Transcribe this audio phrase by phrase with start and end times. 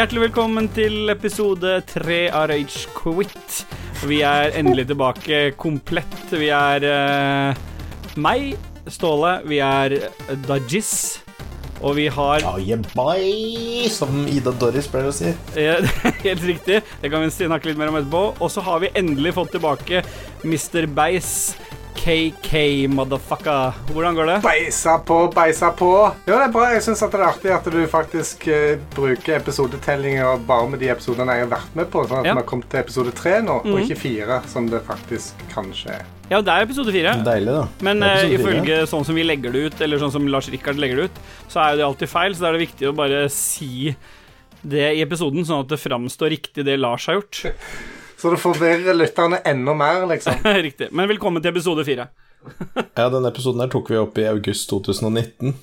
[0.00, 3.56] Hjertelig velkommen til episode tre av Rage Quit.
[4.08, 6.22] Vi er endelig tilbake komplett.
[6.32, 7.58] Vi er uh,
[8.16, 8.54] meg,
[8.88, 9.34] Ståle.
[9.44, 9.98] Vi er
[10.46, 10.94] Dajis.
[11.82, 15.34] Og vi har Oh, yeah, bye, som Ida Doris pleier å si.
[16.24, 16.80] Helt riktig.
[17.02, 18.24] Det kan vi snakke litt mer om etterpå.
[18.40, 20.00] Og så har vi endelig fått tilbake
[20.48, 20.88] Mr.
[20.96, 21.34] Beis.
[21.96, 23.72] KK, motherfucker.
[23.92, 24.36] Hvordan går det?
[24.44, 25.90] Beisa på, beisa på.
[26.26, 26.68] Jo, det er bra.
[26.74, 31.36] Jeg syns det er artig at du faktisk uh, bruker episodetellinger bare med de episodene
[31.36, 32.34] jeg har vært med på, sånn at Ja.
[32.38, 33.72] vi har kommet til episode tre nå, Mhm.
[33.74, 36.04] og ikke fire, som det faktisk kanskje er.
[36.30, 37.12] Ja, det er episode fire.
[37.26, 37.66] Deilig, da.
[37.82, 40.96] Men uh, ifølge sånn som vi legger det ut, eller sånn som Lars Rikard legger
[40.96, 43.28] det ut, så er jo det alltid feil, så da er det viktig å bare
[43.28, 43.96] si
[44.62, 47.44] det i episoden, sånn at det framstår riktig det Lars har gjort.
[48.20, 50.34] Så det forvirrer lytterne enda mer, liksom.
[50.44, 50.88] riktig.
[50.92, 52.08] Men velkommen til episode fire.
[52.96, 55.54] Ja, denne episoden her tok vi opp i august 2019.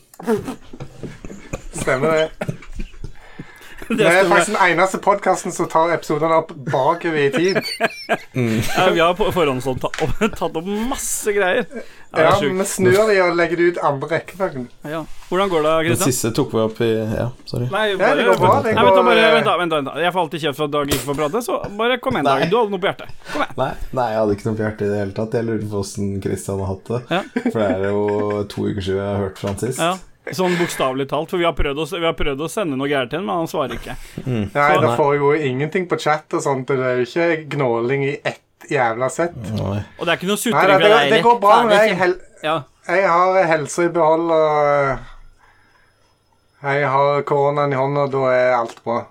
[1.74, 2.48] Stemmer det.
[3.98, 7.62] Det er faktisk den eneste podkasten som tar episodene opp bakover i tid.
[8.38, 9.82] Ja, vi har på forhåndstatt
[10.40, 11.66] tatt opp masse greier.
[12.18, 14.68] Ja, Vi snur de og legger det ut andre rekkefølgen.
[14.88, 15.02] Ja.
[15.28, 17.68] Hvordan går det, Den Det siste tok vi opp i Ja, sorry.
[17.74, 18.54] Nei, Ja, det går bra.
[18.64, 19.96] Det Nei, vent, da, bare, vent, da, vent, da, vent da.
[20.06, 22.46] Jeg får alltid kjeft for at Dag ikke får prate, så bare kom igjen, Dag.
[22.48, 23.16] Du hadde noe på hjertet.
[23.34, 23.56] Kom igjen.
[23.60, 25.38] Nei, nei, jeg hadde ikke noe på hjertet i det hele tatt.
[25.40, 27.02] Jeg lurer på åssen Kristian har hatt det.
[27.12, 27.22] Ja.
[27.50, 28.06] For det er jo
[28.56, 29.84] to uker siden jeg har hørt fra han sist.
[29.84, 29.96] Ja.
[30.36, 33.10] Sånn bokstavelig talt, for vi har, prøvd å, vi har prøvd å sende noe gærent
[33.14, 33.96] til ham, men han svarer ikke.
[34.26, 36.68] Nei, Så- det foregår ingenting på chat og sånt.
[36.68, 39.36] Det er jo ikke gnåling i ett jævla sett.
[39.36, 39.84] Nei.
[40.00, 41.12] Og det er ikke noe Nei, sutring det, fra det, deg.
[41.12, 41.98] det går bra med det meg.
[41.98, 42.64] Hel Ja.
[42.88, 45.00] jeg har helsa i behold, og
[46.64, 49.06] jeg har koronaen i hånda, og da er alt bra.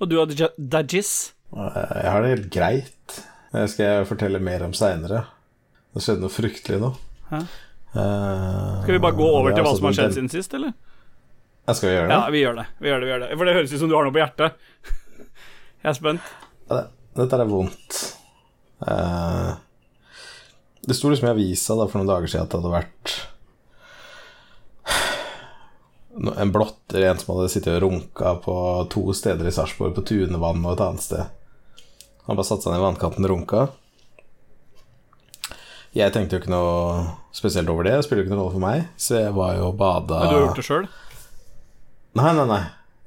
[0.00, 1.32] Og du hadde Dajis.
[1.54, 3.20] Jeg har det helt greit.
[3.52, 5.24] Det skal jeg fortelle mer om seinere.
[5.94, 6.90] Det skjedde noe fryktelig nå.
[7.30, 7.40] Hæ?
[7.94, 10.74] Eh, Skal vi bare gå over til hva altså som har skjedd siden sist, eller?
[11.68, 12.16] Jeg skal vi gjøre det?
[12.18, 12.66] Ja, vi gjør det.
[12.80, 13.30] Vi gjør det, vi gjør det.
[13.38, 14.68] For det høres ut som du har noe på hjertet.
[15.84, 16.28] Jeg er spent.
[16.68, 16.82] Ja,
[17.18, 17.98] Dette er vondt.
[18.88, 19.50] Eh,
[20.88, 23.16] det sto liksom i avisa da, for noen dager siden at det hadde vært
[26.42, 28.54] en blotter, en som hadde sittet og runka på
[28.90, 31.28] to steder i Sarpsborg, på Tunevann og et annet sted.
[32.26, 33.60] Han bare satte seg ned i vannkanten og runka.
[35.96, 37.04] Jeg tenkte jo ikke noe
[37.34, 39.70] spesielt over det, det spiller jo ikke noen rolle for meg, så jeg var jo
[39.70, 40.88] og bada Men du har gjort det sjøl?
[42.18, 42.62] Nei, nei, nei.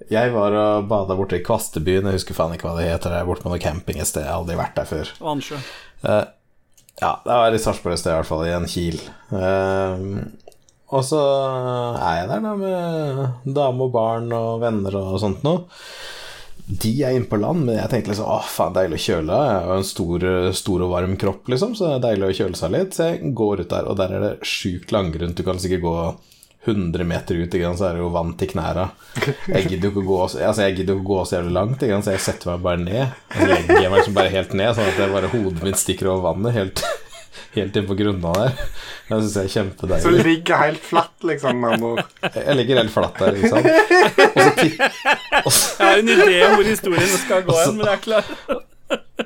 [0.10, 2.08] Jeg var og bada borte i Kvastebyen.
[2.10, 3.14] Jeg husker faen ikke hva det heter.
[3.14, 4.26] Jeg er borte på noe camping et sted.
[4.26, 5.12] Jeg har aldri vært der før.
[5.22, 5.60] Vannsjø.
[6.02, 6.24] Eh,
[7.02, 8.46] ja, det var i Sarpsborg et sted, i hvert fall.
[8.48, 8.98] I en kil.
[9.36, 10.08] Eh,
[10.92, 11.22] og så
[12.02, 15.68] er jeg der da med dame og barn og venner og sånt noe.
[16.68, 19.38] De er inne på land, men jeg tenkte liksom åh, faen, deilig å kjøle.
[19.48, 22.60] Jeg har en stor, stor og varm kropp, liksom, så det er deilig å kjøle
[22.60, 22.94] seg litt.
[22.98, 25.36] Så jeg går ut der, og der er det sjukt langgrunt.
[25.40, 25.96] Du kan sikkert gå
[26.70, 28.84] 100 meter ut, ikke så er det jo vann til knæra.
[29.50, 32.52] Jeg gidder jo ikke å gå, så- altså, å jævlig langt, ikke så jeg setter
[32.52, 33.16] meg bare ned.
[33.32, 36.12] Og så legger jeg meg liksom bare helt ned, sånn at bare hodet mitt stikker
[36.14, 36.84] over vannet, helt,
[37.56, 38.58] helt inn på grunna der.
[39.10, 42.04] Det syns jeg er Så du ligger helt flatt, liksom, med andre ord.
[42.36, 43.68] Jeg ligger helt flatt der, ikke sant.
[44.32, 47.98] Og så, titt, Jeg har en idé om hvor historien skal gå hen, men jeg
[47.98, 48.36] er klar.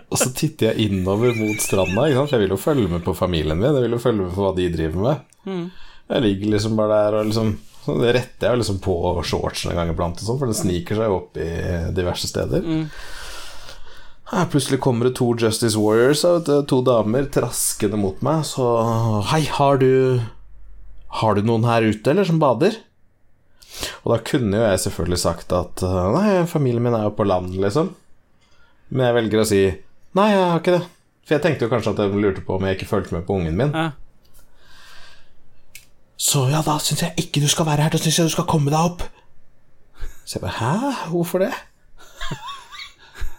[0.05, 2.29] Og så titter jeg innover mot stranda, ikke sant?
[2.29, 3.71] for jeg vil jo følge med på familien min.
[3.73, 5.69] Jeg vil jo følge med på hva de driver med.
[6.09, 7.55] Jeg ligger liksom bare der og liksom
[7.85, 8.93] så Det retter jeg liksom på
[9.29, 11.49] shortsen en gang iblant, og sånt, for den sniker seg opp i
[11.93, 12.63] diverse steder.
[14.31, 16.23] Her plutselig kommer det to Justice Warriors,
[16.69, 18.41] to damer, traskende mot meg.
[18.49, 18.65] Så
[19.29, 20.21] Hei, har du
[21.21, 22.79] Har du noen her ute, eller, som bader?
[24.03, 27.53] Og da kunne jo jeg selvfølgelig sagt at Nei, familien min er jo på land,
[27.61, 27.93] liksom.
[28.89, 29.61] Men jeg velger å si
[30.15, 30.81] Nei, jeg har ikke det.
[31.25, 33.37] For jeg tenkte jo kanskje at de lurte på om jeg ikke fulgte med på
[33.37, 33.73] ungen min.
[33.75, 33.91] Ja.
[36.15, 37.93] Så ja, da syns jeg ikke du skal være her.
[37.93, 39.03] Da syns jeg du skal komme deg opp.
[40.23, 40.93] Så jeg bare Hæ?
[41.11, 41.51] Hvorfor det?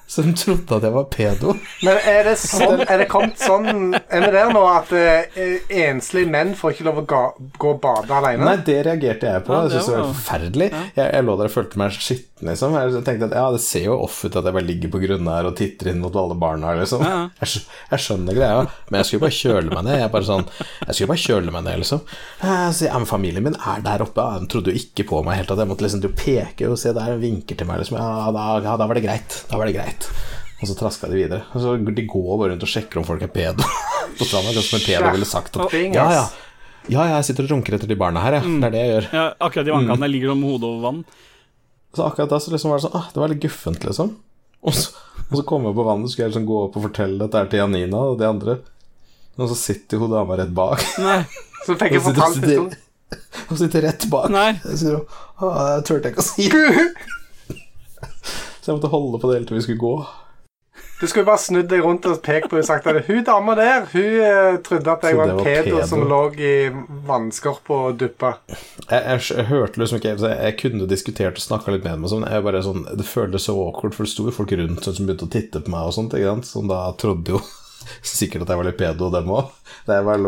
[0.06, 1.52] De trodde at jeg var pedo.
[1.82, 6.30] Men er det sånn Er det kommet sånn Er vi der nå at eh, enslige
[6.30, 7.22] menn får ikke lov å ga,
[7.58, 8.44] gå og bade alene?
[8.46, 9.52] Nei, det reagerte jeg på.
[9.56, 10.12] Ja, Jeg syntes det det var var- Ja.
[10.20, 10.68] forferdelig.
[10.96, 12.74] Jeg, jeg lå der og følte meg skitten, liksom.
[12.76, 15.30] Jeg tenkte at ja, det ser jo off ut at jeg bare ligger på grunnen
[15.32, 17.04] her og titter inn mot alle barna, liksom.
[17.06, 17.26] Ja, ja.
[17.40, 17.62] Jeg,
[17.92, 20.00] jeg skjønner greia, men jeg skulle bare kjøle meg ned.
[20.02, 22.02] Jeg bare sånn Jeg skulle bare kjøle meg ned, liksom.
[22.40, 24.24] Eh, Så, ja, men familien min er der oppe.
[24.24, 25.52] Ja, de trodde jo ikke på meg helt.
[25.54, 28.00] At jeg måtte liksom du peke og se der, og vinker til meg, liksom.
[28.00, 29.38] Ja, da, ja, da var det greit.
[29.50, 30.10] Da var det greit.
[30.56, 31.44] Og så traska de videre.
[31.52, 33.64] Og så De går bare rundt og sjekker om folk er pedo
[34.18, 34.52] på stranda.
[34.52, 36.26] Akkurat som en pedo ville sagt at ja, ja.
[36.86, 38.58] Ja, ja, jeg sitter og runker etter de barna her, jeg.
[38.62, 39.06] Det er det jeg gjør.
[39.18, 40.12] Ja, akkurat i vannkantene mm.
[40.12, 41.00] ligger med hodet over vann.
[41.96, 44.10] Så akkurat da så liksom var det sånn ah, Det var litt guffent, liksom.
[44.66, 44.90] Og så,
[45.30, 47.48] og så kom jeg på vannet, skulle jeg liksom gå opp og fortelle dette her
[47.52, 48.56] til Janina og de andre.
[49.36, 50.82] Og så sitter hun dama rett bak.
[51.00, 51.20] Nei.
[51.66, 52.68] Så fikk jeg fortalt historien.
[53.48, 54.28] hun sitter rett bak.
[54.32, 54.50] Nei.
[54.64, 55.00] Jeg sier å,
[55.50, 56.44] det turte Jeg ikke å si.
[58.60, 59.94] Så jeg måtte holde på det helt til vi skulle gå.
[61.00, 63.84] Du skulle bare snudd deg rundt og pekt på og sagt at hun dama der
[63.90, 66.52] hun uh, trodde at jeg var en pedo, som lå i
[67.08, 68.32] vannskorpa og duppa.
[68.88, 72.08] Jeg, jeg, jeg hørte liksom ikke jeg, jeg kunne diskutert og snakka litt med dem,
[72.08, 72.24] og sånn.
[72.32, 75.28] Jeg bare sånn, det føltes så awkward, for det sto jo folk rundt som begynte
[75.28, 76.48] å titte på meg og sånt, ikke sant?
[76.48, 77.44] som da trodde jo
[78.02, 79.52] sikkert at jeg var litt pedo, dem òg.
[79.86, 80.18] Det var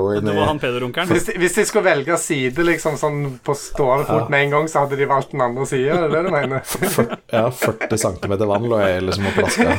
[0.47, 1.09] han pedorunkeren.
[1.11, 4.85] Hvis, hvis de skulle velge side liksom sånn på stående fot med en gang, så
[4.85, 5.97] hadde de valgt den andre sida?
[5.99, 6.63] Er det det du mener?
[6.73, 9.77] fyr- ja, 40 cm vann lå jeg liksom og plaska.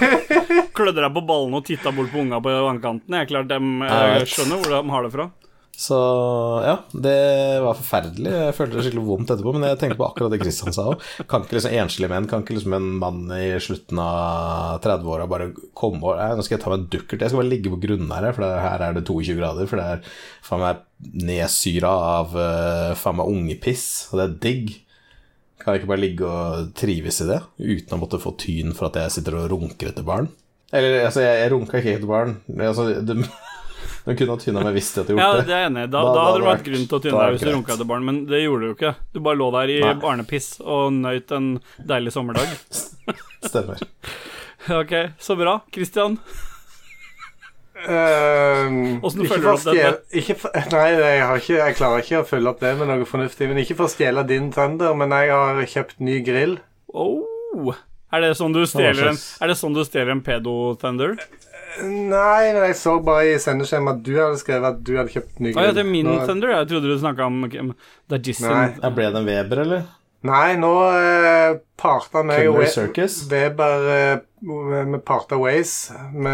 [0.80, 3.16] Klødde deg på ballene og titta bort på unga på vannkanten.
[3.20, 5.30] Jeg klart dem Jeg jeg skjønner hvor de har det fra.
[5.80, 5.96] Så
[6.66, 7.20] ja, det
[7.64, 8.32] var forferdelig.
[8.34, 11.06] Jeg følte det skikkelig vondt etterpå, men jeg tenkte på akkurat det Kristian sa òg.
[11.32, 15.48] Kan ikke liksom enslige menn, kan ikke liksom en mann i slutten av 30-åra bare
[15.80, 17.24] komme og «Nei, Nå skal jeg ta meg en dukkert.
[17.24, 19.72] Jeg skal bare ligge på grunnæret, for her er det 22 grader.
[19.72, 20.14] For det er
[20.50, 20.84] faen meg
[21.32, 24.78] nedsyra av uh, faen meg ungepiss, og det er digg.
[25.64, 28.92] Kan jeg ikke bare ligge og trives i det, uten å måtte få tyn for
[28.92, 30.28] at jeg sitter og runker etter barn?
[30.76, 32.42] Eller altså, jeg, jeg runka ikke etter barn.
[32.60, 33.24] Altså, de,
[34.06, 35.26] de kunne ha tyna meg hvis de hadde gjort det.
[35.26, 35.50] Ja, det.
[35.50, 35.88] er jeg enig i.
[35.94, 37.74] Da, Da- da hadde det vært det grunn til å tyne deg hvis du runka
[37.76, 38.96] etter barn, men det gjorde du jo ikke.
[39.14, 39.94] Du bare lå der i Nei.
[40.02, 41.50] barnepiss og nøyt en
[41.86, 42.48] deilig sommerdag.
[43.50, 43.78] Stemmer.
[44.70, 45.62] Ok, så bra.
[45.74, 46.20] Christian,
[47.80, 49.76] Um, Hvordan ikke for å du opp dette?
[49.80, 52.90] stjele- ikke for, Nei, jeg, har ikke, jeg klarer ikke å følge opp det med
[52.92, 53.48] noe fornuftig.
[53.48, 56.58] Men Ikke for å stjele din thunder, men jeg har kjøpt ny grill.
[56.94, 57.72] oh.
[58.12, 59.16] Er det sånn du stjeler en,
[59.56, 61.16] sånn en pedo-thunder?
[61.84, 65.40] Nei, men jeg så bare i sendeskjemaet at du hadde skrevet at du hadde kjøpt
[65.40, 65.70] ny Å grill.
[65.70, 66.52] ja, det er min Nå- thunder.
[66.58, 68.68] Jeg trodde du snakka om Det er Nei.
[68.82, 69.88] Ja, ble det en Weber, eller?
[70.28, 72.58] Nei, nå uh, parta meg og
[73.32, 75.92] Weber uh, med parta ways.
[76.12, 76.34] Vi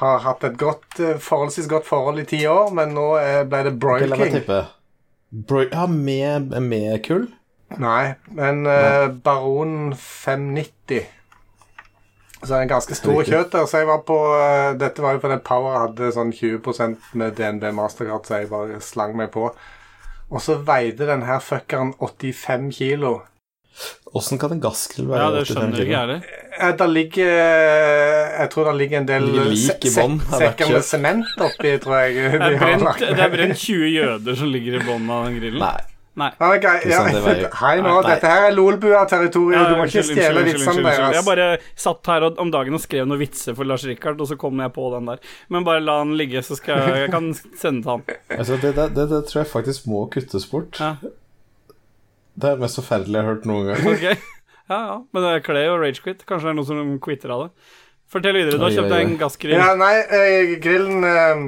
[0.00, 3.62] har hatt et godt, eh, forholdsvis godt forhold i ti år, men nå eh, ble
[3.68, 4.10] det Ok, King.
[4.10, 4.58] la meg tippe.
[5.32, 7.28] Bro ja, med, med kull?
[7.80, 11.06] Nei, men uh, Baron 590.
[12.42, 13.66] Så er en ganske stor kjøtt kjøter.
[13.70, 17.68] Så jeg var på eh, Dette var jo fordi Power hadde sånn 20% med DNB
[17.76, 19.50] Mastercard, så jeg bare slang meg på.
[20.32, 23.20] Og så veide den her fuckeren 85 kilo.
[24.12, 25.84] Åssen kan en gassgrill være Ja, det 85 skjønner kilo?
[25.84, 26.26] ikke jeg heller.
[26.58, 30.18] Eh, Der ligger eh, Jeg tror det ligger en del Ligger lik i se- bånn
[30.26, 32.18] av sekker med sement oppi, tror jeg.
[32.42, 35.62] Det er, brent, det er brent 20 jøder som ligger i bunnen av den grillen.
[35.64, 35.80] Nei.
[36.20, 36.28] Nei.
[36.44, 36.82] Er greit.
[36.90, 36.98] ja.
[37.62, 38.10] Hei nå, Nei.
[38.10, 39.70] dette her er Lolbua-territoriet.
[39.70, 40.98] Du må ikke stjele vitsene deres.
[40.98, 41.16] unnskyld.
[41.16, 41.46] Jeg bare
[41.86, 44.74] satt her om dagen og skrev noen vitser for Lars Rikard, og så kom jeg
[44.76, 45.22] på den der.
[45.48, 48.04] Men bare la den ligge, så skal jeg, jeg kan sende til han.
[48.42, 50.76] Altså, det, det, det, det tror jeg faktisk må kuttes bort.
[50.80, 50.94] Ja.
[52.32, 53.88] Det er det mest forferdelige jeg har hørt noen gang.
[53.96, 54.16] Okay.
[54.70, 54.92] Ja, ja.
[55.12, 56.20] Men det er Clay og Ragequit.
[56.24, 57.48] Kanskje det er noen som quitter av det.
[58.12, 58.56] Fortell videre.
[58.56, 59.56] Du har kjøpt deg en gassgrill.
[59.58, 61.42] Ja, nei, eh, grillen eh,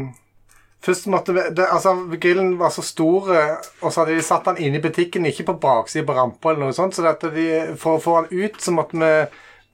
[0.84, 4.50] Først måtte vi det, Altså, grillen var så stor, eh, og så hadde de satt
[4.50, 7.48] den inne i butikken, ikke på baksiden på rampa eller noe sånt, så de,
[7.80, 9.12] for å få den ut, så måtte vi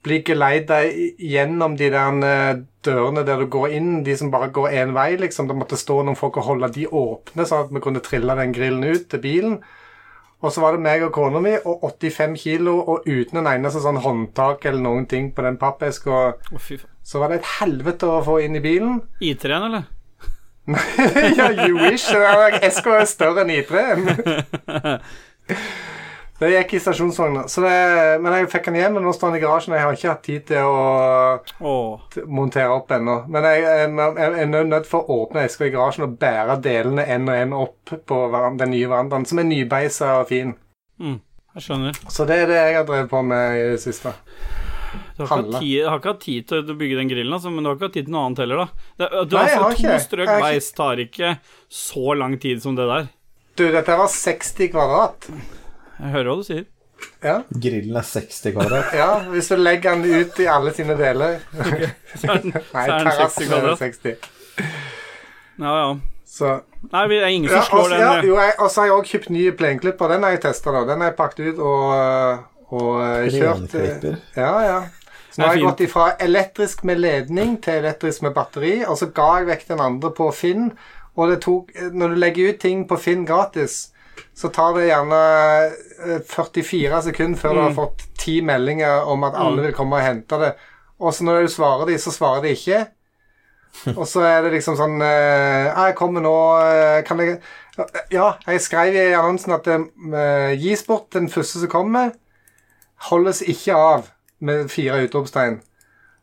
[0.01, 4.73] bli geleida gjennom de der eh, dørene der du går inn, de som bare går
[4.79, 5.47] én vei, liksom.
[5.47, 8.55] Det måtte stå noen folk og holde de åpne, sånn at vi kunne trille den
[8.55, 9.61] grillen ut til bilen.
[10.41, 13.83] Og så var det meg og kona mi og 85 kilo, og uten en eneste
[13.83, 16.31] sånn håndtak eller noen ting på den pappeska.
[17.05, 19.03] Så var det et helvete å få inn i bilen.
[19.21, 19.85] I3-en, eller?
[21.37, 22.11] ja, you wish.
[22.61, 23.81] Eska er større enn I3.
[26.41, 27.43] Det gikk i stasjonsvogna.
[28.21, 29.75] Men jeg fikk den hjem, men nå står den i garasjen.
[29.77, 30.79] Jeg har ikke hatt tid til å
[31.69, 32.15] oh.
[32.25, 33.19] montere opp ennå.
[33.29, 37.05] Men jeg, jeg, jeg er nødt for å åpne eska i garasjen og bære delene
[37.05, 38.19] én og én opp på
[38.57, 40.55] den nye verandaen, som er nybeisa og fin.
[40.97, 41.19] Mm,
[41.59, 42.01] jeg skjønner.
[42.09, 44.15] Så det er det jeg har drevet på med i det siste.
[45.21, 45.61] Du har ikke, Handle.
[45.63, 47.87] tid, har ikke hatt tid til å bygge den grillen, altså, men du har ikke
[47.89, 48.67] hatt tid til noe annet heller, da.
[48.97, 49.99] Det, du, Nei, altså, har to ikke.
[50.07, 51.31] strøk beis tar ikke
[51.81, 53.09] så lang tid som det der.
[53.59, 55.27] Du, dette var 60 kvadrat.
[56.01, 56.65] Jeg hører hva du sier.
[57.25, 58.91] Ja, Grillen er 60 kvadrat.
[58.93, 61.39] ja hvis du legger den ut i alle sine deler.
[62.13, 64.31] Så er den, Nei, så er 60 terrassen er 60.
[65.61, 65.89] Ja, ja.
[66.31, 66.51] Så
[66.93, 68.01] Nei, det er ingen Ja, som slår også, den.
[68.05, 70.13] ja, eh, jo, jeg, og så har jeg også kjøpt nye plenklipper.
[70.13, 70.71] Den har jeg testa.
[70.87, 73.75] Den har jeg pakket ut og, og eh, kjørt.
[73.75, 74.77] eh, Ja, ja.
[75.31, 79.07] Så nå har jeg gått ifra elektrisk med ledning til elektrisk med batteri, og så
[79.15, 80.71] ga jeg vekk den andre på Finn.
[81.15, 83.89] Og det tok Når du legger ut ting på Finn gratis,
[84.35, 85.19] så tar det gjerne
[86.05, 87.75] eh, 44 sekunder før du har Mm.
[87.75, 90.51] fått ti meldinger om at alle vil komme og hente det.
[90.99, 92.87] Og så når du svarer de, så svarer de ikke.
[93.97, 97.37] Og så er det liksom sånn eh, «Ja, Jeg kommer nå eh, Kan jeg
[98.11, 99.77] Ja, jeg skrev i annonsen at det
[100.59, 102.11] gis bort den første som kommer.
[103.09, 104.09] Holdes ikke av
[104.41, 105.59] med fire utropstegn.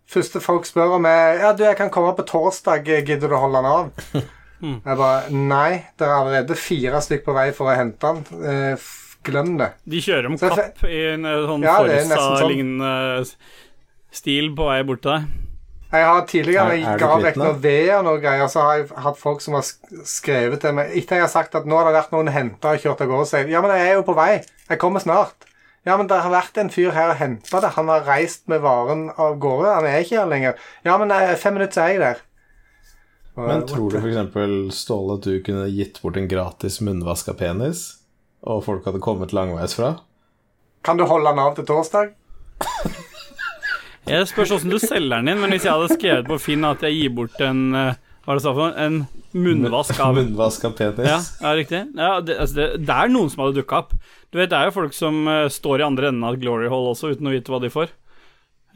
[0.08, 2.84] Første folk spør om jeg, Ja, du, jeg kan komme på torsdag.
[2.86, 4.24] Gidder du å holde den av?
[4.58, 4.80] Mm.
[4.82, 8.40] Jeg bare Nei, det er allerede fire stykk på vei for å hente den.
[8.42, 8.86] Eh,
[9.22, 9.68] glem det.
[9.86, 12.88] De kjører om kapp i en eh, sånn Ja, Forsa-lignende
[13.28, 13.52] sånn.
[14.18, 15.28] Stil på vei bort til deg.
[15.92, 18.80] Jeg har tidligere, Er- er jeg ga vekk noe ved og noe greier, så har
[18.80, 19.64] jeg hatt folk som har
[20.10, 22.82] skrevet til meg Etter jeg har sagt at nå har det vært noen henter og
[22.82, 24.42] kjørt av gårde, sier de ja, men jeg er jo på vei.
[24.68, 25.47] Jeg kommer snart.
[25.88, 27.70] Ja, men det har vært en fyr her og henta det.
[27.78, 29.70] Han har reist med varen av gårde.
[29.78, 30.58] Han er ikke her lenger.
[30.84, 32.20] Ja, men nei, fem minutter så er jeg der.
[33.38, 34.76] Og, Men tror du f.eks.
[34.82, 37.86] Ståle at du kunne gitt bort en gratis munnvaska penis,
[38.44, 39.94] og folk hadde kommet langveisfra?
[40.84, 42.12] Kan du holde den av til torsdag?
[44.08, 46.80] Jeg spørs åssen du selger den inn, men hvis jeg hadde skrevet på Finn at
[46.80, 48.84] jeg gir bort en eh, Hva er det du sa for noe?
[48.84, 48.96] En
[49.40, 51.06] munnvask av Munnvask av penis?
[51.08, 51.78] Ja, ja riktig.
[51.96, 53.94] Ja, det, altså det, det er noen som hadde dukka opp.
[54.28, 56.90] Du vet, Det er jo folk som uh, står i andre enden av Glory Hall
[56.90, 57.94] også, uten å vite hva de får.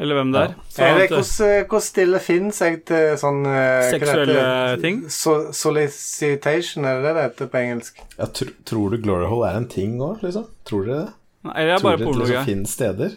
[0.00, 0.54] Eller hvem det er.
[0.54, 0.64] Ja.
[0.72, 4.46] Så det, eh, hvordan, eh, hvordan stille finnes jeg til sånn eh, Seksuelle
[4.80, 5.02] ting?
[5.12, 8.00] So, solicitation, er det det heter på engelsk?
[8.16, 10.48] Ja, tr tror du Glory Hole er en ting òg, liksom?
[10.64, 11.12] Tror dere det?
[11.44, 13.14] Nei, jeg er Tror bare dere det liksom finnes steder?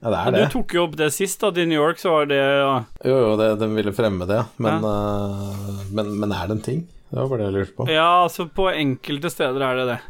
[0.00, 0.44] Ja, det er det.
[0.48, 2.70] Du tok jo opp det sist, at i New York så var det ja.
[3.04, 6.80] Jo, jo, det, de ville fremme det, men, eh, men, men er det en ting?
[7.10, 7.88] Det var bare det jeg lurte på.
[7.90, 10.00] ja, altså på enkelte steder er det det.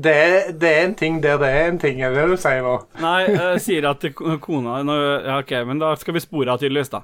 [0.00, 2.62] Det er, det er en ting der det er en ting, er det du sier
[2.62, 2.76] nå?
[3.02, 4.94] Nei, jeg sier at ko- kona nå,
[5.26, 7.00] Ja, ok, men da skal vi spore av tydeligvis, da.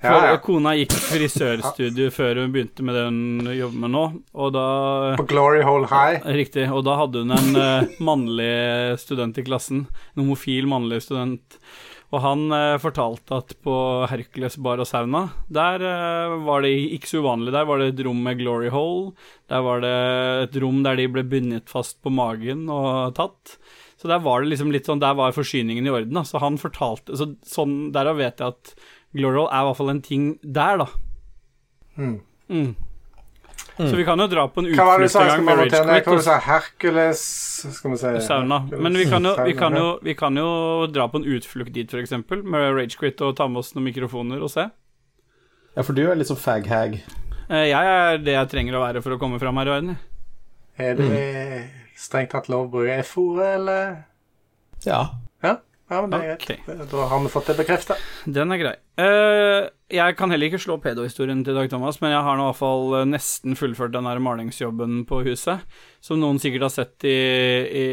[0.00, 0.38] For Ja, ja.
[0.40, 4.64] kona gikk frisørstudie før hun begynte med det hun jobber med nå, og da
[5.20, 6.24] På Glory Hole High.
[6.40, 9.84] Riktig, og da hadde hun en uh, mannlig student i klassen.
[10.14, 11.60] En homofil mannlig student.
[12.10, 13.72] Og han eh, fortalte at på
[14.10, 17.52] Hercules bar og sauna, der eh, var det ikke så uvanlig.
[17.54, 19.12] Der var det et rom med glory hole.
[19.50, 19.92] Der var det
[20.48, 23.54] et rom der de ble bundet fast på magen og tatt.
[24.00, 26.16] Så der var det liksom litt sånn, der var forsyningen i orden.
[26.18, 26.24] Da.
[26.26, 28.74] Så han fortalte så, Sånn, Derav vet jeg at
[29.16, 30.86] glory hole er i hvert fall en ting der, da.
[31.98, 32.16] Mm.
[32.50, 32.70] Mm.
[33.80, 35.78] Så vi kan jo dra på en utflukt en gang med Rage?
[35.80, 36.08] Quit.
[36.10, 36.34] Hva sa?
[36.44, 37.20] Hercules
[37.76, 38.58] Skal vi si Sauna.
[38.72, 40.48] Men vi kan, jo, vi, kan jo, vi kan jo
[40.92, 42.12] dra på en utflukt dit, f.eks.,
[42.44, 44.66] med Ragequit og ta med oss noen mikrofoner og se.
[45.76, 46.98] Ja, for du er litt sånn fag-hag.
[47.48, 49.96] Eh, Jeg er det jeg trenger å være for å komme fram her i verden.
[50.80, 51.14] Er det
[52.00, 53.90] strengt tatt lov å bruke F-ordet, eller?
[54.84, 55.02] Ja.
[55.44, 55.56] Ja,
[55.90, 56.68] ja men det er greit.
[56.90, 57.96] Da har vi fått det bekrefta.
[58.24, 58.74] Den er grei.
[59.00, 62.50] Eh, jeg kan heller ikke slå pedohistorien til Dag Thomas, men jeg har nå i
[62.52, 65.64] hvert fall eh, nesten fullført den der malingsjobben på huset.
[66.04, 67.16] Som noen sikkert har sett i,
[67.82, 67.86] i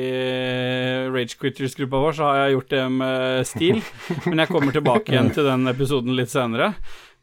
[1.09, 3.81] Rage Quitters-gruppa vår, så har jeg gjort det med stil.
[4.29, 6.75] Men jeg kommer tilbake igjen til den episoden litt senere.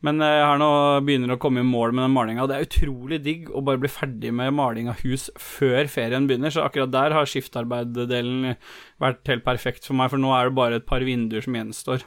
[0.04, 0.70] Men eh, jeg har nå
[1.06, 2.46] begynner å komme i mål med den malinga.
[2.50, 6.52] Det er utrolig digg å bare bli ferdig med maling av hus før ferien begynner,
[6.52, 8.54] så akkurat der har skiftarbeid-delen
[9.02, 12.04] vært helt perfekt for meg, for nå er det bare et par vinduer som gjenstår.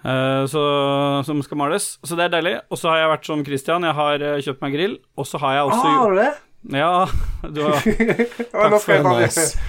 [0.00, 0.60] Uh, så,
[1.28, 1.90] som skal males.
[2.08, 2.54] Så det er deilig.
[2.72, 4.94] Og så har jeg vært som Christian, jeg har uh, kjøpt meg grill.
[5.20, 6.30] Og så har jeg Ah, også har du det?
[6.76, 6.94] Ja,
[7.48, 7.84] du har,
[8.52, 9.60] Takk bare Nice.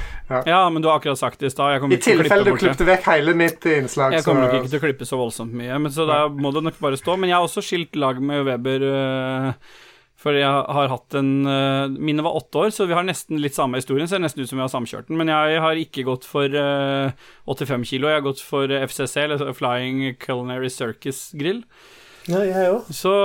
[0.48, 1.76] Ja, men du har akkurat sagt det i stad.
[1.76, 4.82] I ikke tilfelle du klippet klippte vekk hele mitt innslag, Jeg kommer nok ikke til
[4.82, 7.18] å klippe så voldsomt mye, men så da må det nok bare stå.
[7.20, 9.54] Men jeg har også skilt lag med Weber, Uh,
[10.22, 13.58] for jeg har hatt en uh, Mine var åtte år, så vi har nesten litt
[13.58, 14.10] samme historien.
[14.10, 15.18] Ser nesten ut som vi har samkjørt den.
[15.18, 17.10] Men jeg har ikke gått for uh,
[17.50, 21.64] 85 kilo, jeg har gått for FCC, eller Flying Culinary Circus-grill.
[22.30, 22.92] Ja, jeg òg.
[22.94, 23.16] Så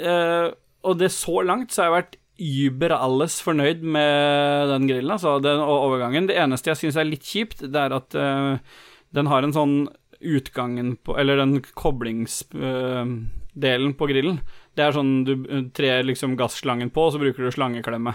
[0.00, 0.48] uh,
[0.88, 5.36] Og det så langt så har jeg vært über alles fornøyd med den grillen, altså
[5.44, 6.26] den overgangen.
[6.30, 8.56] Det eneste jeg syns er litt kjipt, det er at uh,
[9.16, 9.76] den har en sånn
[10.20, 14.36] utgangen på Eller den koblingsdelen på grillen.
[14.76, 18.12] Det er sånn du øh, trer liksom gasslangen på, og så bruker du slangeklemme.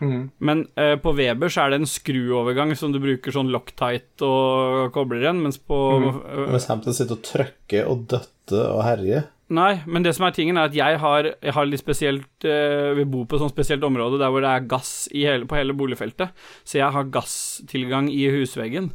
[0.00, 0.30] Mm.
[0.38, 4.90] Men eh, på Weber så er det en skruovergang som du bruker sånn locktight og
[4.96, 9.28] kobler igjen, mens på øh, Mens Hampton sitter og trøkker og døtter og herjer.
[9.52, 12.94] Nei, men det som er tingen er at jeg har, jeg har litt spesielt eh,
[12.96, 15.58] Vi bor på et sånt spesielt område der hvor det er gass i hele, på
[15.58, 16.32] hele boligfeltet.
[16.64, 18.94] Så jeg har gasstilgang i husveggen.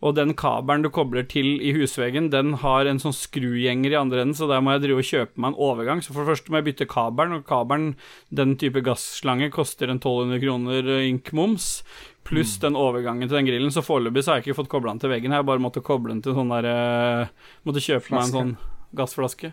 [0.00, 4.22] Og den kabelen du kobler til i husveggen, den har en sånn skrugjenger i andre
[4.22, 6.00] enden, så der må jeg drive og kjøpe meg en overgang.
[6.00, 7.90] Så for det første må jeg bytte kabelen, og kabelen,
[8.32, 11.68] den type gasslange, koster en 1200 kroner eh, ink moms.
[12.24, 13.74] Pluss den overgangen til den grillen.
[13.74, 15.36] Så foreløpig så har jeg ikke fått kobla den til veggen.
[15.36, 18.54] Jeg har bare måttet koble den til sånn der eh, Måtte kjøpe meg en sånn
[18.96, 19.52] gassflaske.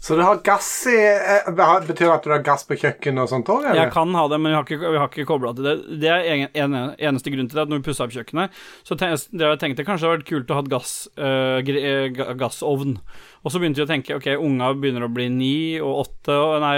[0.00, 1.48] Så du har gass i eh,
[1.84, 4.38] Betyr det at du har gass på kjøkkenet og sånt òg, Jeg kan ha det,
[4.40, 5.74] men vi har ikke, vi har ikke kobla til det.
[6.00, 8.96] Det er en, en, eneste grunn til det, at når vi pussa opp kjøkkenet, så
[8.96, 12.96] ten, det jeg tenkte kanskje det hadde vært kult å ha et gass, øh, gassovn.
[13.44, 16.76] Og så begynte vi å tenke ok, unga begynner å bli ni og åtte, nei,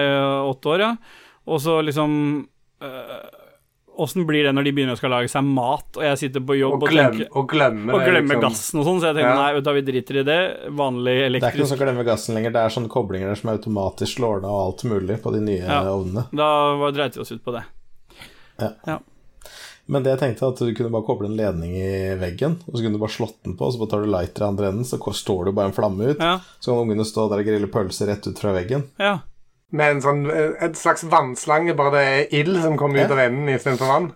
[0.50, 0.91] åtte år, ja.
[1.47, 2.19] Og så liksom
[2.83, 3.41] øh,
[3.99, 6.54] Åssen blir det når de begynner å skal lage seg mat, og jeg sitter på
[6.56, 8.40] jobb Og og, tenker og glemmer, og glemmer liksom.
[8.46, 9.42] gassen og sånn, så jeg tenker Ja.
[9.42, 10.38] nei, vet du, vi driter i det.
[10.72, 12.52] Vanlig Det er ikke noe som glemmer gassen lenger.
[12.56, 15.61] Det er sånne koblinger der som automatisk slår ned og alt mulig på de nye
[15.66, 15.82] Ja.
[15.92, 16.25] ovnene.
[16.32, 17.64] Da var- dreit vi oss ut på det.
[19.88, 22.82] Men det jeg tenkte at du kunne bare koble en ledning i veggen, og så
[22.84, 24.84] kunne du bare slått den på, og så bare tar du lighter i andre enden,
[24.87, 26.18] så står det bare en flamme ut.
[26.22, 26.38] Ja.
[26.62, 28.84] Så kan ungene stå der og grille pølser rett ut fra veggen.
[28.99, 29.18] Ja.
[29.73, 33.21] Med en sånn, eh, et slags vannslange, bare det er ild som kommer ut av
[33.23, 34.09] enden istedenfor vann.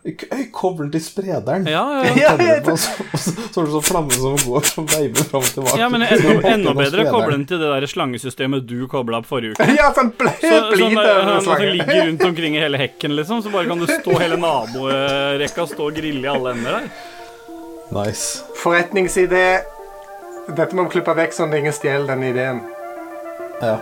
[0.53, 1.65] Kobler til sprederen.
[1.73, 2.35] Ja, ja.
[2.67, 5.79] På, så, så, så har du sånn flamme som går som veiver fram og tilbake.
[5.81, 7.09] ja, men enda, enda bedre sprederen.
[7.15, 9.71] koble den til det der slangesystemet du kobla opp forrige uke.
[9.81, 13.41] Ja, sånn ble, Så, sånn, eh, som ligger rundt omkring i hele hekken, liksom.
[13.47, 16.91] Så bare kan du stå hele naborekka stå og grille i alle ender der.
[17.97, 18.45] Nice.
[18.61, 19.47] Forretningsidé.
[20.53, 22.61] Dette må vi klippe vekk sånn at ingen stjeler den ideen.
[23.65, 23.79] Ja.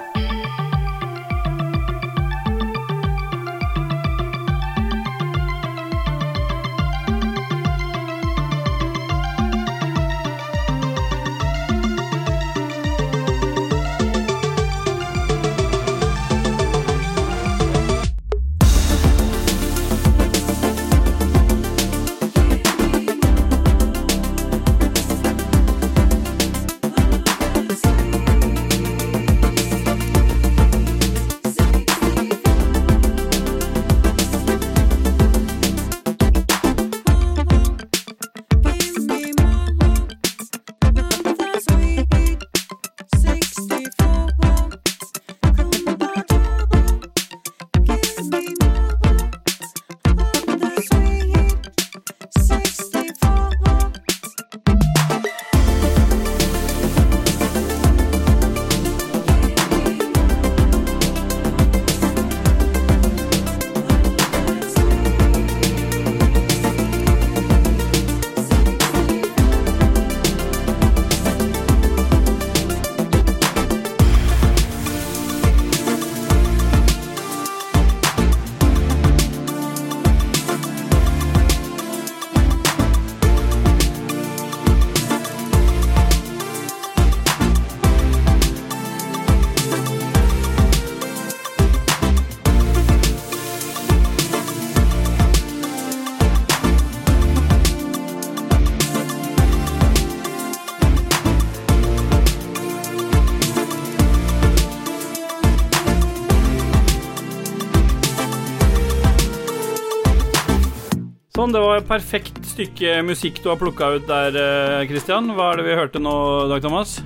[111.34, 115.32] Sånn, det var et perfekt stykke musikk du har plukka ut der, eh, Christian.
[115.34, 116.12] Hva er det vi hørte nå,
[116.47, 117.00] Dag Thomas?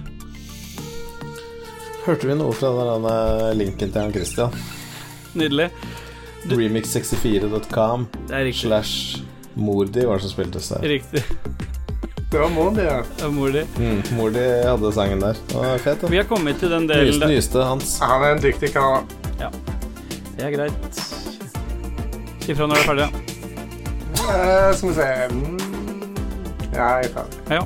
[2.04, 3.06] Hørte vi noe fra den
[3.56, 4.52] linken til han Christian?
[5.32, 5.70] Nydelig.
[6.44, 8.68] Remix64.com er riktig.
[8.68, 9.22] slash
[9.56, 10.84] Mordi var det som spiltes der.
[10.92, 11.24] Riktig.
[12.28, 12.98] Det var Mordi, ja.
[13.16, 13.64] Det er mor di.
[13.80, 15.40] Mm, Mordi hadde sangen der.
[15.48, 16.12] Det var fett, da.
[16.12, 17.96] Vi har kommet til den delen Nyeste, nyeste hans.
[18.04, 19.08] Han er en dyktig kar.
[19.38, 21.02] Det er greit.
[22.44, 23.08] Si fra når du er ferdig.
[23.08, 23.27] ja.
[24.28, 25.58] Eh, skal vi se mm.
[26.74, 27.58] Ja, jeg tar det.
[27.58, 27.62] Ja.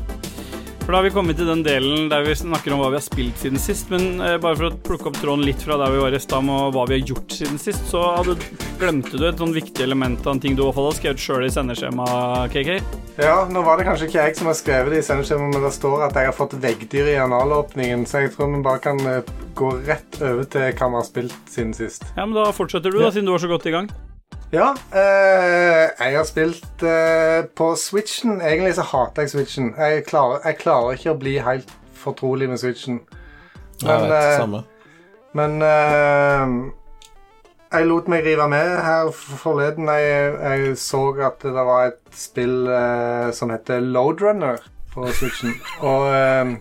[0.82, 3.04] For da har vi kommet til den delen der vi snakker om hva vi har
[3.04, 3.90] spilt siden sist.
[3.90, 6.42] Men eh, bare for å plukke opp tråden litt fra der vi var i stad
[6.46, 8.34] med hva vi har gjort siden sist, så hadde,
[8.80, 11.22] glemte du et sånn viktig element av en ting du i hvert fall har skrevet
[11.22, 12.98] sjøl i sendeskjemaet, KK.
[13.18, 15.74] Ja, nå var det kanskje ikke jeg som har skrevet det i sendeskjemaet, men det
[15.76, 19.34] står at jeg har fått veggdyr i analåpningen, så jeg tror vi bare kan eh,
[19.58, 22.06] gå rett over til hva vi har spilt siden sist.
[22.14, 23.92] Ja, men da fortsetter du, da, siden du var så godt i gang.
[24.52, 28.40] Ja, eh, jeg har spilt eh, på Switchen.
[28.44, 29.70] Egentlig så hater jeg Switchen.
[29.78, 33.00] Jeg klarer, jeg klarer ikke å bli helt fortrolig med Switchen.
[33.80, 34.60] Jeg Men, vet, eh, samme.
[35.32, 36.52] Men eh,
[37.72, 39.88] jeg lot meg rive med her forleden.
[39.88, 44.60] Jeg, jeg så at det var et spill eh, som heter Loadrunner
[44.92, 45.56] på Switchen.
[45.80, 46.52] Og eh,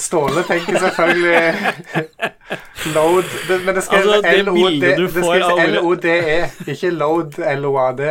[0.00, 1.52] Ståle tenker selvfølgelig
[2.94, 8.02] Load det, Men det skrives Altså, skrives ordet- LODE, ikke Load LOAD.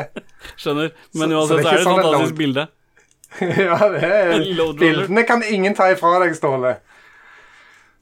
[0.57, 0.89] Skjønner.
[1.13, 2.67] Men Så- så det er så er det et sånn fantastisk bilde.
[3.41, 6.75] ja, det er Bildene kan ingen ta ifra deg, Ståle.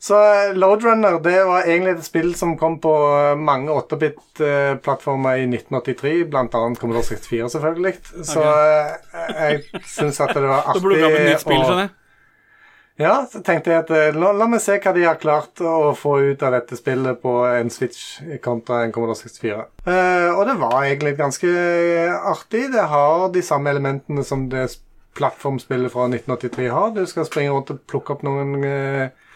[0.02, 5.46] Så eh, Loadrunner det var egentlig et spill som kom på eh, mange 8-bit-plattformer i
[5.46, 7.94] 1983, blant annet Commodore 64, selvfølgelig.
[8.26, 9.60] Så okay.
[9.62, 11.98] jeg syns at det var artig Da burde du opp et nytt spill, skjønner jeg.
[13.00, 15.94] Ja, så tenkte jeg at eh, la, la meg se hva de har klart å
[15.98, 19.64] få ut av dette spillet på en Switch kontra en Commodore 64.
[19.88, 21.54] Eh, og det var egentlig ganske
[22.34, 22.68] artig.
[22.76, 24.68] Det har de samme elementene som det
[25.18, 26.94] plattformspillet fra 1983 har.
[26.96, 29.32] Du skal springe rundt og plukke opp noen eh,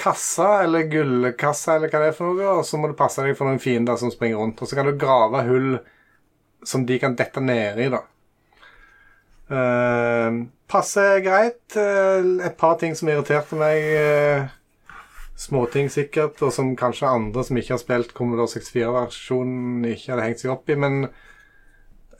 [0.00, 3.38] kasser, eller gullkasser, eller hva det er for noe, og så må du passe deg
[3.38, 4.60] for noen fiender som springer rundt.
[4.60, 5.74] Og så kan du grave hull
[6.66, 8.04] som de kan dette i, da.
[9.50, 11.62] Uh, passe greit.
[11.76, 13.84] Eh, et par ting som irriterte meg.
[13.90, 14.96] Uh,
[15.40, 20.42] Småting sikkert, og som kanskje andre som ikke har spilt Commodore 64-versjonen, ikke hadde hengt
[20.42, 20.76] seg opp i.
[20.76, 21.06] Men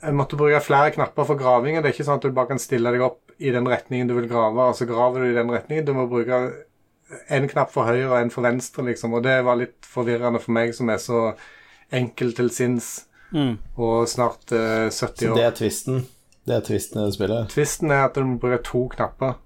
[0.01, 1.77] jeg måtte bruke flere knapper for graving.
[1.77, 4.15] Det er ikke sånn at du bare kan stille deg opp i den retningen du
[4.17, 5.85] vil grave, og så graver du i den retningen.
[5.85, 6.41] Du må bruke
[7.29, 9.13] en knapp for høyre og en for venstre, liksom.
[9.13, 11.23] Og det var litt forvirrende for meg, som er så
[11.93, 12.91] enkel til sinns
[13.31, 13.53] Mm.
[13.79, 16.01] og snart uh, 70 Så det er twisten.
[16.47, 17.49] Det er twisten i det spillet.
[17.53, 19.37] Tvisten er at du må bruke to knapper.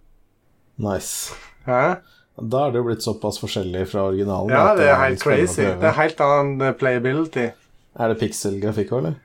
[0.81, 1.35] Nice.
[1.67, 1.97] Hæ?
[2.35, 4.51] Da er det jo blitt såpass forskjellig fra originalen.
[4.51, 5.63] Ja, det er helt crazy.
[5.63, 7.49] Det er helt annen eh, playability.
[7.95, 9.15] Er det pikselgrafikk òg, eller?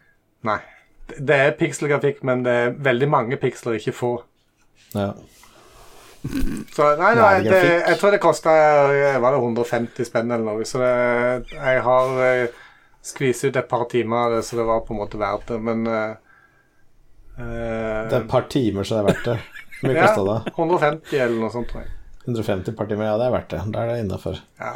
[0.46, 0.60] Nei.
[1.18, 4.12] Det er pikselgrafikk, men det er veldig mange piksler, ikke få.
[4.94, 5.10] Ja.
[6.74, 8.52] Så nei, nei, det, jeg tror det kosta
[9.22, 10.90] Var det 150 spenn eller noe, så det,
[11.54, 12.58] jeg har eh,
[13.00, 15.60] skvist ut et par timer av det, så det var på en måte verdt det,
[15.64, 16.18] men eh, eh,
[17.40, 19.38] Det er et par timer, så det er verdt det.
[19.80, 20.54] Hvor mye ja, kosta det?
[20.56, 21.92] 150 eller noe sånt, tror jeg.
[22.28, 23.08] 150 par timer?
[23.10, 23.60] Ja, det er verdt det.
[23.74, 24.40] Da er det innafor.
[24.60, 24.74] Ja.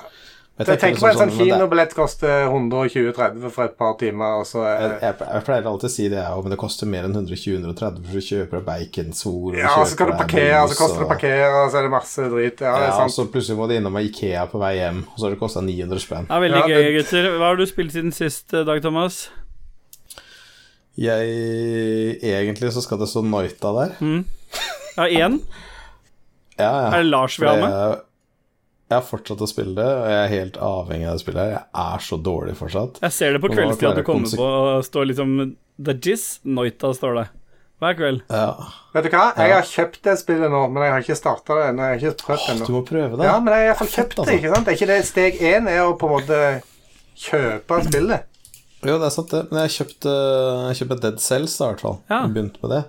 [0.55, 4.85] Jeg tenker på en sånn kinobillett koster 120-30 for et par timer, og så jeg,
[4.87, 7.17] er jeg, jeg pleier alltid å si det, jeg òg, men det koster mer enn
[7.19, 11.49] 120-130 for du kjøper baconsol Ja, så skal du parkere, så koster det å parkere,
[11.65, 12.63] og så er det masse drit.
[12.63, 13.17] Ja, det Ja, sant.
[13.17, 16.05] så plutselig må du innom Ikea på vei hjem, og så har det kosta 900
[16.07, 16.31] spenn.
[16.31, 17.31] Ja, veldig Ja, gøy, det- gutter.
[17.35, 19.25] Hva har du spilt siden sist, eh, Dag Thomas?
[21.01, 23.95] Jeg Egentlig så skal det stå Noita der.
[24.01, 24.25] Mm.
[24.97, 25.41] Ja, én?
[26.55, 26.91] Ja, ja.
[26.95, 27.73] Er det Lars vi har med?
[27.75, 27.95] Jeg,
[28.93, 31.49] jeg har fortsatt å spille det, og jeg er helt avhengig av det spillet.
[31.51, 33.01] Jeg er så dårlig fortsatt.
[33.03, 35.33] Jeg ser det på kveldstid at du kommer på og står liksom
[35.83, 37.25] The Jizz, Noita står det.
[37.83, 38.21] Hver kveld.
[38.31, 38.53] Ja.
[38.95, 39.25] Vet du hva?
[39.35, 41.89] Jeg har kjøpt det spillet nå, men jeg har ikke starta det ennå.
[41.91, 42.69] Jeg har ikke prøvd det ennå.
[42.71, 43.27] du må prøve det.
[43.27, 44.37] Ja, men jeg har iallfall kjøpt det, altså.
[44.39, 44.71] ikke sant?
[44.71, 46.39] Er ikke det steg én er å på en måte
[47.25, 48.31] kjøpe spillet?
[48.85, 49.47] Jo, det er sant, det.
[49.51, 50.15] Men jeg kjøpte,
[50.69, 51.99] jeg kjøpte Dead Cells, da, i hvert fall.
[52.13, 52.21] Ja.
[52.29, 52.83] Begynte med det.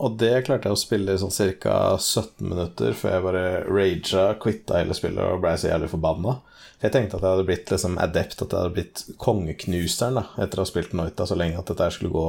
[0.00, 1.74] Og det klarte jeg å spille i sånn ca.
[2.00, 6.38] 17 minutter før jeg bare raga, quitta hele spillet og blei så jævlig forbanna.
[6.80, 10.62] Jeg tenkte at jeg hadde blitt liksom adept, at jeg hadde blitt kongeknuseren da, etter
[10.62, 12.24] å ha spilt Noita så lenge at dette skulle gå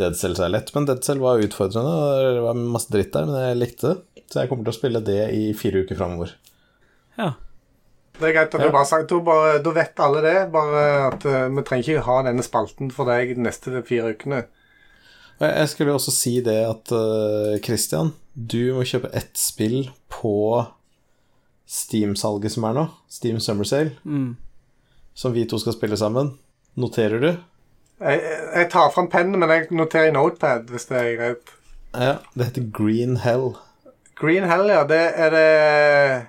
[0.00, 0.72] Dead Cells er lett.
[0.72, 4.24] Men Dead Cell var utfordrende, og det var masse dritt der, men jeg likte det.
[4.32, 6.32] Så jeg kommer til å spille det i fire uker framover.
[7.20, 7.34] Ja.
[8.18, 8.66] Det er greit at Ja.
[8.66, 10.36] du bare sagt, da, bare, da vet alle det.
[10.52, 14.44] Bare at uh, vi trenger ikke ha denne spalten for deg de neste fire ukene.
[15.40, 20.32] Jeg skulle jo også si det at uh, Christian, du må kjøpe ett spill på
[21.66, 24.36] Steam-salget som er nå, Steam Summer Sale, Mm.
[25.14, 26.38] som vi to skal spille sammen.
[26.76, 27.28] Noterer du?
[28.00, 28.20] Jeg,
[28.54, 31.52] jeg tar fram pennen, men jeg noterer i Notepad, hvis det er greit.
[31.96, 33.54] Ja, det heter Green Hell.
[34.20, 34.82] Green Hell, ja.
[34.88, 36.26] Det er det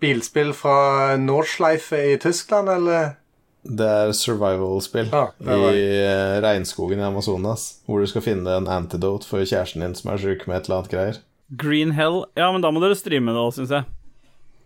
[0.00, 3.16] bilspill fra Nordschleife i Tyskland, eller?
[3.60, 9.28] Det er survival-spill ah, i eh, regnskogen i Amazonas, hvor du skal finne en antidote
[9.28, 11.20] for kjæresten din som er sjuk med et eller annet greier.
[11.60, 12.22] Green Hell.
[12.38, 13.84] Ja, men da må dere streame det òg, syns jeg.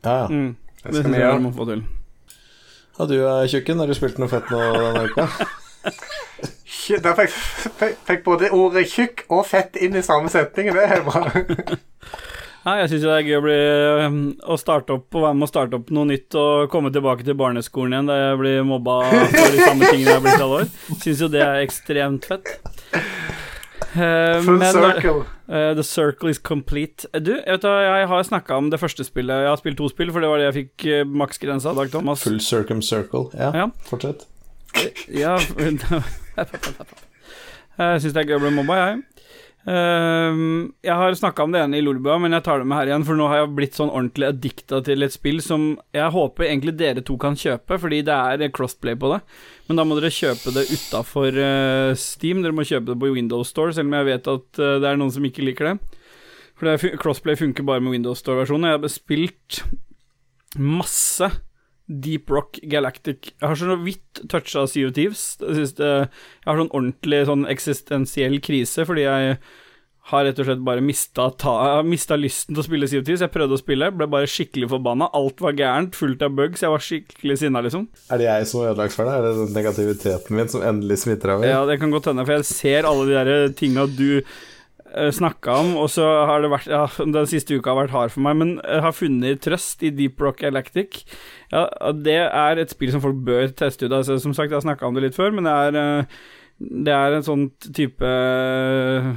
[0.04, 0.28] Ja, ja.
[0.30, 0.54] Mm.
[0.54, 1.34] Det Det skal syns vi jeg gjøre.
[1.34, 1.84] dere må få til.
[2.94, 5.28] Og du er tjukken, har du spilt noe fett nå denne uka?
[7.04, 7.34] Der fikk,
[7.80, 10.70] fikk, fikk både ordet tjukk og fett inn i samme setning.
[10.76, 11.24] Det er bra.
[12.64, 13.56] Nei, jeg syns det er gøy å bli
[14.06, 14.14] um,
[14.48, 17.36] Å starte opp og være med å starte opp noe nytt og komme tilbake til
[17.36, 18.94] barneskolen igjen der jeg blir mobba
[19.34, 20.70] for de samme tingene jeg har blitt alle år.
[21.02, 22.54] Syns jo det er ekstremt fett.
[23.94, 25.20] Uh, Full men- circle.
[25.44, 27.04] Uh, the circle is complete.
[27.20, 29.44] Du, jeg, vet, jeg har snakka om det første spillet.
[29.44, 31.92] Jeg har spilt to spill, for det var det jeg fikk uh, maksgrensa av Dag
[31.92, 32.24] Thomas.
[32.24, 33.26] Full circumcircle.
[33.36, 33.68] Ja, Ja.
[33.90, 34.24] fortsett.
[35.14, 35.36] Ja
[37.76, 39.02] Jeg syns det er gøy å bli mobba, jeg.
[39.64, 42.90] Ehm, jeg har snakka om det ene i Lolbua, men jeg tar det med her
[42.90, 46.48] igjen, for nå har jeg blitt sånn ordentlig addicta til et spill som jeg håper
[46.50, 49.22] egentlig dere to kan kjøpe, fordi det er crossplay på det.
[49.68, 51.40] Men da må dere kjøpe det utafor
[51.96, 52.42] Steam.
[52.44, 55.00] Dere må kjøpe det på Windows Store, selv om jeg vet at uh, det er
[55.00, 56.02] noen som ikke liker det.
[56.54, 58.68] For det crossplay funker bare med Windows Store-versjonen.
[58.68, 59.62] Jeg har spilt
[60.60, 61.30] masse
[61.88, 63.34] Deep Rock Galactic.
[63.40, 65.26] Jeg har så vidt toucha Sea of Thieves.
[65.42, 69.36] Jeg, jeg har sånn ordentlig sånn eksistensiell krise, fordi jeg
[70.10, 73.22] har rett og slett bare mista, ta, mista lysten til å spille Sea of Thieves.
[73.24, 75.08] Jeg prøvde å spille, ble bare skikkelig forbanna.
[75.16, 76.64] Alt var gærent, fullt av bugs.
[76.64, 77.86] Jeg var skikkelig sinna, liksom.
[78.12, 79.16] Er det jeg som er ødelagt for deg?
[79.16, 81.46] Er det den negativiteten min som endelig smitter av?
[81.48, 84.20] Ja, det kan godt hende, for jeg ser alle de der tinga du
[85.14, 88.24] snakka om, og så har det vært Ja, den siste uka har vært hard for
[88.26, 91.02] meg, men jeg har funnet trøst i Deep Rock Galactic.
[91.52, 93.92] Ja, det er et spill som folk bør teste ut.
[93.92, 96.18] Altså, som sagt, jeg har snakka om det litt før, men det er eh,
[96.84, 99.10] Det er en sånn type eh,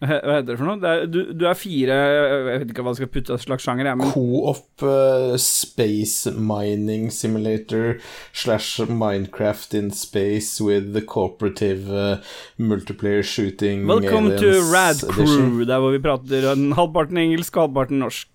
[0.00, 0.80] Hva heter det for noe?
[0.80, 3.66] Det er, du, du er fire Jeg vet ikke hva jeg skal putte av slags
[3.66, 7.98] sjanger, men Co-op uh, space mining simulator
[8.32, 12.16] slash Minecraft in space with the cooperative uh,
[12.56, 15.04] multiplayer shooting Welcome to Rad.
[15.10, 18.30] Crew, der hvor vi prater en halvparten engelsk halvparten norsk.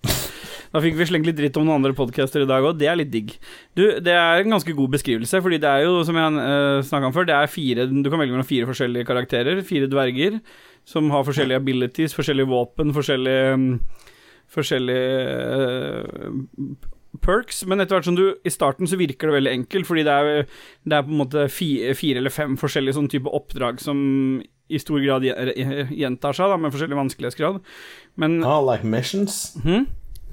[0.74, 2.98] Da fikk vi slengt litt dritt om noen andre podcaster i dag òg, det er
[2.98, 3.34] litt digg.
[3.78, 7.10] Du, det er en ganske god beskrivelse, fordi det er jo, som jeg uh, snakka
[7.10, 10.40] om før, det er fire Du kan velge mellom fire forskjellige karakterer, fire dverger,
[10.86, 13.70] som har forskjellige abilities, forskjellige våpen, forskjellige um,
[14.46, 15.24] Forskjellige
[15.58, 16.86] uh,
[17.18, 20.12] perks, men etter hvert som du I starten så virker det veldig enkelt, fordi det
[20.14, 20.44] er,
[20.86, 23.98] det er på en måte fire, fire eller fem forskjellige sånne type oppdrag som
[24.66, 27.58] i stor grad gjentar seg, da, med forskjellig vanskelighetsgrad.
[28.22, 29.56] Men Ah, like missions?
[29.62, 29.86] Hmm?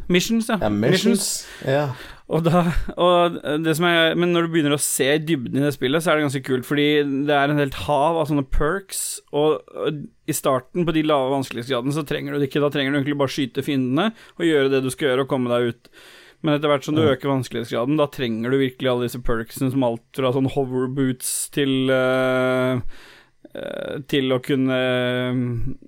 [0.09, 0.57] Missions, ja.
[0.61, 1.27] Ja, missions.
[1.65, 1.87] Ja.
[2.31, 2.61] Og da,
[2.95, 6.13] og det som er, men når du begynner å se dybden i det spillet, så
[6.13, 6.87] er det ganske kult, fordi
[7.27, 9.03] det er en helt hav av sånne perks,
[9.35, 12.63] og, og i starten, på de lave vanskelighetsgradene, så trenger du det ikke.
[12.63, 15.51] Da trenger du egentlig bare skyte fiendene og gjøre det du skal gjøre, og komme
[15.51, 15.91] deg ut.
[16.43, 19.83] Men etter hvert som du øker vanskelighetsgraden, da trenger du virkelig alle disse perksene som
[19.87, 22.81] alt fra sånn hoverboots til uh,
[23.51, 24.79] uh, Til å kunne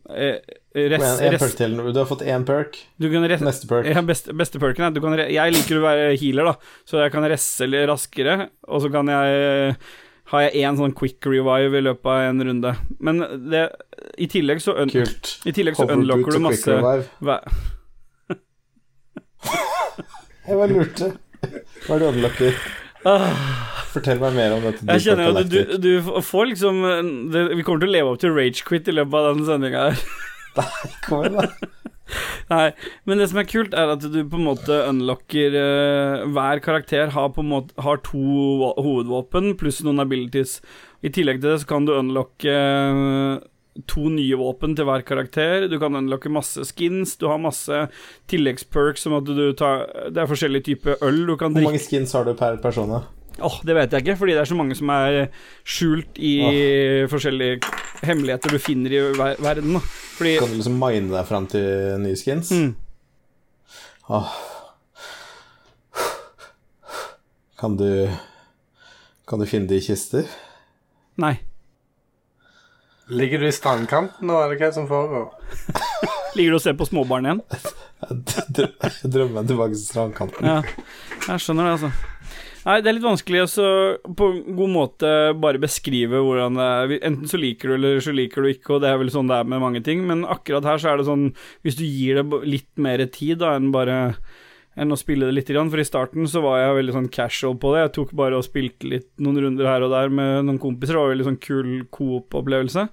[0.08, 1.76] uh, res, en, en perk til.
[1.80, 2.80] Du har fått én perk.
[3.00, 3.88] du kan res, Neste perk.
[3.88, 6.56] ja, beste, beste perken er du kan, Jeg liker å være healer, da,
[6.88, 9.78] så jeg kan resse litt raskere, og så kan jeg
[10.32, 12.72] har jeg én sånn quick revive i løpet av en runde.
[13.00, 13.68] Men det
[14.18, 15.36] I tillegg så, un, Kult.
[15.46, 16.72] i tillegg så Hoverboot unlocker du masse
[20.46, 21.08] Jeg bare lurte.
[21.86, 22.58] Hva er det du unlocker?
[23.94, 24.82] Fortell meg mer om dette.
[24.86, 24.98] Ah.
[24.98, 26.82] Jeg kjenner at du, du, du får liksom
[27.34, 29.98] det, Vi kommer til å leve opp til ragequit i løpet av den sendinga her.
[31.08, 31.72] Kom igjen, da.
[32.52, 32.68] Nei,
[33.10, 37.10] men det som er kult, er at du på en måte unlocker uh, Hver karakter
[37.16, 38.22] har på en måte Har to
[38.78, 40.60] hovedvåpen pluss noen abilities.
[41.02, 43.42] I tillegg til det så kan du unlocke uh,
[43.90, 45.66] to nye våpen til hver karakter.
[45.68, 47.18] Du kan unlocke masse skins.
[47.20, 47.82] Du har masse
[48.32, 52.16] tilleggsperks som at du tar Det er forskjellige typer øl du kan Hvor mange skins
[52.16, 52.96] har du per person?
[53.44, 55.18] Åh, det vet jeg ikke, fordi det er så mange som er
[55.68, 56.34] skjult i
[57.12, 57.58] forskjellige
[58.08, 59.74] hemmeligheter du finner i ver verden.
[59.76, 59.82] Da.
[60.16, 62.52] Fordi Kan du liksom mine deg fram til nye skins?
[62.56, 62.76] mm,
[64.16, 64.30] Åh.
[67.60, 68.10] Kan du
[69.28, 70.28] Kan du finne det i kister?
[71.18, 71.40] Nei.
[73.10, 75.30] Ligger du i strandkanten nå, eller hva er som foregår?
[76.36, 77.42] Ligger du og ser på småbarn igjen?
[79.16, 80.46] Drømmer tilbake til strandkanten.
[80.46, 80.62] Ja,
[81.30, 81.92] jeg skjønner det, altså.
[82.66, 83.66] Nei, det er litt vanskelig å
[84.18, 86.94] på en god måte bare beskrive hvordan det er.
[87.12, 89.38] Enten så liker du, eller så liker du ikke, og det er vel sånn det
[89.38, 91.28] er med mange ting, men akkurat her så er det sånn
[91.62, 94.00] Hvis du gir det litt mer tid da enn bare
[94.76, 97.72] enn å spille det litt, for i starten så var jeg veldig sånn casual på
[97.72, 97.84] det.
[97.86, 101.04] Jeg tok bare og spilte litt noen runder her og der med noen kompiser, det
[101.04, 102.84] var veldig sånn kul coop-opplevelse.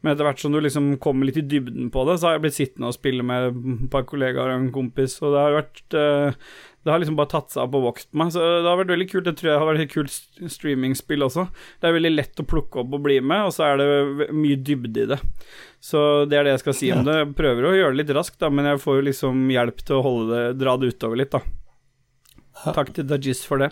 [0.00, 2.44] Men etter hvert som du liksom kommer litt i dybden på det, så har jeg
[2.44, 5.96] blitt sittende og spille med et par kollegaer og en kompis, og det har vært
[5.96, 8.92] eh, det har liksom bare tatt seg opp og vokst meg, så det har vært
[8.94, 9.26] veldig kult.
[9.26, 10.14] Det tror jeg har vært et kult
[10.54, 11.44] streamingspill også.
[11.76, 14.56] Det er veldig lett å plukke opp og bli med, og så er det mye
[14.56, 15.20] dybde i det.
[15.84, 17.18] Så det er det jeg skal si om det.
[17.18, 19.98] Jeg prøver å gjøre det litt raskt, da, men jeg får jo liksom hjelp til
[19.98, 22.72] å holde det, dra det utover litt, da.
[22.72, 23.70] Takk til Dajis for det.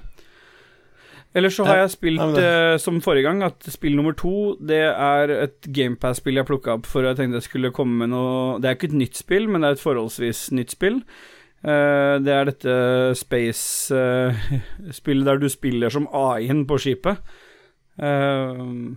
[1.37, 5.33] Ellers så har jeg spilt, eh, som forrige gang, at spill nummer to, det er
[5.35, 8.79] et GamePass-spill jeg plukka opp for jeg tenkte jeg skulle komme med noe Det er
[8.79, 11.03] ikke et nytt spill, men det er et forholdsvis nytt spill.
[11.59, 12.75] Eh, det er dette
[13.18, 17.16] space-spillet der du spiller som AI-en på skipet.
[17.99, 18.94] Uh,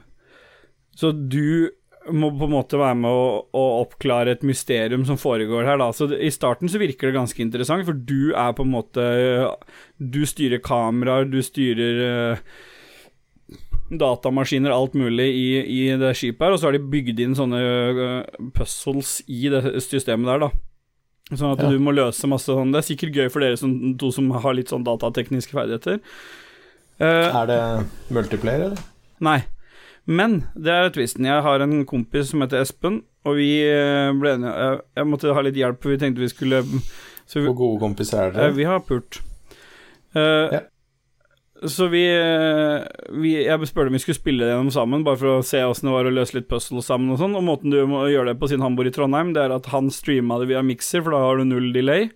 [0.94, 1.72] så du
[2.10, 5.92] må på en måte være med å, å oppklare et mysterium som foregår her, da.
[5.94, 9.06] Så i starten så virker det ganske interessant, for du er på en måte
[9.98, 12.44] Du styrer kameraer, du styrer eh,
[14.02, 17.62] datamaskiner, alt mulig i, i det skipet her, og så har de bygd inn sånne
[17.62, 20.71] eh, puzzles i det systemet der, da.
[21.32, 21.70] Sånn at Ja.
[21.72, 24.54] du må løse masse sånn Det er sikkert gøy for dere som, to som har
[24.54, 26.02] litt sånn datatekniske ferdigheter.
[27.00, 27.62] Uh, Er det
[28.12, 28.82] multiplayer, eller?
[29.24, 29.38] Nei.
[30.08, 31.26] Men det er twisten.
[31.26, 35.34] Jeg har en kompis som heter Espen, og vi eh, ble enige jeg, jeg måtte
[35.34, 36.64] ha litt hjelp, for vi tenkte vi skulle
[37.30, 38.50] så vi, Hvor gode kompiser er dere?
[38.52, 39.22] Uh, vi har pult.
[40.16, 40.62] Uh, Ja.
[41.62, 42.82] Så vi, eh,
[43.22, 45.90] vi Jeg spurte om vi skulle spille det gjennom sammen, bare for å se åssen
[45.90, 47.38] det var å løse litt puzzles sammen og sånn.
[47.38, 49.70] Og måten du må gjøre det på sin han bor i Trondheim, det er at
[49.70, 52.10] han streama det via mikser, for da har du null delay.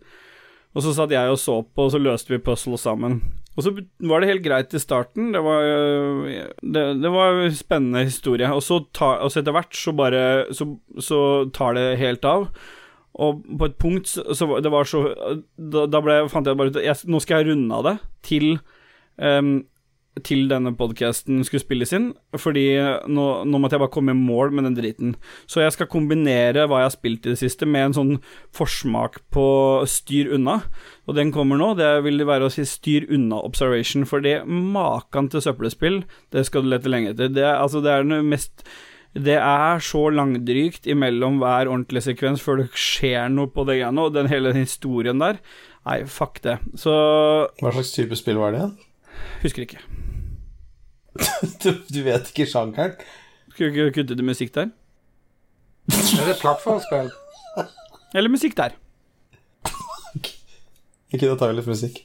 [0.76, 3.22] Og så satt jeg og så på, og så løste vi puzzles sammen.
[3.56, 3.72] Og så
[4.04, 5.30] var det helt greit i starten.
[5.32, 8.50] Det var, øh, det, det var en spennende historie.
[8.52, 10.68] Og så, ta, og så etter hvert så bare så,
[11.00, 11.20] så
[11.56, 12.50] tar det helt av.
[13.16, 15.06] Og på et punkt så, så det var så
[15.56, 17.96] Da, da ble, fant jeg bare ut at nå skal jeg runde av det
[18.28, 18.58] til
[19.22, 19.56] ehm,
[20.24, 22.08] til denne podcasten skulle spilles inn,
[22.40, 22.64] fordi
[23.12, 25.12] nå, nå måtte jeg bare komme i mål med den driten.
[25.44, 28.14] Så jeg skal kombinere hva jeg har spilt i det siste, med en sånn
[28.56, 29.48] forsmak på
[29.92, 30.62] styr unna.
[31.10, 31.74] Og den kommer nå.
[31.80, 36.64] Det vil være å si styr unna observation, for det maken til søppelspill, det skal
[36.64, 37.34] du lete lenge etter.
[37.36, 38.68] Det, altså, det er den mest
[39.16, 44.04] det er så langdrygt imellom hver ordentlig sekvens før det skjer noe på det greiene,
[44.04, 45.40] og den hele historien der
[45.86, 46.56] Nei, fuck det.
[46.82, 46.92] Så
[47.62, 48.64] Hva slags type spill var det?
[49.44, 49.80] Husker ikke.
[51.64, 52.98] Du, du vet ikke sjangeren?
[53.54, 54.74] Skulle ikke kutte til musikk der?
[55.92, 57.12] Er det plattformspill?
[58.16, 58.76] Eller musikk der.
[61.14, 62.02] Ikke da tar vi litt musikk.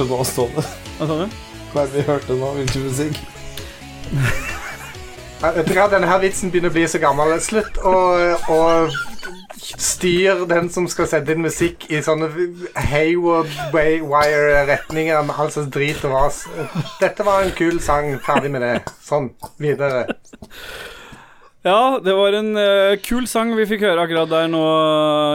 [0.00, 0.62] Hørte nå, Ståle?
[0.98, 1.26] Hva sa du?
[1.72, 2.48] Hva er det vi hørte nå?
[2.56, 3.16] Hvilken musikk?
[5.40, 7.40] Jeg tror at Denne her vitsen begynner å bli så gammel.
[7.40, 7.94] Slutt å,
[8.52, 8.58] å
[9.60, 12.28] styre den som skal sette inn musikk i sånne
[12.90, 16.36] Hayward-wire-retninger med all slags drit og vas.
[17.00, 18.06] Dette var en kul sang.
[18.24, 18.76] Ferdig med det.
[19.04, 19.26] Sånn.
[19.60, 20.00] Videre.
[21.62, 24.60] Ja, det var en uh, kul sang vi fikk høre akkurat der nå,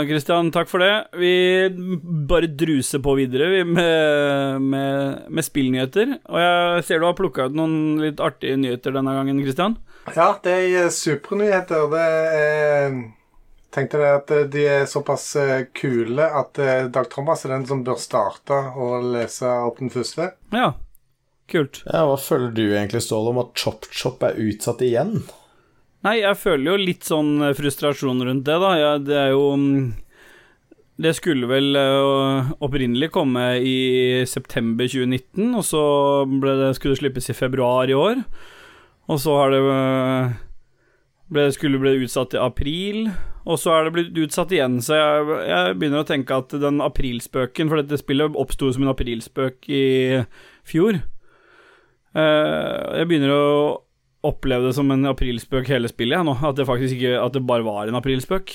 [0.10, 0.50] Christian.
[0.54, 0.94] Takk for det.
[1.22, 1.34] Vi
[2.26, 6.16] bare druser på videre vi, med, med, med spillnyheter.
[6.26, 9.78] Og jeg ser du har plukka ut noen litt artige nyheter denne gangen, Christian.
[10.16, 11.86] Ja, det er supernyheter.
[11.94, 12.08] Det
[12.42, 12.98] er
[13.76, 17.82] Tenkte det at de er såpass eh, kule at eh, Dag Thomas er den som
[17.84, 20.30] bør starte å lese opp den første.
[20.56, 20.70] Ja,
[21.52, 21.82] kult.
[21.84, 25.26] Ja, Hva føler du egentlig, Ståle, om at Chop Chop er utsatt igjen?
[26.06, 28.74] Nei, jeg føler jo litt sånn eh, frustrasjon rundt det, da.
[28.78, 29.94] Ja, det er jo mm,
[31.02, 33.78] Det skulle vel eh, opprinnelig komme i
[34.30, 35.82] september 2019, og så
[36.30, 38.22] det, skulle det slippes i februar i år.
[39.10, 40.36] Og så har det eh,
[41.34, 43.10] ble, skulle bli utsatt i april,
[43.46, 44.78] og så er det blitt utsatt igjen.
[44.86, 48.94] Så jeg, jeg begynner å tenke at den aprilspøken For dette spillet oppsto som en
[48.94, 49.86] aprilspøk i
[50.66, 51.02] fjor.
[52.16, 53.46] Jeg begynner å
[54.26, 56.34] oppleve det som en aprilspøk hele spillet, jeg nå.
[56.50, 58.52] At det faktisk ikke At det bare var en aprilspøk.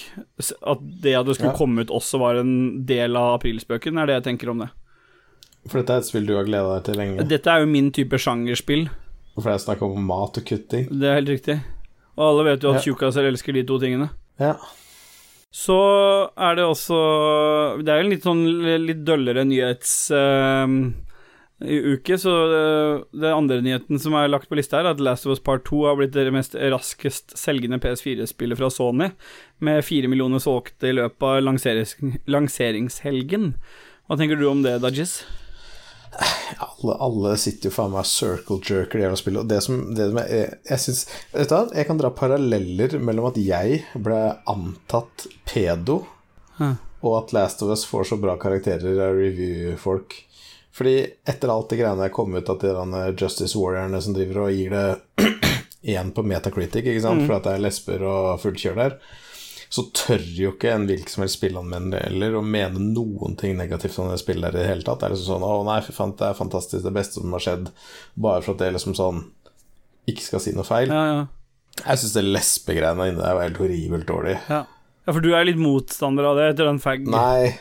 [0.66, 1.56] At det at det skulle Ja.
[1.58, 4.70] komme ut også var en del av aprilspøken, er det jeg tenker om det.
[5.68, 7.28] For dette er et spill du har gleda deg til lenge.
[7.28, 8.88] Dette er jo min type sjangerspill,
[9.36, 10.88] For det er snakk om mat og kutting.
[10.90, 11.60] det er helt riktig.
[12.18, 12.92] Og alle vet jo at Ja.
[12.92, 14.10] tjukkaser elsker de to tingene.
[14.38, 14.56] Ja.
[15.52, 20.94] Så er det også Det er jo en litt sånn litt døllere nyhets i
[21.60, 22.32] uke, så
[23.12, 25.82] det, andre nyheten som er lagt på lista er at Last of Us Part 2
[25.86, 29.10] har blitt det mest raskest selgende PS4-spillet fra Sony,
[29.60, 31.96] med fire millioner solgte i løpet av lanserings,
[32.30, 33.52] lanseringshelgen.
[34.08, 35.20] Hva tenker du om det, Dajis?
[36.58, 39.42] Alle, alle sitter jo faen meg circle jerker det jævla spillet.
[39.44, 41.02] Og det som, det som jeg, jeg syns
[41.34, 44.18] Vet du hva, jeg kan dra paralleller mellom at jeg ble
[44.50, 46.00] antatt pedo,
[46.58, 46.72] Hæ.
[47.04, 50.18] og at Last of Us får så bra karakterer av review-folk.
[50.80, 50.94] Fordi
[51.28, 54.72] etter alt det greiene kom ut at de der Justice Warriorene som driver og gir
[54.72, 55.26] det
[55.90, 58.94] igjen på Metacritic, ikke sant, for at det er lesber og fullt kjør der,
[59.70, 64.08] så tør jo ikke en hvilken som helst spillanmelder å mene noen ting negativt om
[64.10, 65.02] det spillet der i det hele tatt.
[65.02, 67.44] Det er liksom sånn 'Å nei, fy faen, det er fantastisk, det beste som har
[67.44, 67.70] skjedd',
[68.16, 69.22] bare for at det liksom sånn
[70.08, 70.88] ikke skal si noe feil.
[70.88, 71.26] Ja, ja.
[71.84, 74.38] Jeg syns det lesbegreiene inni der var helt horribelt dårlig.
[74.48, 74.64] ja.
[75.06, 77.06] Ja, for du er litt motstander av det etter den fag...
[77.08, 77.56] Nei.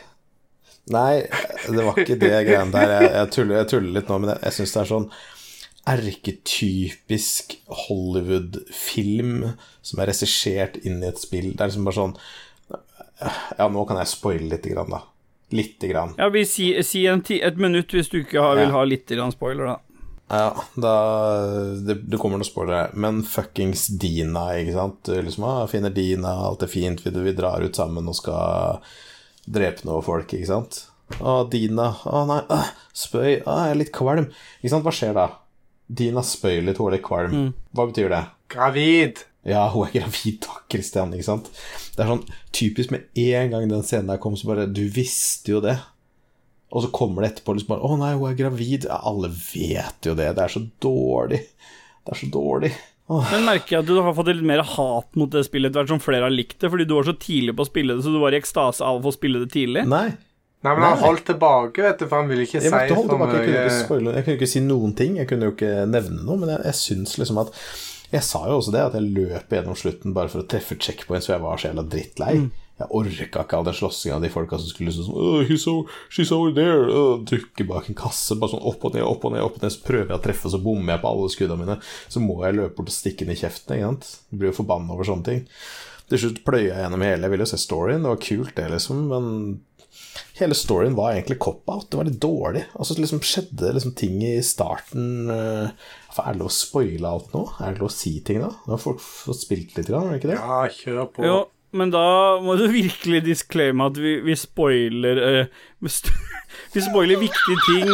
[0.90, 1.26] Nei,
[1.70, 2.94] det var ikke det greiene der.
[2.96, 5.10] Jeg, jeg, tuller, jeg tuller litt nå, men jeg, jeg syns det er sånn
[5.90, 7.54] erketypisk
[7.86, 11.52] Hollywood-film som er regissert inn i et spill.
[11.54, 12.16] Det er liksom bare sånn
[13.58, 15.04] Ja, nå kan jeg spoile lite grann, da.
[15.50, 16.14] Lite grann.
[16.18, 19.18] Ja, vi si, si en ti, et minutt hvis du ikke har, vil ha lite
[19.18, 19.78] grann spoiler, da.
[20.30, 20.94] Ja, da
[21.82, 25.00] Det, det kommer noen spoilere, men fuckings Dina, ikke sant?
[25.08, 28.78] Du liksom ah, finner Dina, alt er fint, vi, vi drar ut sammen og skal
[29.46, 30.82] drepe noen folk, ikke sant?
[31.18, 33.40] Å, Dina Å, nei, ah, spøy.
[33.42, 34.28] Å, jeg er litt kvalm.
[34.60, 35.26] Ikke sant, hva skjer da?
[35.90, 37.38] Dina spøy litt, hun er litt kvalm.
[37.74, 38.22] Hva betyr det?
[38.52, 39.24] Gravid.
[39.48, 41.48] Ja, hun er gravid, da, Christian, ikke sant?
[41.96, 45.56] Det er sånn typisk med en gang den scenen der kom, så bare Du visste
[45.56, 45.78] jo det.
[46.70, 48.86] Og så kommer det etterpå liksom bare Å nei, hun er gravid.
[48.86, 50.28] Ja, alle vet jo det.
[50.36, 51.40] Det er så dårlig.
[52.04, 52.70] Det er så dårlig.
[53.10, 55.92] Men merker jeg at du har fått litt mer hat mot det spillet etter hvert
[55.96, 58.12] som flere har likt det, fordi du var så tidlig på å spille det, så
[58.14, 59.82] du var i ekstase av å få spille det tidlig.
[59.90, 60.08] Nei.
[60.60, 63.28] Nei, men han holdt tilbake, vet du, for han ville ikke Jeg, si for mye.
[63.32, 65.16] jeg kunne ikke Jeg kunne ikke si noen ting.
[65.16, 67.54] Jeg kunne jo ikke nevne noe, men jeg, jeg syns liksom at
[68.12, 71.26] Jeg sa jo også det, at jeg løp gjennom slutten bare for å treffe checkpoints,
[71.30, 72.34] for jeg var så jævla drittlei.
[72.80, 75.66] Jeg orka ikke all den slåssinga av de folka som skulle liksom sånn oh, he's
[75.66, 76.86] so, She's over there.
[76.88, 79.66] Uh, dukke bak en kasse, bare sånn opp og ned, opp og ned, opp og
[79.66, 79.74] ned.
[79.74, 81.76] Så prøver jeg å treffe, så bommer jeg på alle skudda mine.
[82.08, 83.76] Så må jeg løpe bort og stikke den i kjeften.
[83.76, 84.12] Ikke sant?
[84.30, 85.44] Jeg blir jo forbanna over sånne ting.
[86.10, 87.26] Til slutt pløya jeg gjennom hele.
[87.26, 89.28] Jeg ville jo se storyen, det var kult, det, liksom, men
[90.40, 91.86] hele storyen var egentlig cop-out.
[91.92, 92.64] Det var litt dårlig.
[92.74, 95.30] Altså, liksom skjedde liksom ting i starten
[96.10, 97.44] for Er det lov å spoile alt nå?
[97.60, 98.50] Er det lov å si ting da?
[98.64, 100.40] Nå har folk fått spilt litt, grann, er det ikke det?
[100.40, 101.28] Ja, kjør på.
[101.28, 101.38] Jo,
[101.72, 102.04] men da
[102.42, 105.46] må du virkelig disclaime at vi, vi spoiler uh,
[106.74, 107.90] vi spoiler viktige ting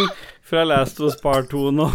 [0.46, 1.86] fra Last of Us Part 2 nå,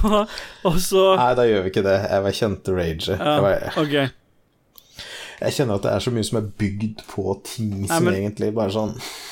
[0.68, 2.00] og så Nei, da gjør vi ikke det.
[2.04, 3.16] Jeg var kjente rage.
[3.16, 4.10] ja, Jeg, var,
[5.42, 8.52] jeg kjenner at det er så mye som er bygd på ting som men- egentlig
[8.54, 8.92] bare sånn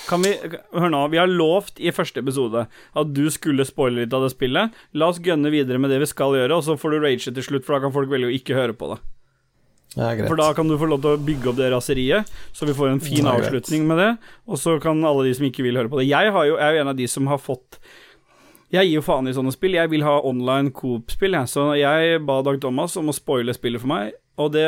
[0.10, 0.32] Kan vi
[0.74, 4.32] Hør nå, vi har lovt i første episode at du skulle spoile litt av det
[4.34, 4.74] spillet.
[4.97, 7.45] La oss gønne videre med det vi skal gjøre, og så får du rage til
[7.45, 9.02] slutt, for da kan folk velge å ikke høre på det.
[10.00, 10.28] Ja.
[10.30, 12.93] For da kan du få lov til å bygge opp det raseriet, så vi får
[12.93, 14.12] en fin Ja, avslutning med det.
[14.47, 16.08] Og så kan alle de som ikke vil høre på det.
[16.08, 17.80] Jeg, har jo, jeg er jo en av de som har fått
[18.72, 19.76] Jeg gir jo faen i sånne spill.
[19.76, 21.50] Jeg vil ha online coop-spill, jeg.
[21.50, 24.64] Så jeg ba Dag Thomas om å spoile spillet for meg, og det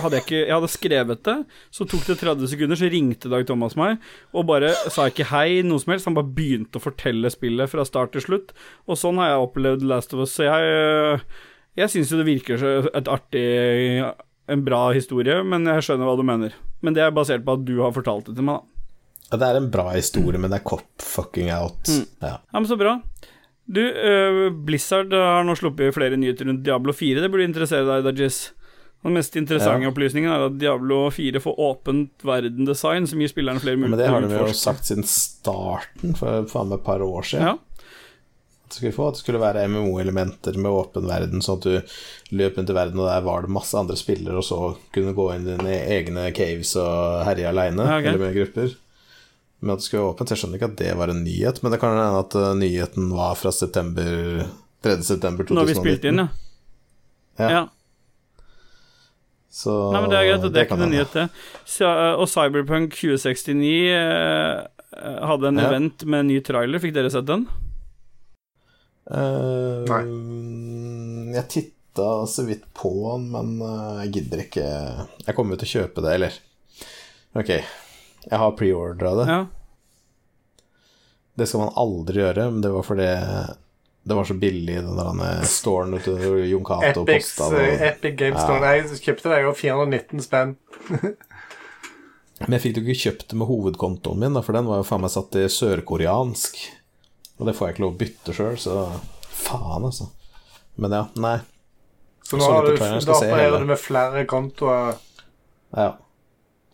[0.00, 1.34] hadde jeg ikke Jeg hadde skrevet det,
[1.74, 3.98] så tok det 30 sekunder, så ringte Dag Thomas meg
[4.32, 6.08] og bare sa ikke hei, noe som helst.
[6.08, 8.54] Han bare begynte å fortelle spillet fra start til slutt,
[8.88, 10.38] og sånn har jeg opplevd Last of Us.
[10.38, 11.20] Så jeg
[11.78, 13.44] Jeg syns jo det virker så et artig
[14.50, 16.54] en bra historie, men jeg skjønner hva du mener.
[16.82, 18.76] Men det er basert på at du har fortalt det til meg, da.
[19.30, 21.82] Ja, Det er en bra historie, men det er cop fucking out.
[21.86, 22.06] Mm.
[22.24, 22.36] Ja.
[22.40, 22.96] Ja, men så bra.
[23.70, 27.20] Du, uh, Blizzard har nå sluppet flere nyheter rundt Diablo 4.
[27.22, 28.48] Det burde interessere deg, Dajis.
[29.04, 29.90] Den mest interessante Ja.
[29.94, 34.10] opplysningen er at Diablo 4 får åpent verdendesign, som gir spillerne flere muligheter.
[34.20, 37.46] Men det har de jo sagt siden starten, for faen meg et par år siden.
[37.46, 37.54] Ja.
[38.70, 42.58] Det skulle få At det skulle være MMO-elementer med åpen verden, sånn at du løp
[42.58, 44.60] rundt i verden, og der var det masse andre spillere, og så
[44.94, 48.12] kunne gå inn i dine egne caves og herje aleine, okay.
[48.12, 48.76] eller med grupper.
[49.60, 51.74] Men at det skulle være åpent, jeg skjønner ikke at det var en nyhet, men
[51.74, 54.06] det kan hende at uh, nyheten var fra september
[54.86, 54.96] 3.
[55.04, 55.58] september 2019.
[55.58, 56.28] Når vi spilte inn, ja.
[57.40, 57.50] Ja.
[57.50, 57.62] ja.
[59.50, 61.26] Så Nei, men det er greit, og det er ikke noe nyhet, det.
[62.14, 64.60] Og Cyberpunk 2069 eh,
[65.26, 65.66] hadde en Ja.
[65.66, 66.78] event med en ny trailer.
[66.78, 67.48] Fikk dere sett den?
[69.10, 70.02] Eh, Nei.
[71.34, 74.66] Jeg titta så vidt på den, men eh, jeg gidder ikke
[75.26, 76.36] Jeg kommer jo til å kjøpe det, eller
[77.40, 79.26] Ok, jeg har preordra det.
[79.30, 79.40] Ja.
[81.38, 83.10] Det skal man aldri gjøre, men det var fordi
[84.02, 86.16] det var så billig den der storen ute
[86.50, 87.84] Jon Cato posta eh.
[87.90, 88.72] Epic Games Store.
[88.74, 90.56] Jeg kjøpte det jo 419 spenn.
[92.40, 95.04] Men jeg fikk jo ikke kjøpt det med hovedkontoen min, for den var jo faen
[95.04, 96.58] meg satt i sørkoreansk.
[97.40, 98.76] Og det får jeg ikke lov å bytte sjøl, så
[99.32, 100.10] faen, altså.
[100.80, 101.38] Men ja, nei.
[102.28, 105.00] Så nå har du, da opererer du med flere kontoer.
[105.74, 105.90] Ja.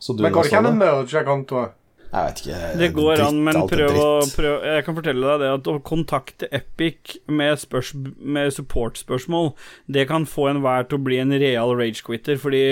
[0.03, 1.75] Så du Men går det ikke an å merge kontoer?
[2.07, 2.59] Jeg vet ikke.
[2.81, 4.35] Det går an, men prøv å dritt.
[4.39, 9.51] prøv, Jeg kan fortelle deg det at å kontakte Epic med, spørs, med support-spørsmål,
[9.93, 12.63] det kan få enhver til å bli en real rage-quitter, fordi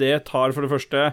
[0.00, 1.04] det tar for det første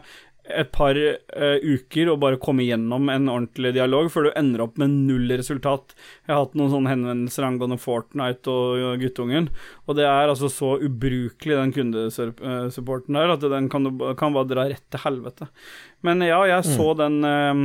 [0.49, 4.77] et par uh, uker å bare komme gjennom en ordentlig dialog før du ender opp
[4.81, 5.93] med null resultat.
[6.25, 9.49] Jeg har hatt noen sånne henvendelser angående Fortnite og guttungen,
[9.85, 14.49] og det er altså så ubrukelig, den kundesupporten der, at den kan, du- kan bare
[14.49, 15.49] dra rett til helvete.
[16.05, 17.63] Men ja, jeg så den uh,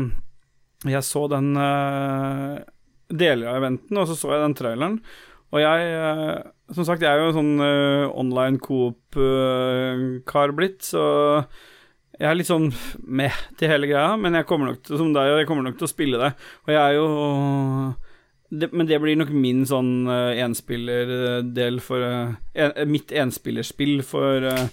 [0.90, 2.58] Jeg så den uh,
[3.08, 4.98] deler av eventen, og så så jeg den traileren.
[5.54, 6.42] Og jeg
[6.74, 7.60] Som sagt, jeg er jo en sånn
[8.18, 11.44] online coop-kar blitt, så
[12.18, 12.70] jeg er litt sånn
[13.04, 15.88] med til hele greia, men jeg kommer nok til, som deg, jeg kommer nok til
[15.88, 16.32] å spille det.
[16.66, 17.06] Og jeg er jo
[18.54, 24.46] det, Men det blir nok min sånn uh, enspillerdel for uh, en, Mitt enspillerspill for
[24.46, 24.68] uh,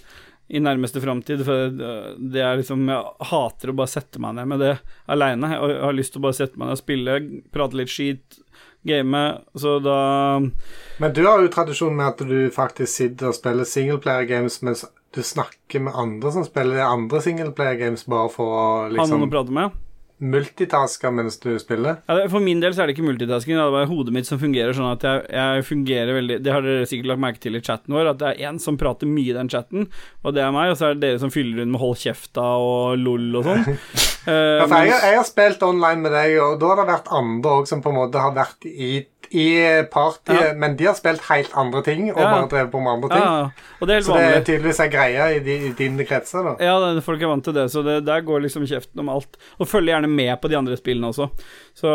[0.52, 1.44] i nærmeste framtid.
[1.46, 4.72] For eh, det er liksom Jeg hater å bare sette meg ned med det
[5.10, 5.52] aleine.
[5.54, 7.18] Jeg har lyst til å bare sette meg ned og spille,
[7.54, 8.40] prate litt skit,
[8.84, 9.22] game.
[9.56, 9.98] Så da
[10.42, 14.84] Men du har jo tradisjon med at du faktisk sitter og spiller singleplayer games mens
[15.12, 19.26] du snakker med andre som spiller andre singleplayer games bare for å ha noen liksom
[19.26, 19.80] å prate med.
[20.22, 21.96] multitaske mens du spiller.
[22.06, 23.56] Ja, for min del så er det ikke multitasking.
[23.58, 26.62] Det er bare hodet mitt som fungerer sånn at jeg, jeg fungerer veldig Det har
[26.62, 29.32] dere sikkert lagt merke til i chatten vår, at det er én som prater mye
[29.32, 29.88] i den chatten,
[30.22, 32.44] og det er meg, og så er det dere som fyller rundt med hold kjefta
[32.62, 33.66] og lol og sånn.
[33.66, 34.32] uh,
[34.62, 37.72] Ja, jeg, jeg har spilt online med deg, og da har det vært andre òg
[37.72, 38.92] som på en måte har vært i,
[39.32, 40.52] i partyet, Ja.
[40.54, 42.30] men de har spilt helt andre ting og Ja.
[42.34, 43.22] bare drevet på med andre ting.
[43.22, 46.04] ja, og det er helt Så det er tydeligvis ei greie i, de, i dine
[46.04, 46.56] kretser, da.
[46.64, 49.36] Ja, det- folk er vant til det, så det, der går liksom kjeften om alt.
[49.58, 51.30] Og følger gjerne med på de andre spillene også.
[51.74, 51.88] Så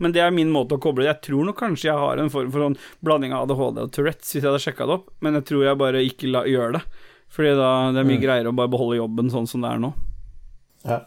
[0.00, 2.30] Men det er min måte å koble det Jeg tror nok kanskje jeg har en
[2.30, 5.34] form for sånn blanding av ADHD og Tourettes hvis jeg hadde sjekka det opp, men
[5.34, 6.82] jeg tror jeg bare ikke la, gjør det.
[7.30, 9.92] Fordi da det er mye greiere å bare beholde jobben sånn som det er nå.
[10.84, 11.00] Ja.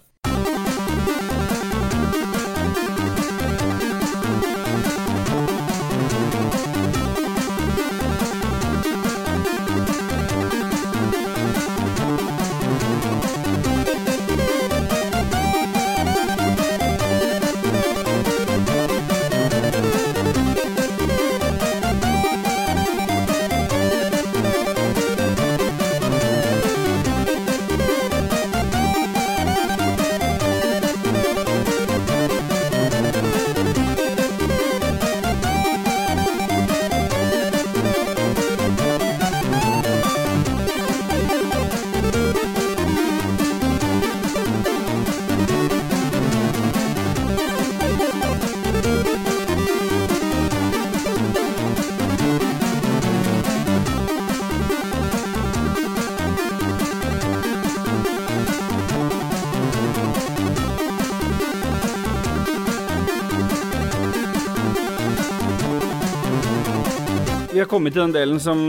[67.83, 68.59] Kommet til den delen som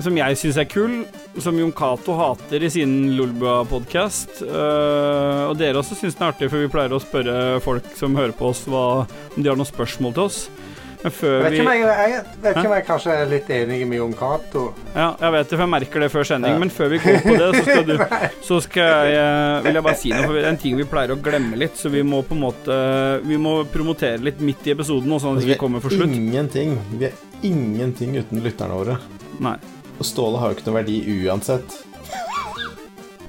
[0.00, 0.92] som jeg syns er kul,
[1.44, 4.40] som Jon Cato hater i sin Lolbua-podkast.
[4.40, 8.32] og dere også syns den er artig, for vi pleier å spørre folk som hører
[8.32, 9.04] på oss, hva,
[9.36, 10.38] om de har noen spørsmål til oss.
[11.02, 13.30] Men før Jeg vet vi ikke om jeg, jeg, vet ikke om jeg kanskje er
[13.30, 14.62] litt enig med Jon Cato.
[14.94, 16.54] Ja, jeg vet det, for jeg merker det før sending.
[16.54, 16.62] Ja.
[16.62, 17.94] Men før vi går på det, så skal, du,
[18.48, 21.14] så skal jeg Vil jeg bare si noe, for det er en ting vi pleier
[21.14, 22.78] å glemme litt, så vi må på en måte
[23.26, 26.14] Vi må promotere litt midt i episoden, sånn at vi ikke kommer for slutt.
[26.14, 26.76] Ingenting.
[26.96, 28.98] Vi er ingenting uten lytterne våre.
[29.42, 29.56] Nei.
[29.98, 31.80] Og Ståle har jo ikke noe verdi uansett.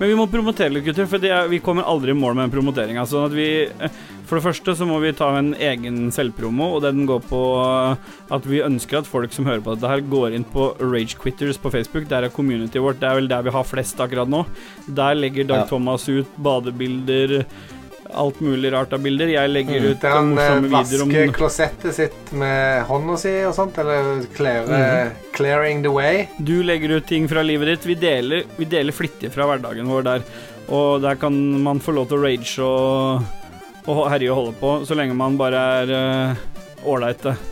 [0.03, 2.49] Men vi må promotere litt, gutter, for det er, vi kommer aldri i mål med
[2.49, 3.05] den promoteringa.
[3.07, 3.93] Sånn at vi eh,
[4.27, 8.09] For det første så må vi ta en egen selvpromo, og den går på eh,
[8.35, 11.55] at vi ønsker at folk som hører på dette her, går inn på Rage Quitters
[11.55, 12.09] på Facebook.
[12.11, 12.99] Der er communityet vårt.
[12.99, 14.43] Det er vel der vi har flest akkurat nå.
[14.91, 15.69] Der legger Dag Ja.
[15.71, 17.45] Thomas ut badebilder,
[18.15, 19.27] alt mulig rart av bilder.
[19.33, 23.17] Jeg legger Mm, ut Der han eh, morsomme videoer om vasker klosettet sitt med hånda
[23.17, 26.27] si og sånt, eller clear, clearing the way.
[26.37, 27.85] Du legger ut ting fra livet ditt.
[27.85, 30.23] Vi deler, vi deler flittig fra hverdagen vår der.
[30.69, 33.23] Og der kan man få lov til å rage og,
[33.87, 36.37] og herje og holde på, så lenge man bare er
[36.85, 37.33] ålreite.
[37.33, 37.49] Uh,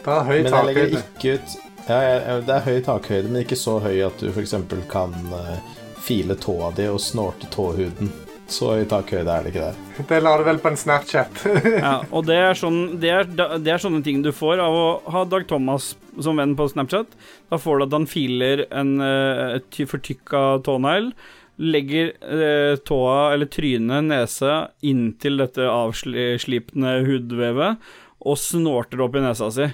[0.00, 1.02] Det er høy Men jeg legger takhøyde.
[1.18, 1.58] ikke ut
[1.90, 4.54] ja, jeg- Det er høy takhøyde, men ikke så høy at du f.eks.
[4.88, 5.56] kan uh,
[6.00, 8.10] file tåa di og snorte tåhuden.
[8.50, 9.80] Så høy takhøyde er det ikke der.
[10.10, 11.42] Det la du vel på en Snapchat.
[11.84, 14.86] Ja, og det er, sånn, det, er, det er sånne ting du får av å
[15.14, 17.14] ha Dag Thomas som venn på Snapchat.
[17.52, 21.12] Da får du at han filer en uh, fortykka tånegl,
[21.60, 27.90] legger uh, tåa, eller trynet, nese, inntil dette avslipne hudvevet,
[28.20, 29.70] og snorter opp i nesa si.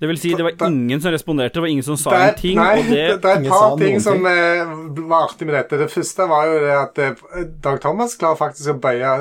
[0.00, 2.38] Det vil si, det var ingen som responderte, det var ingen som sa Det en
[2.38, 4.30] ting, nei, og det det er et par ting som ting.
[4.32, 5.76] eh, var artig med dette.
[5.82, 9.12] Det første var jo det at eh, Dag Thomas klarer faktisk å bøye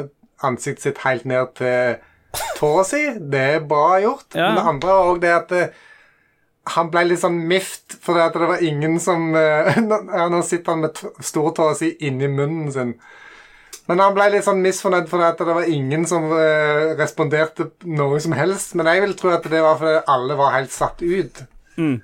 [0.48, 2.00] ansiktet sitt helt ned til
[2.60, 3.04] tåa si.
[3.20, 4.30] Det er bra gjort.
[4.32, 4.48] Ja.
[4.48, 5.86] Men det andre var òg det at eh,
[6.76, 9.80] han ble litt sånn mift fordi at det var ingen som eh,
[10.32, 12.96] Nå sitter han med stortåa si inni munnen sin.
[13.90, 18.20] Men han ble litt sånn misfornøyd fordi at det var ingen som eh, responderte noe
[18.22, 18.76] som helst.
[18.78, 21.42] Men jeg vil tro at det var fordi alle var helt satt ut
[21.80, 21.96] mm.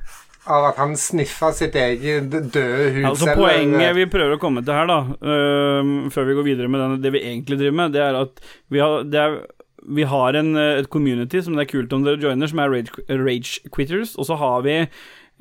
[0.55, 4.73] av at han sniffa sitt eget døde hud Altså Poenget vi prøver å komme til
[4.73, 8.01] her, da, uh, før vi går videre med denne, det vi egentlig driver med, det
[8.07, 8.41] er at
[8.73, 9.37] vi har, det er,
[9.85, 12.73] vi har en, øh, et community som det er kult om dere joiner, som er
[12.73, 14.79] Rage, rage Quitters, og så har vi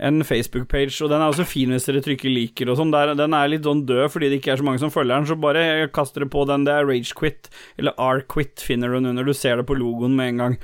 [0.03, 2.90] en Facebook-page, og den er også fin hvis dere trykker liker og sånn.
[3.14, 5.38] Den er litt sånn død fordi det ikke er så mange som følger den, så
[5.38, 6.66] bare kast dere på den.
[6.66, 9.28] Det er Ragequit, eller R-Quit finner du den under.
[9.28, 10.59] Du ser det på logoen med en gang.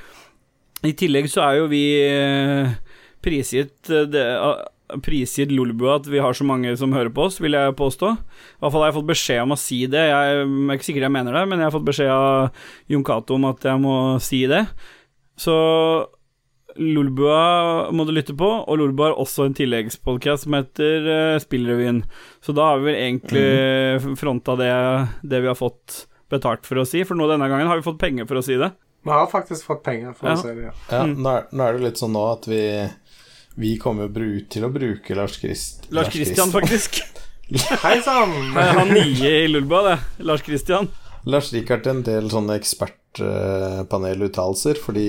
[0.87, 2.75] I tillegg så er jo vi eh,
[3.23, 7.39] prisgitt eh, det, eh, prisgitt Lolbua at vi har så mange som hører på oss,
[7.39, 8.15] vil jeg påstå.
[8.17, 10.09] I hvert fall har jeg fått beskjed om å si det.
[10.11, 13.39] Jeg er ikke sikker jeg mener det, men jeg har fått beskjed av Jon Cato
[13.39, 14.65] om at jeg må si det.
[15.39, 15.55] Så
[16.81, 21.99] Lolbua må du lytte på, og Lolbua har også en tilleggspodkast som heter uh, Spillrevyen.
[22.41, 23.49] Så da har vi vel egentlig
[24.21, 24.71] fronta det,
[25.29, 27.99] det vi har fått betalt for å si, for nå denne gangen har vi fått
[28.01, 28.71] penger for å si det.
[29.05, 30.35] Vi har faktisk fått penger for Ja.
[30.37, 30.65] å si det.
[30.69, 30.73] Ja.
[30.93, 31.15] Ja, Mm.
[31.25, 32.63] nå, er, nå er det litt sånn nå at vi
[33.61, 34.13] Vi kommer jo
[34.49, 35.89] til å bruke Lars Christ...
[35.91, 37.01] Lars Christian, faktisk.
[37.85, 38.31] Hei sann!
[38.55, 39.97] Det er Han nye i Lulba, det.
[40.25, 40.87] Lars Christian.
[41.27, 45.09] Lars Rikard en del sånne ekspertpaneluttalelser, fordi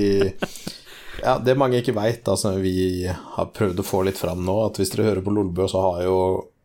[1.19, 4.79] ja, Det mange ikke veit, altså, vi har prøvd å få litt fram nå, at
[4.79, 6.17] hvis dere hører på Lolbø, så har jo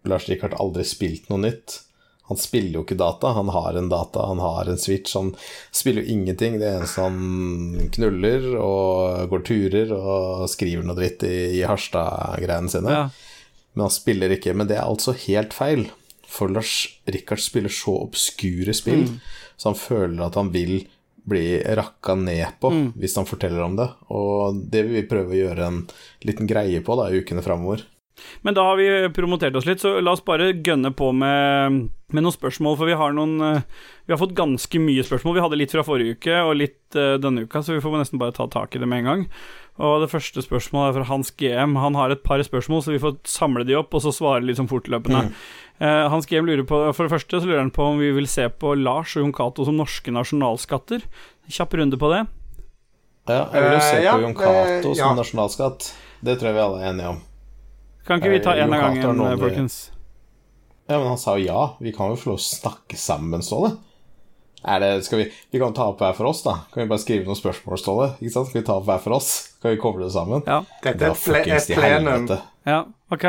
[0.07, 1.81] Lars Rikard aldri spilt noe nytt.
[2.27, 5.15] Han spiller jo ikke data, han har en data, han har en switch.
[5.15, 5.31] Han
[5.71, 6.57] spiller jo ingenting.
[6.59, 12.97] Det eneste han knuller og går turer og skriver noe dritt i, i Harstad-greiene sine.
[12.97, 13.05] Ja.
[13.77, 14.57] Men han spiller ikke.
[14.59, 15.87] Men det er altså helt feil.
[16.27, 16.75] For Lars
[17.07, 19.07] Rikard spiller så obskure spill,
[19.55, 20.81] så han føler at han vil
[21.27, 23.89] bli rakka ned på hvis han forteller om det.
[24.15, 25.83] Og det vil vi prøve å gjøre en
[26.27, 27.83] liten greie på da, i ukene framover.
[28.47, 32.25] Men da har vi promotert oss litt, så la oss bare gønne på med, med
[32.25, 32.79] noen spørsmål.
[32.81, 35.37] For vi har noen eh, Vi har fått ganske mye spørsmål.
[35.37, 38.23] Vi hadde litt fra forrige uke og litt eh, denne uka, så vi får nesten
[38.23, 39.29] bare ta tak i det med en gang.
[39.77, 41.77] Og det første spørsmålet er fra Hans GM.
[41.83, 44.61] Han har et par spørsmål, så vi får samle de opp og så svare litt
[44.61, 45.27] sånn fortløpende.
[45.77, 48.29] Eh, Hans GM lurer på For det første så lurer han på om vi vil
[48.31, 51.05] se på Lars og Jon Cato som norske nasjonalskatter.
[51.53, 52.25] Kjapp runde på det.
[53.27, 55.15] Ja, jeg vil jo se ja, på Jon Cato som ja.
[55.19, 55.91] nasjonalskatt.
[56.25, 57.25] Det tror jeg vi alle er enige om.
[58.07, 59.79] Kan ikke vi ta én en av gangen, folkens?
[60.87, 61.63] Ja, men han sa jo ja.
[61.83, 63.73] Vi kan jo få lov å snakke sammen, Ståle.
[64.67, 66.55] Er det, skal vi, vi kan ta opp hver for oss, da.
[66.73, 68.09] Kan vi bare skrive noen spørsmål, Ståle?
[68.21, 68.51] Ikke sant?
[68.51, 69.33] Skal vi ta opp hver for oss?
[69.63, 70.47] Kan vi koble det sammen?
[70.47, 70.61] Ja.
[70.85, 72.13] Dette er ple fuckings et til plenum.
[72.13, 72.39] helvete.
[72.71, 72.81] Ja,
[73.15, 73.27] ok.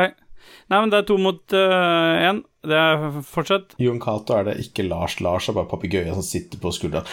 [0.68, 2.42] Nei, men det er to mot én.
[2.68, 3.74] det er fortsatt.
[3.82, 5.18] Jon Cato er det ikke Lars.
[5.24, 7.08] Lars er bare papegøyen som sitter på skulderen.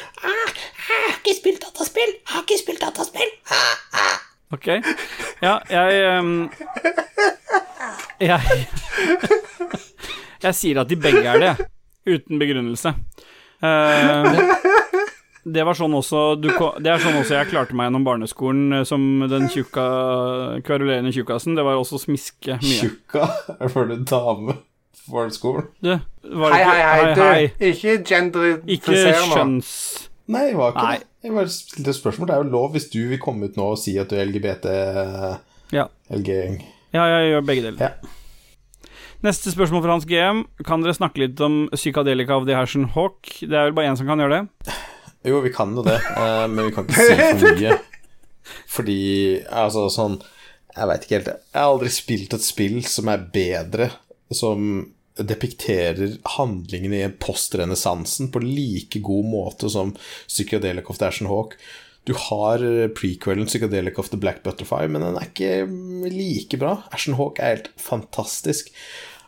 [4.53, 4.67] Ok.
[5.41, 6.49] Ja, jeg ehm,
[8.19, 8.67] Jeg
[10.45, 11.53] Jeg sier at de begge er det,
[12.05, 12.91] uten begrunnelse.
[13.63, 14.35] Uh,
[15.45, 16.49] det var sånn også du,
[16.83, 19.85] Det er sånn også jeg klarte meg gjennom barneskolen eh, som den tjukka,
[20.65, 21.55] kverulerende tjukkasen.
[21.57, 22.79] Det var også å smiske mye.
[22.81, 23.27] Tjukka?
[23.59, 24.55] Er det en dame
[25.05, 25.67] på barneskolen?
[25.85, 25.91] Du,
[26.41, 27.01] var det Hei, hei, hei.
[27.05, 29.33] ikke- Du, ikke Ikke genderifiser nå.
[29.33, 29.71] skjønns...
[30.33, 30.95] Nei, det var ikke Nei.
[30.97, 31.07] det.
[31.25, 32.27] Jeg bare stilte spørsmål.
[32.29, 34.25] Det er jo lov hvis du vil komme ut nå og si at du er
[34.25, 34.71] LGBT
[35.73, 35.85] Ja.
[36.13, 36.57] LG-gjeng.
[36.95, 37.89] Ja, jeg gjør begge deler.
[37.89, 38.15] Ja.
[39.25, 40.43] Neste spørsmål fra Hans GM.
[40.67, 43.31] Kan dere snakke litt om Psykadelika of the Hashen Hawk?
[43.41, 44.75] Det er vel bare én som kan gjøre det?
[45.25, 47.77] Jo, vi kan jo det, eh, men vi kan ikke si for mye.
[48.75, 48.99] Fordi
[49.49, 50.19] altså sånn
[50.75, 51.29] Jeg veit ikke helt.
[51.31, 53.87] Jeg har aldri spilt et spill som er bedre,
[54.29, 54.83] som
[55.15, 59.93] depikterer handlingene i postrenessansen på like god måte som
[60.27, 61.55] Psychedelic of the Ashen Hawk.
[62.05, 62.61] Du har
[62.97, 65.65] prequelen Psychedelic of the Black Butterfly, men den er ikke
[66.13, 66.77] like bra.
[66.93, 68.69] Ashen Hawk er helt fantastisk.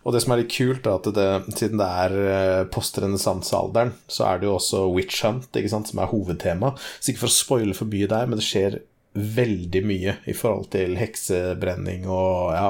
[0.08, 4.30] Og det som er litt kult, er at det, siden det er eh, postrenessansealderen, så
[4.30, 6.72] er det jo også Witch Hunt, ikke sant, som er hovedtema.
[7.02, 8.80] Så ikke for å spoile for mye der, men det skjer
[9.18, 12.68] veldig mye i forhold til heksebrenning og ja,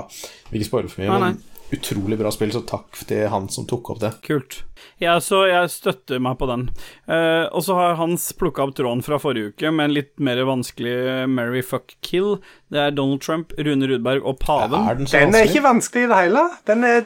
[0.47, 1.39] vil ikke spoile for mye, men
[1.73, 4.11] utrolig bra spill, så takk til han som tok opp det.
[4.25, 4.61] Kult.
[5.01, 6.67] Ja, så jeg støtter meg på den.
[7.09, 10.41] Eh, og så har Hans plukka opp tråden fra forrige uke med en litt mer
[10.47, 12.37] vanskelig Mary fuck kill.
[12.73, 14.79] Det er Donald Trump, Rune Rudberg og paven.
[14.83, 16.45] Er den så Den er ikke vanskelig i det hele.
[16.69, 17.01] Den er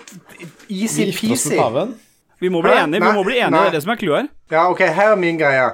[0.70, 1.58] easy-peasy.
[1.58, 1.86] Vi.
[2.42, 3.66] Vi må bli enige, vi må bli enige, nei.
[3.68, 4.30] det er det som er clouet her.
[4.52, 5.68] Ja, OK, her er min greie.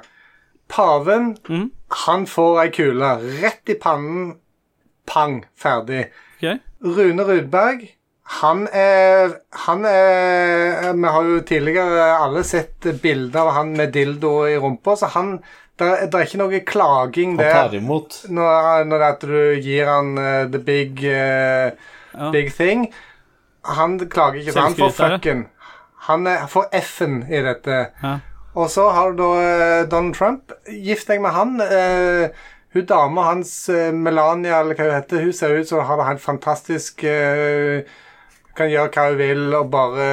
[0.67, 1.69] Paven, mm.
[2.03, 4.33] han får ei kule rett i pannen.
[5.07, 6.09] Pang, ferdig.
[6.37, 6.59] Okay.
[6.83, 7.85] Rune Rudberg,
[8.27, 14.33] han er Han er Vi har jo tidligere alle sett bilder av han med dildo
[14.49, 15.37] i rumpa, så han
[15.79, 17.53] Det er ikke noe klaging Han der.
[17.53, 18.23] tar imot.
[18.29, 21.71] når, når det er at du gir han uh, the big, uh,
[22.17, 22.31] Ja.
[22.33, 22.87] big thing.
[23.63, 25.45] Han klager ikke, så han får fucken.
[26.07, 27.91] Han er, får F-en i dette.
[28.03, 28.15] Ja.
[28.55, 30.51] Og så har du da eh, Donald Trump.
[30.67, 31.59] Gift deg med han.
[31.61, 32.27] Uh,
[32.73, 36.17] hun dama hans, Melania, eller hva hun heter, hun ser ut som hun har en
[36.19, 37.83] fantastisk eh,
[38.57, 40.07] Kan gjøre hva hun vil og bare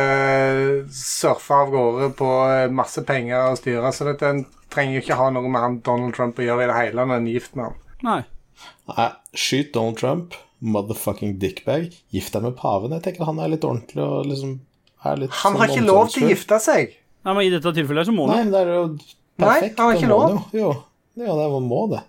[0.92, 3.92] surfe av gårde på eh, masse penger og styre.
[3.94, 6.70] Så dette en trenger jo ikke ha noe med han Donald Trump å gjøre i
[6.70, 7.78] det hele når en er gift med han.
[8.04, 8.20] Nei.
[8.90, 11.94] Nei, skyt Donald Trump, motherfucking dickbag.
[12.14, 12.92] Gift deg med paven.
[12.98, 14.58] Jeg tenker han er litt ordentlig og liksom
[15.04, 16.96] er litt Han har sånn ikke lov til å gifte seg.
[17.24, 18.82] Nei, men I dette tilfellet så må Nei, men det er jo
[19.40, 19.78] perfekt.
[19.78, 20.26] Nei, han har ikke lov.
[20.28, 20.74] Jo, jo.
[21.24, 22.02] Ja, det må det.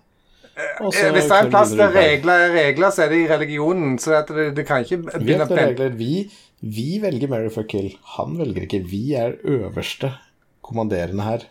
[0.80, 3.18] Og så Eh, Hvis det er en plass der regler er regler, så er det
[3.24, 3.98] i religionen.
[4.00, 5.90] Så det, det kan ikke begynne å regler.
[5.98, 6.30] Vi,
[6.62, 7.90] vi velger Mary for kill.
[8.16, 8.80] Han velger ikke.
[8.88, 10.14] Vi er øverste
[10.64, 11.44] kommanderende her.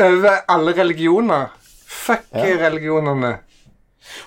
[0.00, 1.48] over alle religioner.
[1.90, 2.44] Fuck Ja.
[2.68, 3.38] religionene.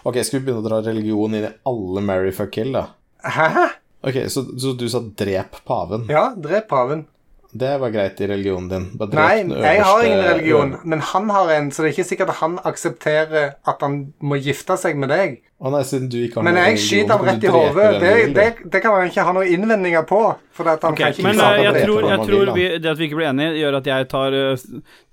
[0.06, 2.88] Ok, skal vi begynne å dra religion inn i alle Mary for kill, da?
[3.24, 3.70] Hæ?
[4.04, 6.06] Ok, så, så du sa drep paven.
[6.12, 7.06] Ja, drep paven.
[7.54, 8.86] Det var greit i religionen din.
[9.14, 12.40] Nei, jeg har ingen religion, men han har en, så det er ikke sikkert at
[12.42, 15.36] han aksepterer at han må gifte seg med deg.
[15.64, 17.86] Å nei, siden du ikke har Men jeg skyter ham rett i hodet.
[18.02, 20.20] Det, det, det kan han ikke ha noen innvendinger på.
[20.54, 23.00] For at han okay, kan ikke men eh, jeg tror, jeg tror vi, det at
[23.00, 24.66] vi ikke blir enige, gjør at jeg tar, eh,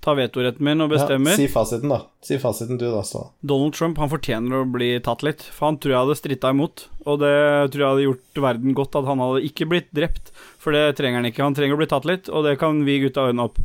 [0.03, 1.37] tar vetoretten min og bestemmer.
[1.37, 2.01] Ja, si fasiten, da.
[2.27, 3.23] Si fasiten du, da, Så.
[3.47, 6.85] Donald Trump han fortjener å bli tatt litt, for han tror jeg hadde stritta imot.
[7.05, 7.35] Og det
[7.71, 11.23] tror jeg hadde gjort verden godt at han hadde ikke blitt drept, for det trenger
[11.23, 11.47] han ikke.
[11.47, 13.63] Han trenger å bli tatt litt, og det kan vi gutta ordne opp.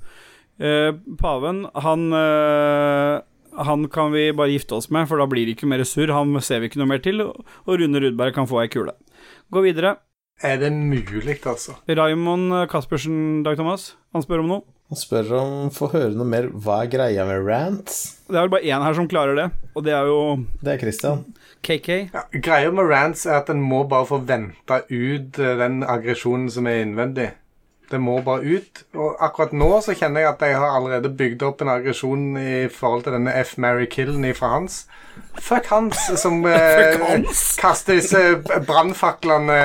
[0.57, 3.19] Uh, paven, han eh,
[3.57, 6.13] Han kan vi bare gifte oss med, for da blir det ikke mer surr.
[6.13, 8.93] Han ser vi ikke noe mer til, og Rune Rudberg kan få ei kule.
[9.53, 9.97] Gå videre.
[10.45, 11.79] Er det mulig, altså?
[11.89, 14.65] Raymond Caspersen, Dag Thomas, han spør om noe.
[14.93, 16.47] Han spør om Få høre noe mer.
[16.53, 18.21] Hva er greia med rants?
[18.29, 20.19] Det er vel bare én her som klarer det, og det er jo
[20.61, 21.25] Det er Christian.
[21.67, 21.89] KK.
[22.13, 26.51] Ja, greia med rants er at en må bare få vente ut eh, den aggresjonen
[26.53, 27.33] som er innvendig.
[27.91, 28.83] Det må bare ut.
[28.99, 32.67] Og akkurat nå så kjenner jeg at jeg har allerede bygd opp en aggresjon i
[32.73, 33.55] forhold til denne F.
[33.63, 34.87] Mary Killen fra Hans.
[35.39, 36.99] Fuck Hans, som eh,
[37.61, 38.23] kaster disse
[38.67, 39.61] brannfaklene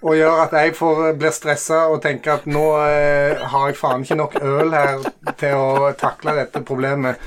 [0.00, 4.04] og gjør at jeg får, blir stressa og tenker at nå eh, har jeg faen
[4.06, 5.06] ikke nok øl her
[5.40, 7.20] til å takle dette problemet.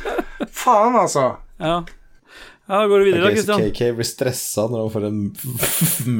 [0.49, 1.29] Faen, altså.
[1.61, 1.79] Ja.
[2.67, 3.65] ja, går du videre, da, Ok, så Kristian.
[3.69, 5.23] KK blir stressa når han får en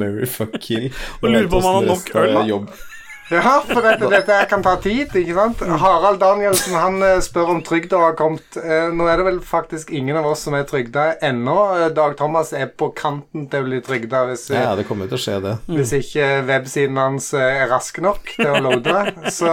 [0.00, 0.88] Mary fuck kill.
[1.20, 2.93] Og lurer på om han har nok øl, da.
[3.32, 5.62] Ja, for dette, dette kan ta tid, ikke sant?
[5.80, 8.58] Harald Danielsen han eh, spør om trygda har kommet.
[8.60, 11.54] Eh, Nå er det vel faktisk ingen av oss som er trygda ennå.
[11.78, 15.16] Eh, Dag Thomas er på kanten til å bli trygda hvis, Ja, det kommer til
[15.16, 15.54] å skje, det.
[15.72, 19.06] hvis ikke websiden hans er rask nok til å loade.
[19.32, 19.48] Så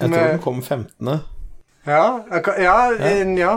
[0.00, 1.20] Jeg tror den kom 15.
[1.86, 3.54] ja, ja, ja.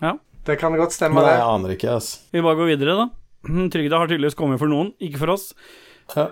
[0.00, 0.14] Ja.
[0.44, 2.18] Det kan godt stemme, Men jeg aner ikke, altså.
[2.32, 3.06] Vi bare går videre, da.
[3.72, 5.50] Trygda har tydeligvis kommet for noen, ikke for oss.
[6.16, 6.30] Ja.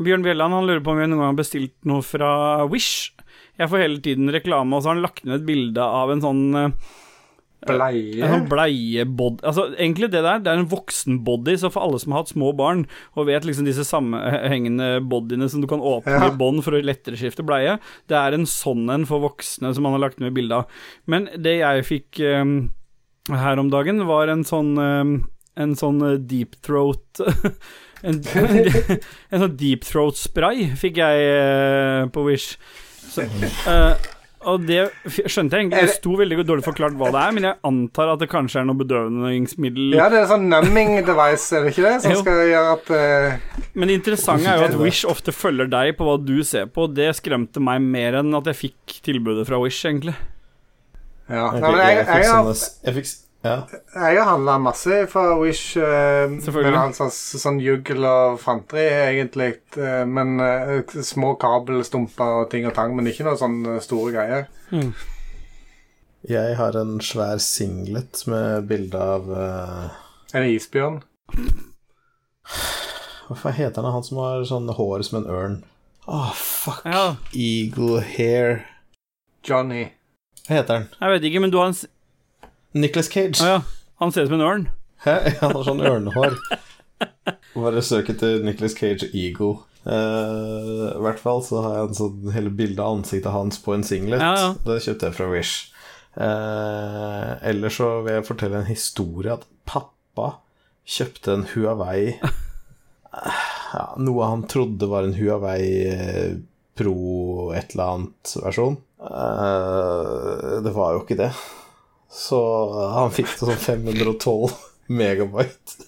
[0.00, 3.12] Bjørn Bjelland han lurer på om vi noen gang har bestilt noe fra Wish.
[3.60, 6.22] Jeg får hele tiden reklame, og så har han lagt ned et bilde av en
[6.24, 6.74] sånn eh,
[7.62, 8.24] Bleie.
[8.26, 12.10] En sånn bleiebody Altså, egentlig det der, det er en voksenbody, så for alle som
[12.14, 16.26] har hatt små barn, og vet liksom disse sammenhengende bodyene som du kan åpne Ja.
[16.32, 17.76] i bånd for å lettere skifte bleie,
[18.10, 20.82] det er en sånn en for voksne som han har lagt ned bilde av.
[21.06, 22.56] Men det jeg fikk um,
[23.30, 25.14] her om dagen, var en sånn um,
[25.54, 27.20] En sånn deep throat
[28.02, 28.18] en,
[29.32, 32.56] en sånn deep throat spray fikk jeg eh, på Wish.
[33.12, 33.26] Så,
[33.68, 33.94] uh,
[34.48, 35.82] og det skjønte jeg egentlig.
[35.86, 38.66] Det sto veldig dårlig forklart hva det er, men jeg antar at det kanskje er
[38.66, 39.94] noe bedøvningsmiddel.
[39.98, 41.94] Ja, det er sånn numbing device, er det ikke det?
[42.02, 42.22] Som Jo.
[42.24, 46.08] skal gjøre at uh, Men det interessante er jo at Wish ofte følger deg på
[46.08, 46.88] hva du ser på.
[46.90, 50.16] Det skremte meg mer enn at jeg fikk tilbudet fra Wish, egentlig.
[51.30, 51.52] Ja.
[51.54, 53.12] Jeg men jeg, jeg fikk jeg, Jeg fikk
[53.42, 53.56] Ja.
[53.94, 55.76] jeg har handla masse fra Wish.
[55.76, 56.72] eh, Selvfølgelig.
[56.76, 59.56] Men sånn, s- sånn juggel og fanteri, egentlig.
[59.76, 64.12] eh, men eh, små kabelstumper og ting og tang, men ikke noe sånn eh, store
[64.14, 64.46] greier.
[66.28, 69.90] Jeg har en svær singlet med bilde av uh...
[70.38, 71.00] En isbjørn.
[73.32, 73.92] Hva heter han?
[73.94, 75.56] Han som har sånn hår som en ørn.
[76.06, 76.82] Åh, fuck.
[76.86, 78.62] Ja, Eagle hair.
[79.46, 79.88] Johnny.
[80.46, 80.86] Hva heter han?
[81.00, 81.76] jeg vet ikke, men du har en
[82.72, 83.42] Nicholas Cage.
[83.42, 83.58] Ah, ja.
[84.02, 84.68] Han ser ut som en ørn.
[85.04, 85.16] Hæ?
[85.40, 86.38] Han har sånn ørnehår.
[87.54, 89.60] Bare søk etter Nicholas Cage Eagle.
[89.82, 93.74] Uh, I hvert fall så har jeg en sånn hele bildet av ansiktet hans på
[93.74, 94.22] en singlet.
[94.22, 94.52] Ja, ja.
[94.66, 95.72] Det kjøpte jeg fra Wish.
[96.12, 100.36] Uh, ellers så vil jeg fortelle en historie at pappa
[100.84, 102.18] kjøpte en Huawei
[103.72, 106.34] ja, Noe han trodde var en Huawei eh,
[106.76, 108.78] Pro et eller annet versjon.
[108.96, 111.28] Uh, det var jo ikke det.
[112.12, 112.38] Så
[112.92, 114.52] han fikk det sånn 512
[114.92, 115.86] megabyte.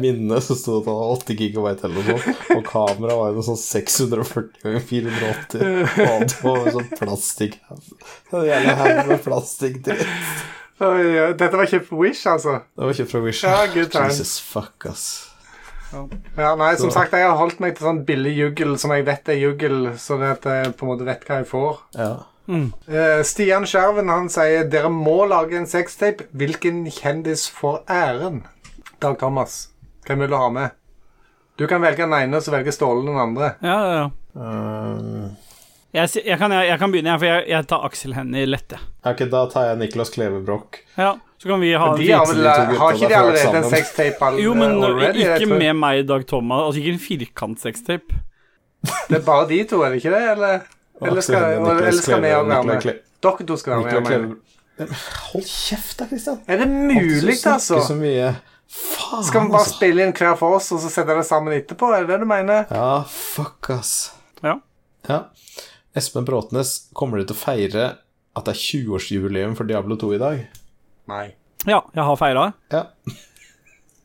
[0.00, 2.40] Minnet så sto det at han hadde 8 gigabyte eller noe sånt.
[2.56, 5.66] Og kameraet var jo noe sånn 640 ganger 480.
[5.86, 10.06] Og alt var sånn plastikk En jævla haug med plastikkdritt.
[10.78, 12.58] Dette var kjøpt på Wish, altså?
[12.74, 13.44] Det var kjøpt fra Wish.
[13.46, 13.64] Ja.
[14.10, 15.06] Jesus fuck, ass.
[15.92, 19.06] Ja, nei, som Så- sagt, jeg har holdt meg til sånn billig juggel som jeg
[19.06, 21.78] vet er juggel, så det at jeg på en måte vet hva jeg får.
[21.96, 22.10] Ja.
[22.48, 26.28] Eh, Stian Skjerven han sier dere må lage en sextape.
[26.32, 28.42] Hvilken kjendis får æren?
[29.02, 29.68] Dag Thomas,
[30.06, 30.78] hvem vil du ha med?
[31.58, 33.52] Du kan velge den ene, så velger Ståle den andre.
[33.62, 34.08] Ja, ja, ja.
[34.38, 35.28] Uh...
[35.88, 38.76] Jeg, jeg, kan, jeg, jeg kan begynne, for jeg, jeg tar Aksel Hennie lette.
[39.08, 40.82] Okay, da tar jeg Niklas Klevebrok.
[40.98, 43.68] Ja, så kan vi ha De har, vel, de to har ikke de allerede en
[43.72, 45.24] sextape all, Jo, men already?
[45.24, 46.66] Ikke med meg, Dag Thomas.
[46.68, 48.20] Altså ikke en firkant-sextape.
[49.08, 50.22] Det er bare de to, er det ikke det?
[50.34, 50.68] Eller,
[51.02, 52.82] eller, skal, eller skal vi òg være med?
[52.82, 54.36] Kle- Dere to skal være med.
[55.32, 56.36] Hold kjeft da, Kristian.
[56.46, 57.80] Er det mulig, altså?
[57.82, 58.28] Så mye.
[58.68, 59.74] Faen, Skal vi bare altså.
[59.78, 61.88] spille inn hver for oss, og så sette det sammen etterpå?
[61.96, 62.66] Er det det du mener?
[62.70, 64.12] Ja, fuck, ass.
[64.44, 64.58] Ja.
[65.08, 65.22] Ja.
[65.96, 67.86] Espen Bråtnes, kommer du til å feire
[68.36, 70.44] at det er 20-årsjubileum for Diablo 2 i dag?
[71.10, 71.24] Nei.
[71.66, 72.44] ja, jeg har feira.
[72.70, 72.84] Ja.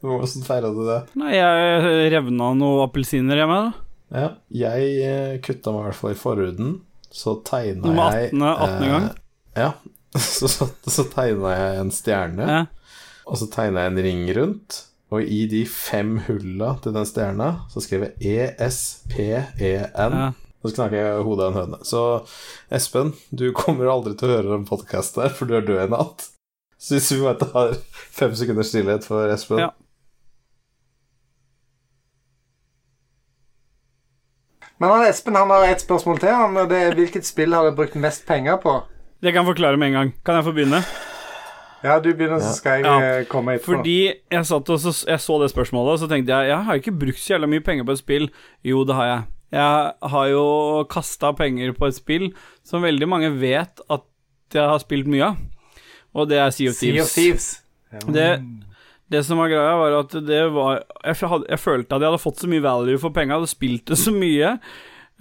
[0.03, 0.97] Hvordan feira du det?
[1.19, 3.59] Nei, jeg revna noen appelsiner hjemme.
[3.67, 3.82] da.
[4.13, 6.73] Ja, jeg eh, kutta meg i hvert fall i forhuden.
[7.13, 8.43] Så tegna jeg 18.
[8.53, 8.87] 18.
[8.91, 9.09] gang.
[9.09, 9.71] Eh, ja.
[10.21, 12.57] Så, så, så tegna jeg en stjerne, Ja.
[13.25, 14.83] og så tegna jeg en ring rundt.
[15.13, 19.49] Og i de fem hulla til den stjerna så skrev jeg E ESPEN.
[20.13, 20.27] Ja.
[20.63, 21.79] Så knakk jeg hodet av en høne.
[21.85, 22.03] Så
[22.73, 25.89] Espen, du kommer aldri til å høre den podkasten her, for du er død i
[25.91, 26.27] natt.
[26.79, 27.73] Så hvis vi bare tar
[28.13, 29.71] fem sekunders stillhet for Espen Ja.
[34.83, 36.33] Men han Espen han har et spørsmål til.
[36.35, 38.73] Han, det er Hvilket spill har du brukt mest penger på?
[39.23, 40.09] Det kan jeg forklare med en gang.
[40.27, 40.81] Kan jeg få begynne?
[41.83, 43.19] Ja, du begynner, så skal jeg Ja.
[43.19, 43.77] eh, komme etterpå.
[43.77, 43.95] Fordi
[44.31, 46.91] jeg satt og så, jeg så det spørsmålet, og så tenkte jeg jeg har ikke
[46.99, 48.29] brukt så jævla mye penger på et spill.
[48.63, 49.23] Jo, det har jeg.
[49.53, 50.43] Jeg har jo
[50.89, 52.29] kasta penger på et spill
[52.65, 54.01] som veldig mange vet at
[54.53, 55.35] jeg har spilt mye av,
[56.15, 57.61] og det er Sea of Sea of Thieves.
[57.91, 58.11] Thieves.
[58.13, 58.29] Det,
[59.11, 62.23] det som var greia, var at det var jeg, hadde, jeg følte at jeg hadde
[62.23, 64.57] fått så mye value for penga, hadde spilt det så mye.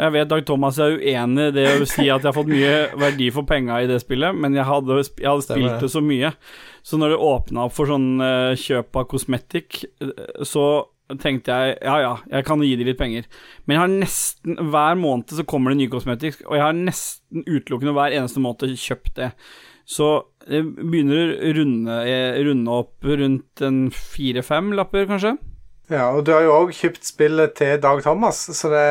[0.01, 2.77] Jeg vet Dag Thomas er uenig i det å si at jeg har fått mye
[2.99, 5.91] verdi for penga i det spillet, men jeg hadde, jeg hadde spilt det.
[5.93, 6.33] så mye.
[6.83, 10.65] Så når det åpna opp for sånn eh, kjøp av kosmetikk, eh, så
[11.21, 13.29] tenkte jeg ja ja, jeg kan gi de litt penger.
[13.67, 17.45] Men jeg har nesten hver måned så kommer det ny kosmetikk, og jeg har nesten
[17.45, 19.31] utelukkende hver eneste måned kjøpt det.
[19.85, 20.09] Så
[20.49, 25.37] det begynner å runde, eh, runde opp rundt en fire-fem lapper, kanskje.
[25.93, 28.85] Ja, og du har jo òg kjøpt spillet til Dag Thomas, så det,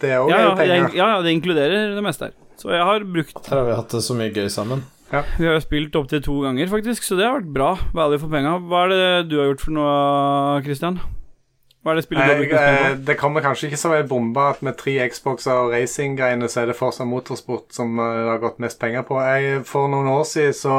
[0.00, 0.88] det er òg Ja, ja, penger.
[0.96, 2.34] ja, ja, det inkluderer det meste her.
[2.56, 4.84] Så jeg har brukt Her har vi hatt det så mye gøy sammen.
[5.12, 7.72] Vi har jo spilt opptil to ganger, faktisk, så det har vært bra.
[7.92, 8.54] Value for penga.
[8.64, 10.96] Hva er det du har gjort for noe, Christian?
[11.82, 14.42] Hva er det spillet du har brukt eh, det kommer kanskje ikke som ei bombe
[14.52, 18.44] at med tre Xboxer og racing-greiene, så er det Forza Motorsport som eh, det har
[18.44, 19.18] gått mest penger på.
[19.26, 20.76] Jeg, for noen år siden, så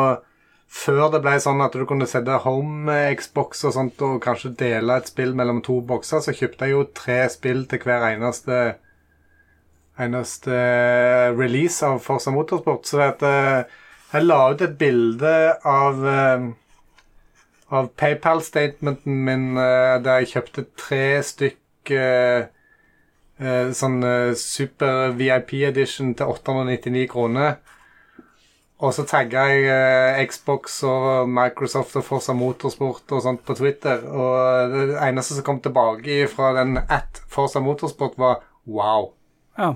[0.74, 5.12] før det ble sånn at du kunne sette home-Xbox og sånt, og kanskje dele et
[5.12, 8.64] spill mellom to bokser, så kjøpte jeg jo tre spill til hver eneste
[10.02, 10.56] eneste
[11.38, 12.88] release av Forza Motorsport.
[12.90, 13.64] Så eh,
[14.14, 15.34] jeg la ut et bilde
[15.68, 16.48] av eh,
[17.74, 22.46] av PayPal-statementen min eh, der jeg kjøpte tre stykk eh,
[23.42, 24.00] eh, sånn
[24.38, 27.58] super VIP edition til 899 kroner.
[28.84, 34.02] Og så tagga jeg Xbox og Microsoft og Forza Motorsport og sånt på Twitter.
[34.04, 39.14] Og det eneste som kom tilbake fra den at Forza Motorsport, var wow.
[39.58, 39.72] Ja.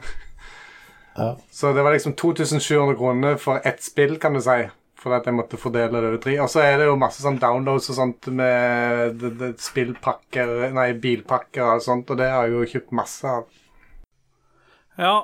[1.16, 1.30] Ja.
[1.56, 4.66] Så det var liksom 2700 kroner for ett spill, kan du si.
[4.98, 6.34] For at jeg måtte fordele det over tre.
[6.42, 10.88] Og så er det jo masse sånn downloads og sånt med det, det, spillpakker Nei,
[10.98, 13.46] bilpakker og sånt, og det har jeg jo kjøpt masse av.
[14.98, 15.18] ja.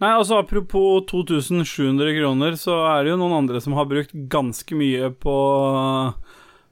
[0.00, 4.72] Nei, altså apropos 2700 kroner, så er det jo noen andre som har brukt ganske
[4.80, 5.34] mye på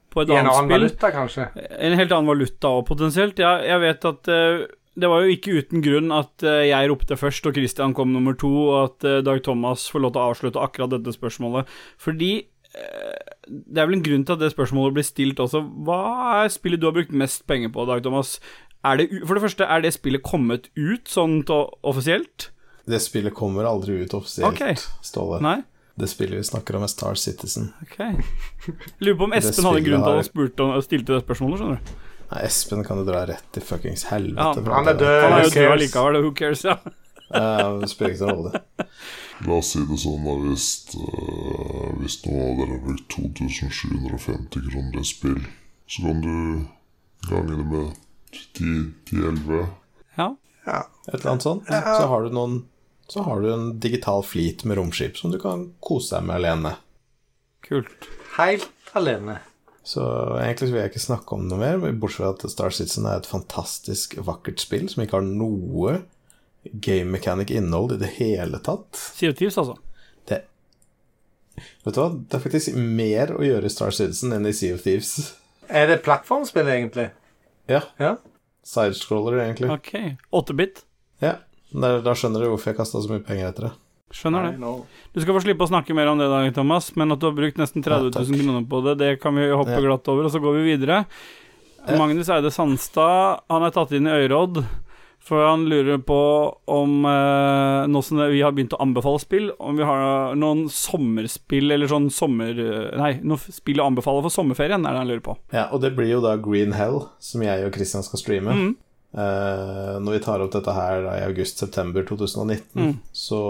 [0.08, 0.86] på et I en annet annen spill.
[0.86, 1.44] valuta, kanskje.
[1.76, 3.36] En helt annen valuta òg, potensielt.
[3.44, 4.62] Jeg, jeg vet at eh,
[4.99, 8.36] det var jo ikke uten grunn at eh, jeg ropte først, og Christian kom nummer
[8.38, 11.70] to, og at eh, Dag Thomas får lov til å avslutte akkurat dette spørsmålet.
[12.03, 15.62] Fordi eh, det er vel en grunn til at det spørsmålet blir stilt også.
[15.86, 16.01] Hva
[16.42, 18.38] er spillet du har brukt mest penger på, Dag Thomas?
[18.99, 22.51] Det, for det første, er det spillet kommet ut sånn offisielt?
[22.88, 24.78] Det spillet kommer aldri ut offisielt, okay.
[25.05, 25.42] Ståle.
[25.44, 25.61] Nei?
[25.99, 27.72] Det spillet vi snakker om, er Star Citizen.
[27.82, 27.99] Ok.
[29.03, 31.82] Lurer på om Espen hadde en grunn til å spurte om, stilte det spørsmålet, skjønner
[31.82, 31.96] du.
[32.28, 34.62] Nei, Espen kan du dra rett i fuckings helvete.
[34.64, 35.22] Ja, han er død.
[35.24, 36.76] Han er jo død likevel, who cares, ja.
[37.28, 38.62] Ja, det spiller ikke noen rolle.
[39.46, 40.66] La oss si det sånn da, hvis,
[40.98, 45.38] uh, hvis noen av dere har brukt 2750 kroner i spill,
[45.88, 46.34] så kan du
[47.28, 48.02] gange det med
[48.58, 49.68] 10-11.
[50.18, 50.28] ja.
[50.68, 50.82] Ja.
[51.06, 51.68] Et eller annet sånt.
[51.70, 52.58] Så har du noen
[53.08, 56.74] Så har du en digital flit med romskip som du kan kose deg med alene.
[57.64, 58.08] Kult.
[58.36, 59.38] Helt alene.
[59.89, 60.05] Så
[60.36, 63.28] egentlig vil jeg ikke snakke om noe mer, bortsett fra at Star Citizen er et
[63.28, 65.95] fantastisk vakkert spill som ikke har noe
[66.84, 68.99] game mechanic innhold i det hele tatt.
[69.16, 69.78] Sea of Thieves, altså.
[70.28, 70.43] Det
[71.86, 74.76] Vet du hva, det er faktisk mer å gjøre i Star Citizen enn i Sea
[74.76, 75.32] of Thieves.
[75.72, 77.09] Er det plattformspill, egentlig?
[77.70, 77.82] Ja.
[78.01, 78.16] Ja.
[78.68, 79.72] Sidescroller, egentlig.
[79.72, 79.95] Ok.
[80.36, 80.84] 8-bit.
[81.24, 81.39] Ja.
[81.72, 83.74] Da, da skjønner du hvorfor jeg kasta så mye penger etter det.
[84.14, 84.70] Skjønner det.
[85.12, 87.36] Du skal få slippe å snakke mer om det, da, Thomas, men at du har
[87.36, 89.84] brukt nesten 30 000 kroner på det, det kan vi hoppe Ja.
[89.84, 91.02] glatt over, og så går vi videre.
[91.86, 91.96] Ja.
[92.00, 94.62] Magnus Eide Sandstad, han er tatt inn i Øyråd,
[95.28, 96.16] for han lurer på
[96.72, 101.70] om eh, Nå som vi har begynt å anbefale spill, om vi har noen sommerspill,
[101.74, 102.56] eller sånn sommer...
[102.96, 105.36] Nei, noe spill å anbefale for sommerferien, er det han lurer på.
[105.52, 108.56] Ja, og det blir jo da Green Hell, som jeg og Christian skal streame.
[108.56, 108.76] Mm.
[109.18, 112.92] Eh, når vi tar opp dette her da, i august-september 2019, Mm.
[113.12, 113.40] så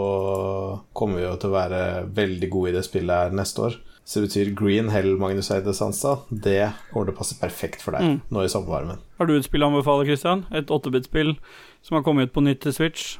[0.96, 1.82] kommer vi jo til å være
[2.16, 3.76] veldig gode i det spillet her neste år.
[4.08, 6.22] Så det betyr Green Hell, Magnus Eide Sandstad.
[6.32, 8.20] Det kommer til å passe perfekt for deg Mm.
[8.32, 8.98] nå i sommervarmen.
[9.18, 10.46] Har du et spill å anbefale, Christian?
[10.50, 11.36] Et 8-bit-spill
[11.82, 13.18] som har kommet ut på nytt til Switch?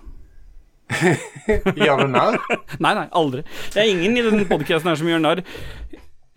[1.77, 2.39] Gjør du narr?
[2.81, 3.43] Nei, nei, aldri.
[3.75, 5.43] Det er ingen i denne podcasten her som gjør narr.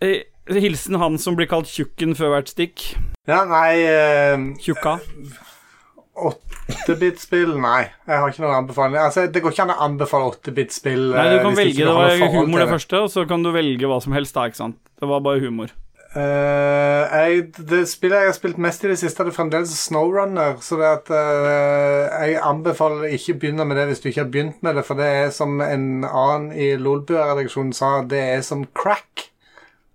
[0.01, 2.83] Eh, Hilsen han som blir kalt Tjukken før hvert stikk.
[3.29, 4.49] Ja, nei uh...
[4.59, 4.97] Tjukka.
[6.17, 7.53] 8-bit-spill?
[7.61, 8.97] Nei, jeg har ikke noen anbefaling.
[9.01, 11.05] Altså, det går ikke an å anbefale 8-bit-spill.
[11.15, 11.85] Nei, du eh, kan velge.
[11.85, 14.59] Det var humor det første, og så kan du velge hva som helst da, ikke
[14.59, 14.77] sant.
[14.99, 15.71] Det var bare humor.
[16.11, 20.59] Uh, jeg, det spillet jeg har spilt mest i det siste, er det fremdeles Snowrunner.
[20.63, 24.33] Så det at uh, jeg anbefaler ikke å begynne med det hvis du ikke har
[24.33, 28.67] begynt med det, for det er som en annen i Lolbua-redaksjonen sa, det er som
[28.75, 29.29] crack.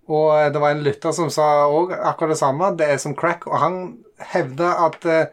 [0.07, 2.71] Og det var en lytter som sa òg akkurat det samme.
[2.79, 3.43] Det er som crack.
[3.49, 3.79] Og han
[4.31, 5.27] hevda at eh,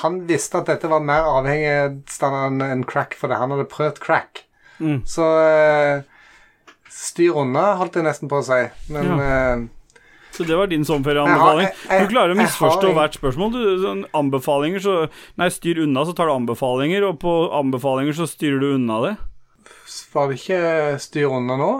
[0.00, 4.44] han visste at dette var mer avhengighetsstandard enn crack, fordi han hadde prøvd crack.
[4.80, 5.02] Mm.
[5.08, 6.00] Så uh,
[6.88, 8.60] styr unna, holdt jeg nesten på å si.
[8.92, 9.64] Men eh,
[10.32, 11.68] Så det var din sommerferieanbefaling.
[11.88, 13.52] Du klarer å jeg misforstå hvert spørsmål.
[13.52, 14.96] Du, sånn anbefalinger, så
[15.40, 19.16] Nei, styr unna, så tar du anbefalinger, og på anbefalinger så styrer du unna det.
[20.14, 20.62] var det ikke
[21.04, 21.72] styr unna nå?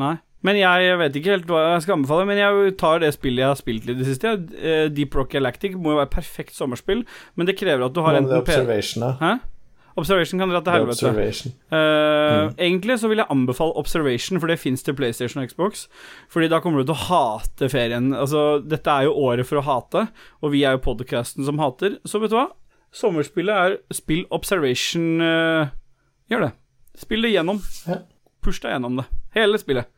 [0.00, 0.16] Nei.
[0.44, 3.50] Men jeg vet ikke helt hva jeg skal anbefale, men jeg tar det spillet jeg
[3.50, 4.36] har spilt i det siste.
[4.60, 7.02] Eh, Deep Rock Galactic må jo være perfekt sommerspill,
[7.34, 9.12] men det krever at du har enten Observation, da.
[9.22, 9.34] Hæ?
[9.96, 11.50] Observation kan dra til Det helvete.
[11.70, 12.54] Uh, mm.
[12.58, 15.86] Egentlig så vil jeg anbefale Observation, for det fins til PlayStation og Xbox.
[16.28, 18.10] Fordi da kommer du til å hate ferien.
[18.10, 20.08] Altså, dette er jo året for å hate,
[20.42, 22.00] og vi er jo podcasten som hater.
[22.04, 22.48] Så vet du hva?
[22.94, 25.70] Sommerspillet er spill Observation Uh,
[26.30, 26.52] Gjør det.
[26.98, 27.58] Spill det gjennom.
[28.44, 29.04] Push deg gjennom det.
[29.36, 29.90] Hele spillet.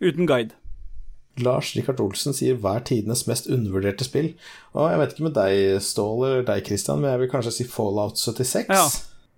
[0.00, 0.56] Uten guide.
[1.40, 4.32] Lars Rikard Olsen sier hva er tidenes mest undervurderte spill?
[4.74, 7.64] Og jeg vet ikke med deg, Ståle, eller deg, Christian, men jeg vil kanskje si
[7.70, 8.68] Fallout 76.
[8.74, 8.88] Ja.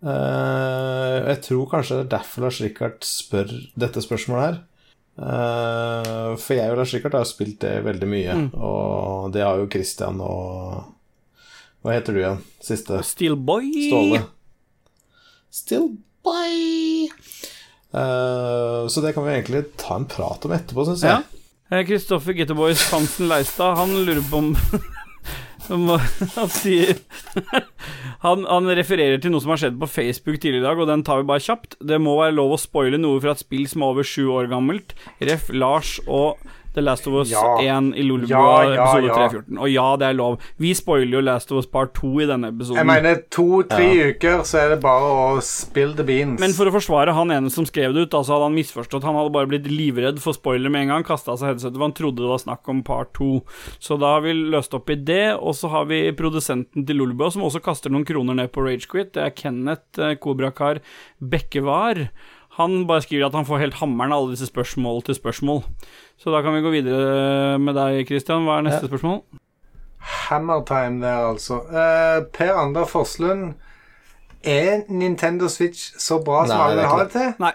[0.03, 4.61] Uh, jeg tror kanskje det er derfor Lars Rikard spør dette spørsmålet her.
[5.13, 8.49] Uh, for jeg og Lars Rikard har spilt det veldig mye, Mm.
[8.57, 10.89] og det har jo Christian og
[11.83, 12.41] Hva heter du igjen?
[12.63, 13.01] Siste?
[13.03, 13.69] Steelboy.
[13.91, 14.21] Ståle.
[15.51, 15.89] Still
[16.23, 17.09] by.
[17.11, 17.32] Eh,
[17.93, 21.23] så det kan vi egentlig ta en prat om etterpå, syns jeg.
[21.73, 24.55] Kristoffer Kristoffer Getterboys Hansen Leistad, han lurer på om
[26.37, 26.99] Han sier
[28.27, 31.05] han, han refererer til noe som har skjedd på Facebook tidligere i dag, og den
[31.07, 31.77] tar vi bare kjapt.
[31.81, 34.51] Det må være lov å spoile noe fra et spill som er over sju år
[34.51, 34.97] gammelt.
[35.23, 35.49] Ref.
[35.55, 36.43] Lars og
[36.75, 37.59] The Last of Us Ja.
[37.61, 39.17] 1 i Lolbua Ja, ja, episode ja.
[39.29, 39.59] 314.
[39.59, 40.39] Og ja, det er lov.
[40.63, 42.81] Vi spoiler jo Last of Us Part 2 i denne episoden.
[42.81, 46.41] Jeg mener to-tre uker, så er det bare å spill the beans.
[46.41, 49.05] Men for å forsvare han ene som skrev det ut, altså hadde han misforstått.
[49.05, 51.97] Han hadde bare blitt livredd for spoiler med en gang, kasta seg headsetet, for han
[51.99, 53.31] trodde det var snakk om part 2.
[53.83, 57.31] Så da har vi løst opp i det, og så har vi produsenten til Lolbua,
[57.35, 59.13] som også kaster noen kroner ned på Ragequit.
[59.13, 60.81] Det er Kenneth eh, Kobrakar
[61.21, 62.07] Bekkevar.
[62.59, 65.63] Han bare skriver at han får helt hammeren av alle disse spørsmål til spørsmål.
[66.21, 68.45] Så da kan vi gå videre med deg, Christian.
[68.45, 68.91] Hva er neste Ja.
[68.93, 69.23] spørsmål?
[70.03, 71.55] Hammertime der, altså.
[71.55, 73.55] Uh, per Ander Forslund.
[74.45, 77.35] Er Nintendo Switch så bra som Nei, alle det er vil ha det til?
[77.39, 77.53] Nei,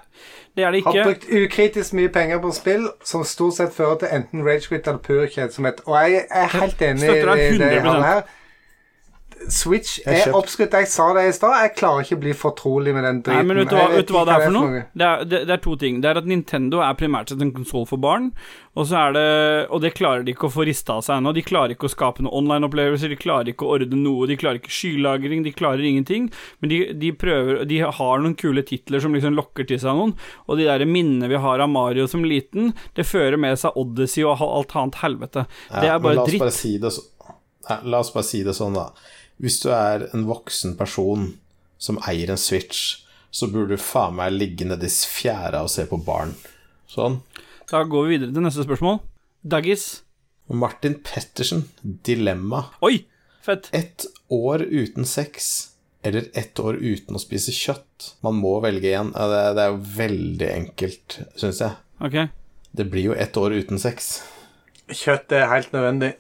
[0.56, 0.92] det er det ikke.
[0.96, 5.02] Har brukt ukritisk mye penger på spill som stort sett fører til enten ragequit eller
[5.04, 5.82] pur kjedsomhet.
[5.86, 8.22] Og jeg er helt enig i det han her.
[9.50, 10.74] Switch er oppskrytt.
[10.76, 11.54] Jeg sa det i stad.
[11.64, 14.14] Jeg klarer ikke å bli fortrolig med den Nei, men vet du hva, vet du
[14.16, 14.82] hva det er for noe?
[14.92, 16.00] Det er, det, det er to ting.
[16.04, 18.32] Det er at Nintendo er primært sett en konsoll for barn,
[18.78, 19.24] og så er det
[19.74, 21.34] Og det klarer de ikke å få rista av seg ennå.
[21.38, 24.60] De klarer ikke å skape noen online-opplevelser, de klarer ikke å ordne noe, de klarer
[24.62, 26.28] ikke skylagring, de klarer ingenting.
[26.62, 30.16] Men de, de prøver De har noen kule titler som liksom lokker til seg noen,
[30.48, 34.26] og de der minnene vi har av Mario som liten, det fører med seg Odyssey
[34.28, 35.48] og alt annet helvete.
[35.72, 36.44] Det Ja, er men bare la oss dritt.
[36.44, 37.06] Bare si det så,
[37.84, 38.90] la oss bare si det sånn, da.
[39.38, 41.32] Hvis du er en voksen person
[41.78, 46.00] som eier en Switch, så burde du faen meg ligge nedi fjæra og se på
[46.02, 46.34] barn.
[46.90, 47.20] Sånn.
[47.70, 49.02] Da går vi videre til neste spørsmål.
[49.46, 50.02] Daggis.
[50.48, 52.70] Martin Pettersen, dilemma.
[52.82, 53.04] Oi!
[53.44, 53.70] Fett.
[53.76, 55.70] Ett år uten sex
[56.08, 58.14] eller ett år uten å spise kjøtt.
[58.24, 59.12] Man må velge én.
[59.12, 61.76] Det, er jo veldig enkelt, syns jeg.
[62.04, 62.18] Ok.
[62.78, 64.22] Det blir jo ett år uten sex.
[64.88, 66.14] Kjøtt er helt nødvendig.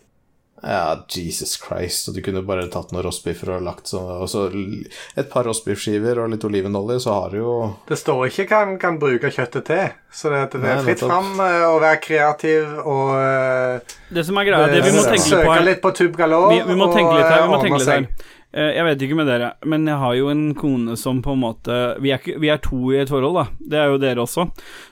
[0.64, 2.08] Ja, Jesus Christ.
[2.10, 6.18] Og du kunne bare tatt noen rostbiffer og lagt så, og så et par rostbiffskiver
[6.24, 7.52] og litt olivenolje, så har du jo
[7.90, 9.92] Det står ikke hva en kan bruke kjøttet til.
[10.10, 14.40] Så det, det Nei, er fritt fram eh, å være kreativ og eh, Det som
[14.42, 16.80] er greia, det vi må Eh, tenke litt på søke litt på Tube vi, vi
[16.80, 17.44] må tenke litt her.
[17.44, 18.10] Vi må tenke litt her.
[18.58, 21.42] Eh, Jeg vet ikke med dere, men jeg har jo en kone som på en
[21.44, 23.46] måte Vi er, ikke, vi er to i et forhold, da.
[23.60, 24.48] Det er jo dere også.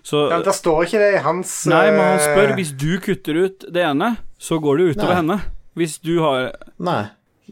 [0.05, 3.41] Så Ja, det står ikke det i hans Nei, men han spør Hvis du kutter
[3.47, 5.21] ut det ene, så går det utover Nei.
[5.23, 5.39] henne.
[5.75, 7.03] Hvis du har Nei.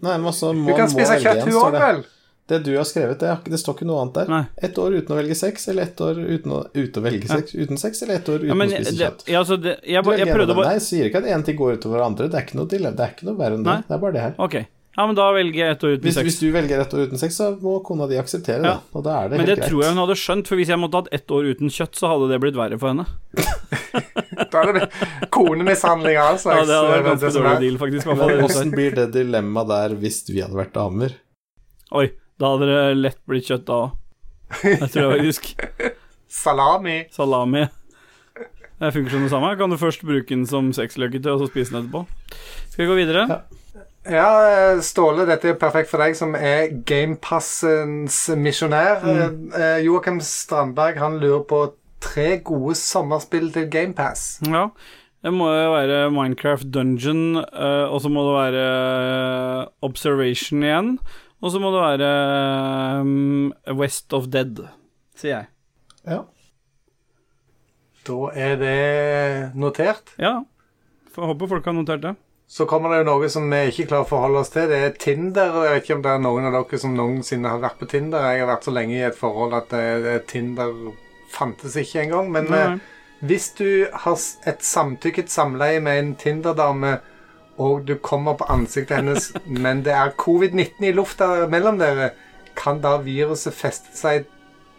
[0.02, 2.04] Nei, men altså, man, du kan spise kjøtt, hun òg, vel?
[2.50, 4.32] Det du har skrevet, det, det står ikke noe annet der.
[4.34, 4.42] Nei.
[4.68, 7.54] Et år uten å velge sex, eller ett år uten å, uten å velge sex,
[7.56, 9.24] uten sex, eller ett år uten ja, men, å spise det, kjøtt.
[9.30, 11.60] ja, altså, det, jeg, jeg, jeg prøvde å bare Nei, sier ikke at én ting
[11.62, 12.28] går utover hverandre.
[12.34, 12.68] Det er ikke noe.
[12.74, 13.70] Det er ikke noe verre enn det.
[13.70, 13.88] Nei.
[13.88, 14.36] Det er bare det her.
[14.44, 14.58] Ok.
[14.94, 16.26] Ja, men da velger jeg ett år uten Hvis, sex.
[16.28, 18.74] hvis du velger ett år uten sex, så må kona di akseptere det.
[18.94, 20.78] Og da er det Men det helt tror jeg hun hadde skjønt, for hvis jeg
[20.84, 23.08] måtte hatt ett år uten kjøtt, så hadde det blitt verre for henne.
[24.54, 24.86] Da er det
[25.34, 27.60] konemishandling av all Ja, det hadde vært eh, ganske dårlig er.
[27.64, 28.08] deal, faktisk.
[28.46, 31.14] Åssen blir det dilemmaet der hvis vi hadde vært damer?
[31.94, 32.08] Oi,
[32.42, 33.96] da hadde det lett blitt kjøtt da òg.
[34.66, 35.50] Jeg tror jeg faktisk
[36.44, 36.98] Salami.
[37.14, 37.66] Salami.
[38.82, 39.54] Det funker som det samme.
[39.58, 42.06] Kan du først bruke den som sexløketøy, og så spise den etterpå?
[42.74, 43.26] Skal vi gå videre?
[43.30, 43.42] Ja.
[44.04, 49.00] Ja, eh, Ståle, dette er perfekt for deg som er Gamepassens misjonær.
[49.04, 49.22] Mm.
[49.54, 51.62] Eh, eh, Joakim Strandberg han lurer på
[52.04, 54.42] tre gode sommerspill til GamePass.
[54.50, 54.68] Ja.
[55.24, 58.64] Det må jo være Minecraft Dungeon, og så må det være
[59.88, 60.90] Observation igjen.
[61.40, 64.60] Og så må det være West of Dead,
[65.16, 65.48] sier jeg.
[66.04, 66.20] Ja.
[68.04, 70.12] Da er det notert.
[70.20, 70.42] Ja.
[71.16, 72.16] Får håpe folk har notert det.
[72.54, 74.68] Så kommer det jo noe som vi ikke klarer å forholde oss til.
[74.70, 75.56] Det er Tinder.
[75.58, 77.88] og Jeg vet ikke om det er noen av dere som noensinne har vært på
[77.90, 78.28] Tinder.
[78.30, 80.76] Jeg har vært så lenge i et forhold at det, det, Tinder
[81.34, 82.30] fantes ikke engang.
[82.36, 82.60] Men Nei.
[82.76, 82.92] eh,
[83.26, 86.94] hvis du har et samtykket samleie med en Tinder-dame,
[87.58, 89.32] og du kommer på ansiktet hennes,
[89.66, 92.12] men det er covid-19 i lufta mellom dere,
[92.54, 94.30] kan da viruset feste seg,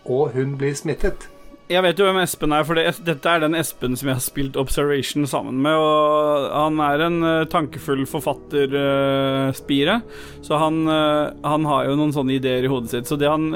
[0.06, 1.26] og hun blir smittet?
[1.74, 4.22] Jeg vet jo hvem Espen er, for det, dette er den Espen som jeg har
[4.22, 5.74] spilt Observation sammen med.
[5.74, 9.96] Og han er en uh, tankefull forfatterspire,
[10.44, 13.10] så han, uh, han har jo noen sånne ideer i hodet sitt.
[13.10, 13.50] Så det han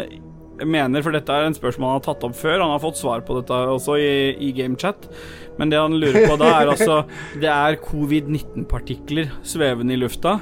[0.67, 3.23] mener, for dette er en spørsmål han har tatt opp før, han har fått svar
[3.27, 4.11] på dette også i,
[4.49, 5.07] i GameChat,
[5.61, 7.03] men det han lurer på da, er altså
[7.43, 10.39] Det er covid-19-partikler svevende i lufta.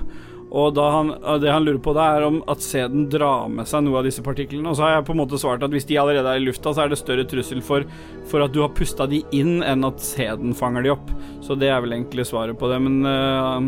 [0.54, 1.08] Og da han,
[1.42, 4.22] det han lurer på da, er om at sæden drar med seg noe av disse
[4.22, 4.70] partiklene.
[4.70, 6.70] Og så har jeg på en måte svart at hvis de allerede er i lufta,
[6.72, 7.82] så er det større trussel for,
[8.30, 11.10] for at du har pusta de inn, enn at sæden fanger de opp.
[11.42, 13.66] Så det er vel egentlig svaret på det, men uh,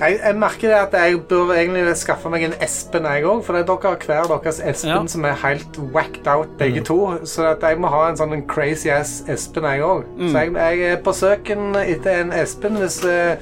[0.00, 3.40] Jeg, jeg merker det at jeg bør egentlig skaffe meg en Espen, jeg òg.
[3.46, 5.00] For det er dere har hver deres Espen Ja.
[5.14, 6.98] som er helt whacked out, begge to.
[7.28, 10.04] Så at jeg må ha en sånn crazy ass Espen, jeg òg.
[10.20, 12.76] Så jeg, jeg er på søken etter en Espen.
[12.80, 13.36] Hvis eh,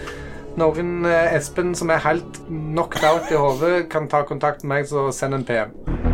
[0.56, 4.88] noen eh, Espen som er helt knocked out i hodet, kan ta kontakt med meg,
[4.88, 6.07] så send en PM.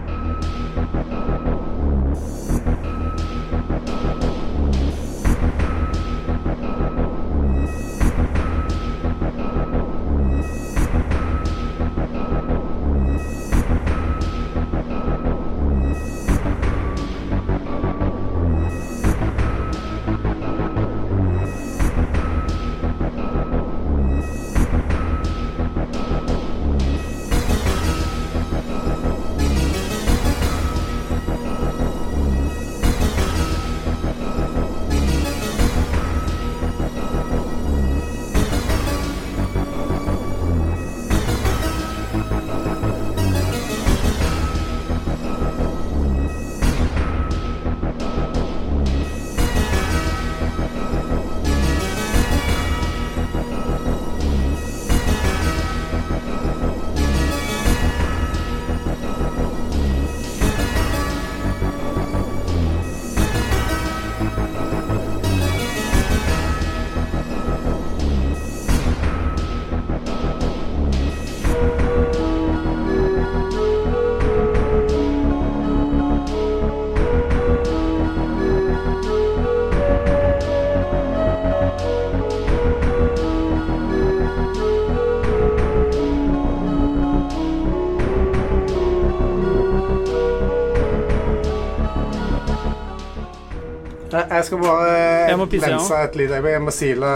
[94.34, 94.94] Jeg skal bare
[95.28, 96.52] Jeg må pisse, lense et lite øyeblikk.
[96.56, 97.10] Jeg må sile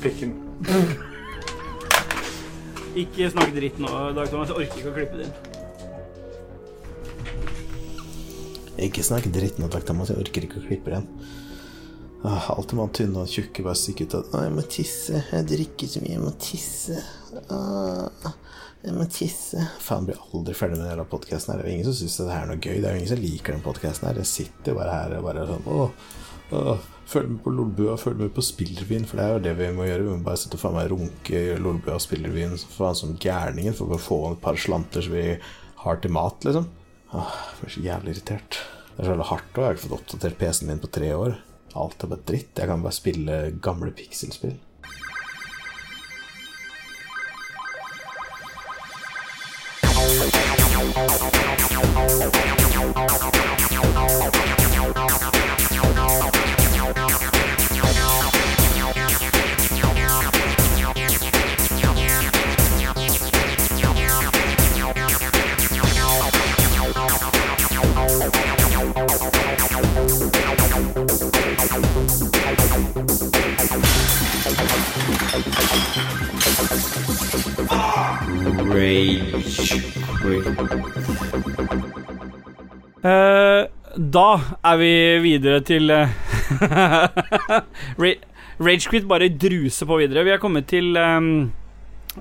[0.00, 0.30] pikken.
[3.04, 4.48] ikke snakk dritt nå, Dag Thomas.
[4.48, 5.34] Jeg orker ikke å klippe det inn.
[8.88, 10.08] Ikke snakk dritt nå, Dag Thomas.
[10.14, 11.04] Jeg orker ikke å klippe den.
[12.24, 15.18] Alt alltid man tynne og tjukke bare stikker ut at «Å, 'Jeg må tisse.
[15.28, 16.14] Jeg drikker så mye.
[16.14, 17.02] Jeg må tisse.'
[17.52, 18.30] Åh,
[18.80, 21.60] 'Jeg må tisse.' Faen, blir aldri ferdig med denne podkasten her.
[21.60, 22.80] Det er jo ingen som syns det her er noe gøy.
[22.80, 24.16] Det er jo ingen som liker den podkasten her.
[24.22, 28.32] Jeg sitter bare her og bare sånn Å, å, følg med på Lolbua, følg med
[28.36, 30.04] på Spillrevyen, for det er jo det vi må gjøre.
[30.04, 33.76] Vi må bare sitte og faen meg runke i Lolbua og Spillrevyen faen som gærninger
[33.76, 35.26] for å få et par slanter så vi
[35.84, 36.68] har til mat, liksom.
[37.14, 38.60] Åh, jeg blir så jævlig irritert.
[38.94, 39.58] Det er så jævlig hardt, òg.
[39.58, 41.40] jeg har ikke fått oppdatert PC-en min på tre år.
[41.74, 42.54] Alt er bare dritt.
[42.54, 44.54] Jeg kan bare spille gamle pikselspill.
[83.04, 83.62] Eh,
[83.94, 84.28] da
[84.64, 86.08] er vi videre til uh,
[88.64, 90.24] Ragequit bare druser på videre.
[90.24, 91.52] Vi er kommet til um,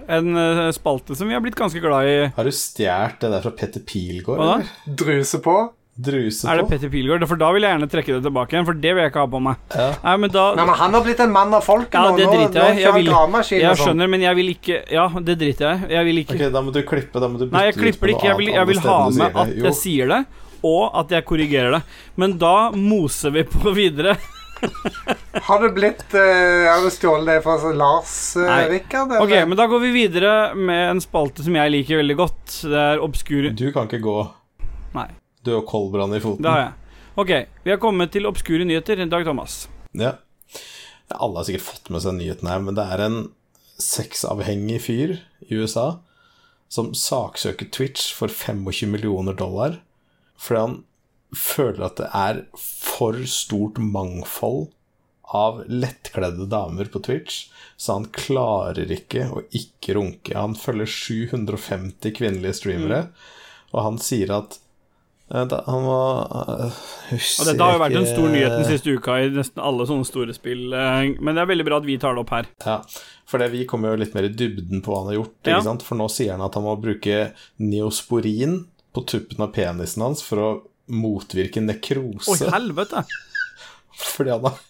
[0.10, 2.18] en eh, spalte som vi har blitt ganske glad i.
[2.36, 4.68] Har du stjålet det der fra Petter Pilgaard?
[5.00, 5.58] Druse da?
[5.94, 6.49] Druse på.
[6.49, 6.70] Er det?
[6.72, 7.24] Petter Pilgaard?
[7.30, 9.30] For da vil jeg gjerne trekke det tilbake igjen, for det vil jeg ikke ha
[9.30, 9.60] på meg.
[9.78, 9.88] Ja.
[10.02, 12.18] Nei, men da Nei, men han har blitt en mann av folket Ja, nå.
[12.18, 12.82] det driter jeg i.
[12.82, 13.84] Jeg vil- Jeg sånn.
[13.84, 15.94] skjønner, men jeg vil ikke Ja, det driter jeg i.
[15.94, 17.20] Jeg vil ikke Ok, da må du klippe.
[17.22, 18.30] Da må du bytte Nei, jeg klipper det ikke.
[18.32, 20.26] Jeg vil, jeg vil ha med at jeg sier det,
[20.64, 21.84] og at jeg korrigerer det.
[22.18, 24.18] Men da moser vi på videre.
[25.48, 28.80] Har du blitt uh, Har du stjålet det fra Lars uh, Nei.
[28.80, 29.11] Rikard?
[29.20, 32.61] Ok, men da går vi videre med en spalte som jeg liker veldig godt.
[32.64, 33.49] Det er obskur...
[33.52, 34.18] Du kan ikke gå.
[34.95, 35.10] Nei,
[35.44, 36.44] Du har koldbrann i foten.
[36.44, 36.74] det har jeg.
[37.20, 37.32] Ok,
[37.64, 39.03] vi har kommet til obskure nyheter.
[39.11, 39.68] Dag Thomas.
[39.94, 40.15] Ja.
[41.14, 43.18] Alle har sikkert fått med seg nyheten her, men det er en
[43.78, 45.99] sexavhengig fyr i USA
[46.74, 49.82] som saksøker Twitch for 25 millioner dollar
[50.41, 50.80] fordi han
[51.38, 54.72] føler at det er for stort mangfold
[55.34, 57.48] av lettkledde damer på Twitch,
[57.78, 60.36] så han klarer ikke å ikke runke.
[60.38, 62.99] Han følger 750 kvinnelige streamere,
[63.74, 64.60] og han sier at
[65.34, 66.76] han var uh,
[67.10, 70.06] Og dette har jo vært en stor nyhet den siste uka i nesten alle sånne
[70.06, 72.50] store spill, eh, men det er veldig bra at vi tar det opp her.
[72.68, 72.76] Ja,
[73.26, 75.34] for det, vi kommer jo litt mer i dybden på hva han har gjort.
[75.48, 75.56] Ja.
[75.58, 75.86] Ikke sant?
[75.88, 77.32] For nå sier han at han må bruke
[77.66, 78.60] neosporin
[78.94, 80.52] på tuppen av penisen hans for å
[80.94, 82.52] motvirke Oi, nekrose.
[82.54, 83.02] helvete!
[84.14, 84.70] fordi han har Men,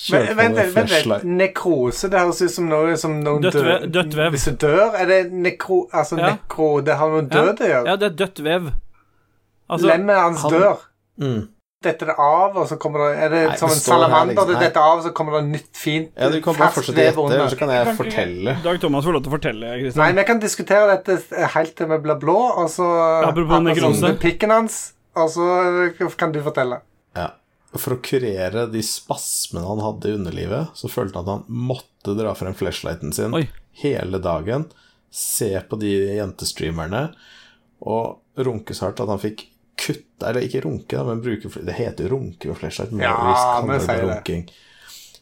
[0.00, 1.24] kjørt vent, vent, vent.
[1.38, 4.30] Nekrose, det høres ut som noe som noen Dødt dør- dødt vev.
[4.34, 5.84] Hvis du dør, er det nekro...
[5.92, 6.30] Altså, Ja.
[6.34, 7.86] nekro Det har noe død å gjøre.
[7.90, 8.70] Ja, det er dødt vev.
[9.70, 10.78] Altså, Lemmet hans han- dør.
[11.20, 11.40] Mm.
[11.82, 14.34] Detter det av, og så kommer det Er det Nei, som en salamander?
[14.34, 17.28] liksom, det detter av, så kommer det nytt, fint Ja, du kan bare fortsette å
[17.30, 18.54] gjette, så kan jeg Kan ikke- fortelle.
[18.62, 20.14] Dag Thomas får lov til å fortelle, Nei, Kristian.
[20.16, 24.18] vi kan diskutere dette helt til vi blir blå, og så Apropos nekrose.
[24.20, 26.80] pikken hans, og så kan du fortelle.
[27.16, 27.30] Ja.
[27.76, 32.14] For å kurere de spasmene han hadde i underlivet, så følte han at han måtte
[32.18, 33.48] dra frem flashlighten sin Oi.
[33.82, 34.66] hele dagen,
[35.10, 37.14] se på de jentestreamerne,
[37.80, 39.46] og runke så hardt at han fikk
[39.80, 43.60] kutte Eller ikke runke, da, men bruke Det heter jo runke med flashlight, men Ja,
[43.66, 44.48] det sier runking.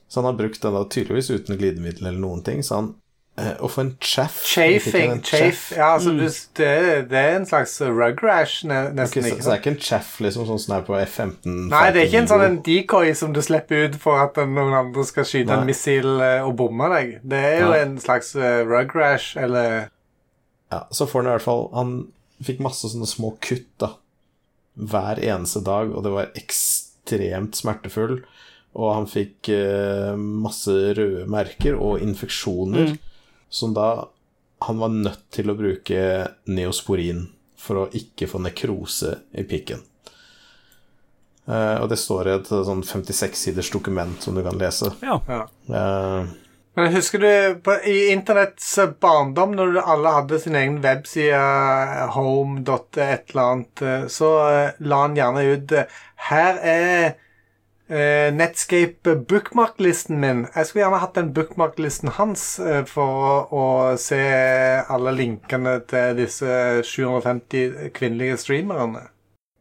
[0.08, 2.94] Så han har brukt den da tydeligvis uten glidemiddel eller noen ting, så han
[3.38, 5.12] å få en chaff Chafing.
[5.12, 5.76] en Chafe.
[5.76, 6.22] Ja, altså, mm.
[6.58, 6.70] det,
[7.10, 8.98] det er en slags rug rash, nesten.
[9.04, 11.54] Okay, så, så det er ikke en chaff liksom sånn som er på F-15?
[11.70, 14.74] Nei, det er ikke en sånn en decoy som du slipper ut for at noen
[14.80, 15.60] andre skal skyte Nei.
[15.60, 17.14] en missil eh, og bomme deg.
[17.22, 17.80] Det er jo Nei.
[17.84, 19.88] en slags uh, rug rash, eller
[20.72, 21.92] Ja, så får han i hvert fall Han
[22.44, 23.94] fikk masse sånne små kutt da
[24.78, 28.20] hver eneste dag, og det var ekstremt smertefull.
[28.78, 32.94] Og han fikk eh, masse røde merker og infeksjoner,
[33.50, 34.08] som da
[34.66, 36.00] han var nødt til å bruke
[36.50, 37.26] neosporin
[37.58, 39.82] for å ikke få nekrose i pikken.
[41.48, 44.92] Eh, og det står i et sånn 56-siders dokument som du kan lese.
[45.02, 45.16] Ja.
[45.26, 45.44] ja.
[45.72, 46.34] Eh,
[46.78, 51.40] Men husker du på, i internetts barndom, når alle hadde sin egen webside,
[52.14, 55.96] home.et eller annet, eh, så eh, la han gjerne ut eh,
[56.28, 56.94] Her er
[57.90, 60.46] eh, Netscape bookmark-listen min.
[60.54, 63.66] Jeg skulle gjerne hatt den bookmark-listen hans eh, for å
[63.98, 64.22] se
[64.86, 69.08] alle linkene til disse 750 kvinnelige streamerne.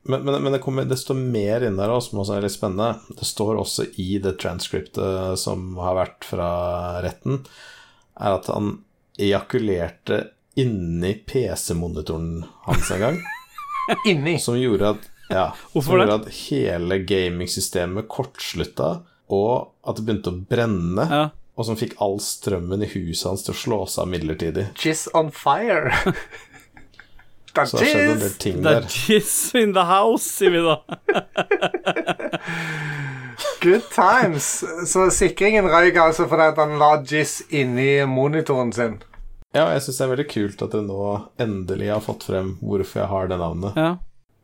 [0.08, 2.56] Men, men, men det, kommer, det står mer inn der også, som også er litt
[2.56, 3.16] spennende.
[3.20, 6.50] Det står også i det transcriptet som har vært fra
[7.06, 7.42] retten,
[8.18, 8.78] er at han
[9.18, 10.24] ejakulerte
[10.58, 13.20] inni PC-monitoren hans en gang.
[14.10, 14.40] Inni.
[14.40, 19.02] Som gjorde at, ja, som gjorde at hele gamingsystemet kortslutta,
[19.34, 21.10] og at det begynte å brenne.
[21.12, 21.28] ja.
[21.58, 24.66] Og som fikk all strømmen i huset hans til å slå seg av midlertidig.
[24.78, 25.90] Jizz on fire.
[27.58, 28.38] Det er Så det har skjedd en del jizz.
[28.44, 30.78] ting Det er jizz in the house, sier vi da.
[33.62, 34.64] Good times.
[34.88, 39.00] Så sikringen røyk altså fordi han la jizz inni monitoren sin.
[39.56, 41.04] Ja, jeg syns det er veldig kult at dere nå
[41.42, 43.78] endelig har fått frem hvorfor jeg har det navnet.
[43.80, 43.94] Ja.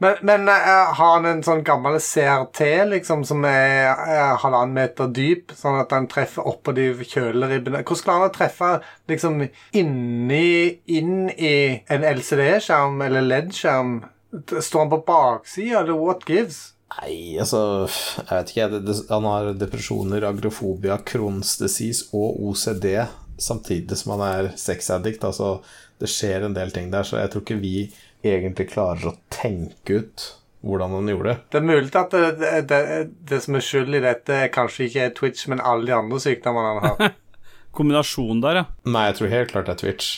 [0.01, 2.59] Men, men eh, har han en sånn gammel CRT
[2.89, 7.83] liksom, som er er halvannen meter dyp, sånn at han treffer oppå de kjøleribbene?
[7.85, 8.71] Hvordan klarer han å treffe
[9.11, 9.45] liksom
[9.79, 11.55] inni inn i
[11.93, 13.97] en LCD-skjerm eller LED-skjerm?
[14.33, 16.73] Står han på baksida, eller what gives?
[16.93, 18.95] Nei, altså Jeg vet ikke.
[19.09, 23.05] Han har depresjoner, agrofobia, Crohns disease og OCD
[23.41, 25.23] samtidig som han er sexaddict.
[25.25, 25.57] Altså,
[26.01, 27.77] det skjer en del ting der, så jeg tror ikke vi
[28.23, 30.29] egentlig klarer å tenke ut
[30.63, 31.39] hvordan han gjorde det.
[31.51, 32.79] Det er mulig at det, det, det,
[33.31, 36.71] det som er skyld i dette, kanskje ikke er Twitch, men alle de andre sykdommene
[36.71, 37.17] han har.
[37.73, 38.63] Kombinasjon der, ja.
[38.85, 40.09] Nei, jeg tror helt klart det er Twitch.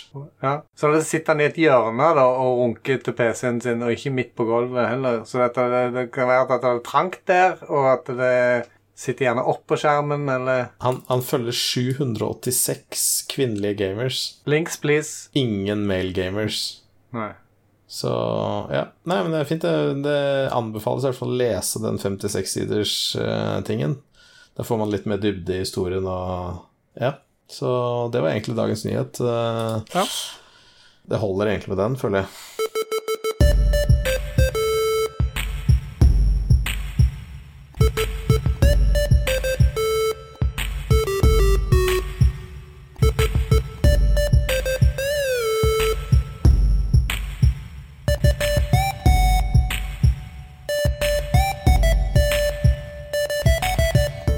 [0.43, 0.53] Ja.
[0.75, 4.11] Så da sitter han i et hjørne da, og runker til PC-en sin, og ikke
[4.13, 5.21] midt på gulvet heller.
[5.25, 8.35] Så dette, det, det kan være at det er trangt der, og at det
[8.95, 14.21] sitter gjerne oppå skjermen, eller Han, han følger 786 kvinnelige gamers.
[14.45, 15.31] Links, please.
[15.33, 16.83] Ingen male gamers.
[17.15, 17.31] Nei.
[17.95, 18.09] Så
[18.75, 18.81] ja.
[19.07, 19.63] Nei, men det er fint.
[19.63, 20.17] Det, det
[20.51, 23.95] anbefales i hvert fall å lese den 56-siders-tingen.
[24.57, 26.65] da får man litt mer dybde i historien og
[26.99, 27.13] Ja.
[27.47, 27.69] Så
[28.11, 29.21] det var egentlig dagens nyhet.
[29.21, 30.03] Uh, Ja.
[31.05, 32.27] Det holder egentlig med den, føler jeg.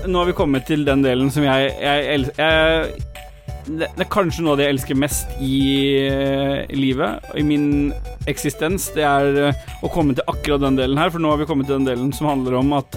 [0.08, 3.18] Nå har vi kommet til den delen som jeg, jeg, jeg
[3.68, 5.58] det, det er kanskje noe av det jeg elsker mest i
[6.08, 7.92] eh, livet, i min
[8.32, 8.88] eksistens.
[8.96, 11.68] Det er eh, å komme til akkurat den delen her, for nå har vi kommet
[11.68, 12.96] til den delen som handler om at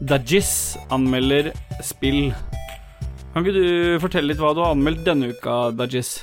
[0.00, 0.54] Dajis
[0.92, 1.52] anmelder
[1.84, 2.30] spill.
[3.34, 6.18] Kan ikke du fortelle litt hva du har anmeldt denne uka, Dajis?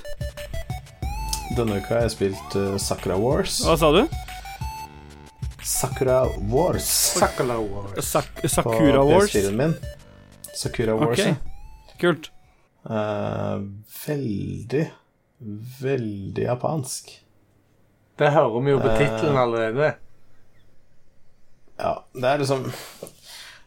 [1.53, 3.61] Denne uka har jeg spilt uh, Sakura Wars.
[3.67, 4.05] Hva sa du?
[5.63, 8.07] Sakura Wars Sakura Wars.
[8.09, 9.29] Sak på Sakura Wars.
[9.29, 9.77] PS4-en min.
[10.53, 11.35] Sakura Wars, Ok,
[12.01, 12.29] kult.
[12.85, 13.63] Uh,
[14.05, 14.85] veldig,
[15.81, 17.11] veldig japansk.
[18.19, 18.97] Det hører vi jo på Eh.
[18.99, 19.93] tittelen allerede.
[21.79, 22.67] Ja, det er liksom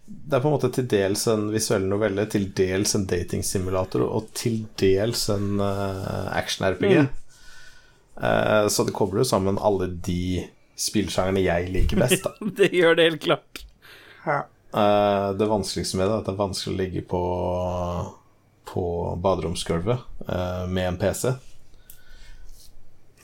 [0.07, 4.29] Det er på en måte til dels en visuell novelle, til dels en datingsimulator og
[4.39, 7.09] til dels en uh, action-RPG.
[8.23, 10.45] Eh, så det kobler jo sammen alle de
[10.79, 12.23] spillsjangerne jeg liker best.
[12.23, 12.31] Da.
[12.61, 13.65] Det gjør det helt klart.
[14.27, 14.39] Ja.
[14.77, 17.21] Eh, det vanskeligste med det er at det er vanskelig å ligge på
[18.67, 18.85] På
[19.23, 19.99] baderomsgulvet
[20.29, 21.33] eh, med en PC.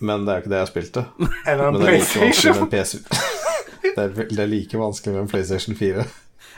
[0.02, 1.04] Men det er jo ikke det jeg spilte.
[1.50, 2.54] Eller en Men det er like PlayStation.
[2.54, 2.98] med en PC.
[3.82, 6.06] det, er, det er like vanskelig med en PlayStation 4.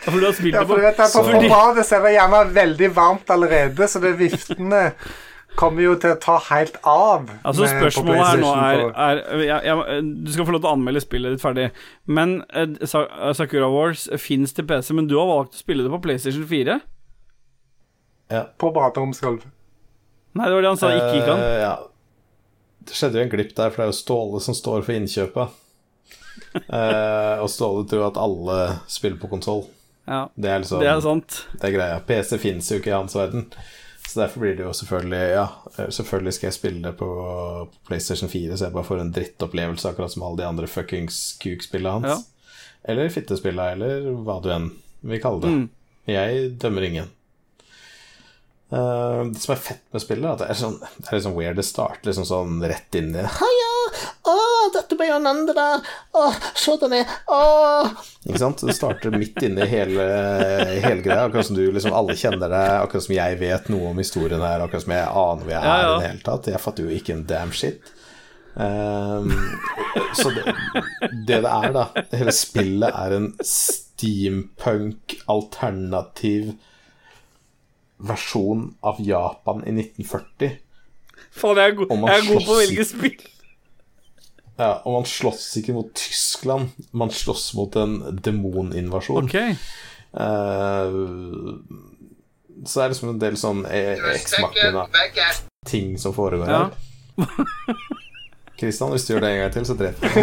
[0.05, 1.97] Ja, For du har spilt Ja, det for på du vet på Fordi- badet så
[1.99, 4.83] er det gjerne veldig varmt allerede, så det er viftene
[5.59, 7.29] kommer jo til å ta helt av.
[7.47, 10.75] Altså Spørsmålet her nå er, er, er ja, ja, Du skal få lov til å
[10.77, 11.69] anmelde spillet ditt ferdig.
[12.07, 12.75] Men uh,
[13.37, 16.79] Sakura Wars fins til PC, men du har valgt å spille det på PlayStation 4?
[18.33, 18.47] Ja.
[18.59, 19.47] På baderomsgulvet.
[20.35, 21.45] Nei, det var det han sa ikke gikk an.
[21.45, 21.75] Uh, ja.
[22.85, 25.63] Det skjedde jo en glipp der, for det er jo Ståle som står for innkjøpet.
[26.67, 28.59] uh, og Ståle tror at alle
[28.91, 29.65] spiller på konsoll.
[30.05, 31.39] Ja, Det er liksom det er sant.
[31.57, 32.01] det er greia.
[32.05, 33.47] PC fins jo ikke i hans verden.
[34.15, 35.47] Så derfor blir det jo selvfølgelig Ja,
[35.91, 37.07] selvfølgelig skal jeg spille det på
[37.89, 41.97] PlayStation 4, så jeg bare får en drittopplevelse, akkurat som alle de andre fuckings kuk-spillene
[41.97, 42.23] hans.
[42.23, 42.53] Ja.
[42.93, 44.69] Eller fittespillene, eller hva du enn
[45.03, 45.51] vil kalle det.
[45.51, 45.65] Mm.
[46.13, 47.11] Jeg dømmer ingen.
[48.75, 51.37] Eh, det som er fett med spillet, er at det er, sånn, det er liksom
[51.37, 51.59] weird.
[51.61, 53.73] Det starter liksom sånn rett inn i Heia!
[54.27, 54.35] Å,
[54.75, 55.67] dette ble jo Nandra!
[56.17, 56.25] Å,
[56.59, 57.41] se den er Å!
[58.25, 58.65] Ikke sant?
[58.67, 60.07] Det starter midt inne i hele,
[60.83, 61.29] hele greia.
[61.29, 64.65] Akkurat som du liksom alle kjenner deg, akkurat som jeg vet noe om historien her,
[64.65, 65.93] akkurat som jeg aner hvor jeg er ja.
[65.93, 66.51] i det hele tatt.
[66.57, 67.95] Jeg fatter jo ikke en damn shit.
[68.55, 69.31] Um,
[70.15, 70.45] så det,
[71.27, 76.53] det det er, da Hele spillet er en steampunk alternativ
[77.99, 80.51] versjon av Japan i 1940.
[81.35, 83.21] Faen, jeg er, god, jeg er god på å velge spill.
[84.55, 89.27] Ja, og man slåss ikke mot Tyskland, man slåss mot en demoninvasjon.
[89.27, 89.35] Ok.
[90.15, 91.59] Uh,
[92.65, 96.63] så det er liksom en del sånn eksmakkende-ting som foregår Ja.
[96.69, 96.73] her.
[98.59, 100.23] Kristian, hvis du gjør det en gang til, så dreper jeg deg.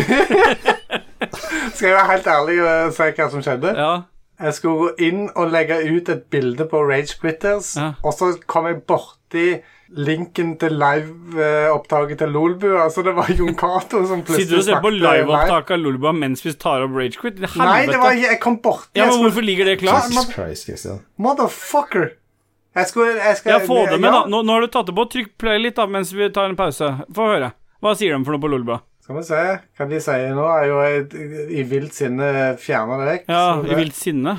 [1.75, 3.69] Skal jeg være helt ærlig og si hva som skjedde?
[3.75, 3.93] Ja.
[4.41, 7.93] Jeg skulle gå inn og legge ut et bilde på Rage Quitters, Ja.
[8.03, 9.61] og så kom jeg borti
[9.91, 14.65] linken til liveopptaket til Lolbua, så det var Jon Cato som plutselig Sitter du og
[14.69, 15.27] ser på liveopptaket live.
[15.27, 17.37] liveopptak av Lolbua mens vi tar opp Rage Quit?
[17.41, 17.59] Helvete.
[17.65, 20.09] Nei, det var Jeg kom borti Ja, men skulle- hvorfor ligger det klart?
[20.09, 20.87] Jesus Christ.
[21.19, 22.11] Motherfucker!
[22.75, 24.21] Jeg skulle jeg skal, Ja, få det med, ja.
[24.21, 24.25] da.
[24.31, 25.03] Nå, nå har du tatt det på.
[25.11, 26.87] Trykk play litt da mens vi tar en pause.
[27.11, 27.51] Få høre.
[27.83, 28.79] Hva sier de for noe på Lolbua?
[29.11, 30.47] Skal vi se hva de sier nå.
[30.47, 32.31] Er jo jeg i vilt sinne
[32.61, 33.29] fjerna det vekk.
[33.31, 34.37] Ja, i vilt sinne.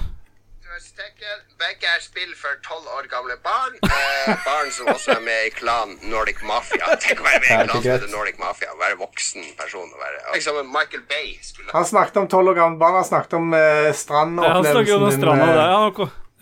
[1.63, 3.77] Begge er spill for tolv år gamle barn.
[3.87, 6.97] Eh, barn som også er med i klan Nordic Mafia.
[7.03, 8.73] Tenk å være med i Ja, en klan som heter Nordic Mafia.
[8.81, 9.93] Være voksen person.
[9.93, 12.99] og Være, liksom Michael Bay skulle Han snakket om tolv år gamle barn.
[12.99, 15.57] Han snakket om eh, Ja, han snakker om strandopplevelsen stranda eh.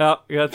[0.01, 0.55] Ja, ja, greit.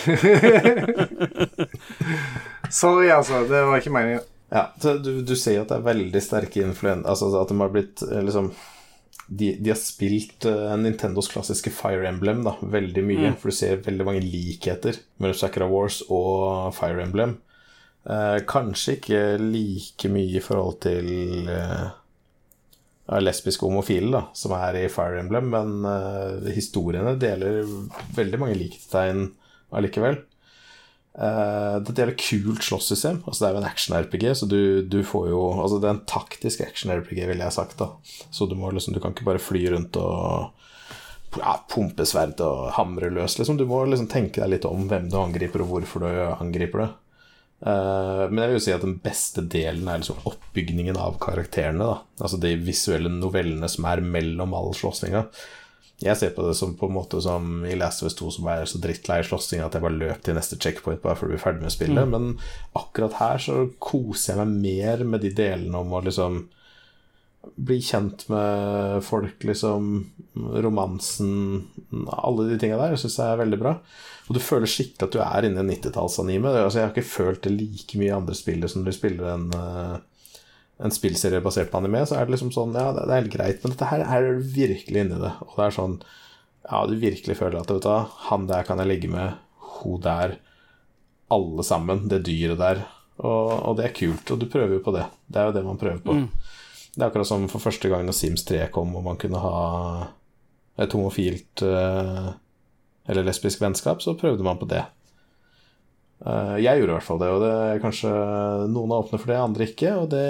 [2.81, 3.43] Sorry, altså.
[3.51, 4.25] Det var ikke meningen.
[4.55, 7.73] Ja, du, du ser jo at det er veldig sterke influenser Altså at de har
[7.73, 8.53] blitt eh, liksom
[9.25, 13.31] de, de har spilt uh, Nintendos klassiske Fire Emblem da, veldig mye.
[13.41, 17.33] For du ser veldig mange likheter mellom Sakra Wars og Fire Emblem.
[18.05, 24.85] Uh, kanskje ikke like mye i forhold til uh, lesbiske homofile, da, som er i
[24.93, 27.63] Fire Emblem, men historiene deler
[28.13, 29.31] veldig mange likhetstegn
[29.73, 30.21] allikevel.
[31.15, 33.21] Uh, det er et kult slåsssystem.
[33.23, 36.07] Altså, det er jo en action-RPG, så du, du får jo Altså, det er en
[36.11, 37.93] taktisk action-RPG, ville jeg sagt, da.
[38.35, 40.51] Så du må liksom Du kan ikke bare fly rundt og
[41.35, 43.57] ja, pumpe sverd og hamre løs, liksom.
[43.59, 46.91] Du må liksom tenke deg litt om hvem du angriper, og hvorfor du angriper det.
[47.65, 51.87] Uh, men jeg vil jo si at den beste delen er liksom oppbygningen av karakterene.
[51.87, 55.23] da Altså de visuelle novellene som er mellom all slåssinga.
[56.03, 58.49] Jeg ser på det som på en måte som i Last of Us 2, som
[58.51, 61.39] er så drittlei slåssing at jeg bare løp til neste checkpoint bare for å bli
[61.39, 62.09] ferdig med spillet.
[62.11, 62.33] Men
[62.75, 66.41] akkurat her så koser jeg meg mer med de delene om å liksom
[67.55, 69.91] bli kjent med folk, liksom.
[70.35, 71.67] Romansen
[72.09, 73.75] Alle de tinga der syns jeg er veldig bra.
[74.25, 76.51] Og du føler skikkelig at du er inne i en 90-tallsanime.
[76.51, 79.47] Altså, jeg har ikke følt det like mye i andre spillere som du spiller en,
[79.53, 79.95] eh,
[80.77, 82.03] en spillserie basert på anime.
[82.07, 84.39] Så er det liksom sånn Ja, det, er helt greit, men dette her her er
[84.39, 85.31] du virkelig inni det.
[85.47, 85.95] Og det er sånn
[86.65, 89.39] Ja, du virkelig føler at vet du, han der kan jeg ligge med,
[89.79, 90.39] hun der,
[91.31, 92.85] alle sammen, det dyret der.
[93.21, 95.05] Og, og det er kult, og du prøver jo på det.
[95.31, 96.17] Det er jo det man prøver på.
[96.95, 99.55] Det er akkurat som for første gang når Sims 3 kom, og man kunne ha
[100.81, 102.29] et homofilt eh,
[103.05, 104.81] eller lesbisk vennskap, så prøvde man på det.
[106.25, 108.11] Eh, jeg gjorde i hvert fall det, og det er kanskje
[108.73, 110.25] noen er åpne for det, andre ikke, og det,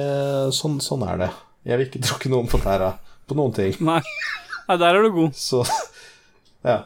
[0.56, 1.32] sånn, sånn er det.
[1.66, 2.94] Jeg vil ikke tråkke noen på tæra
[3.26, 3.76] på noen ting.
[3.92, 4.02] Nei.
[4.66, 5.36] Nei, der er du god.
[5.38, 5.64] Så
[6.70, 6.82] ja.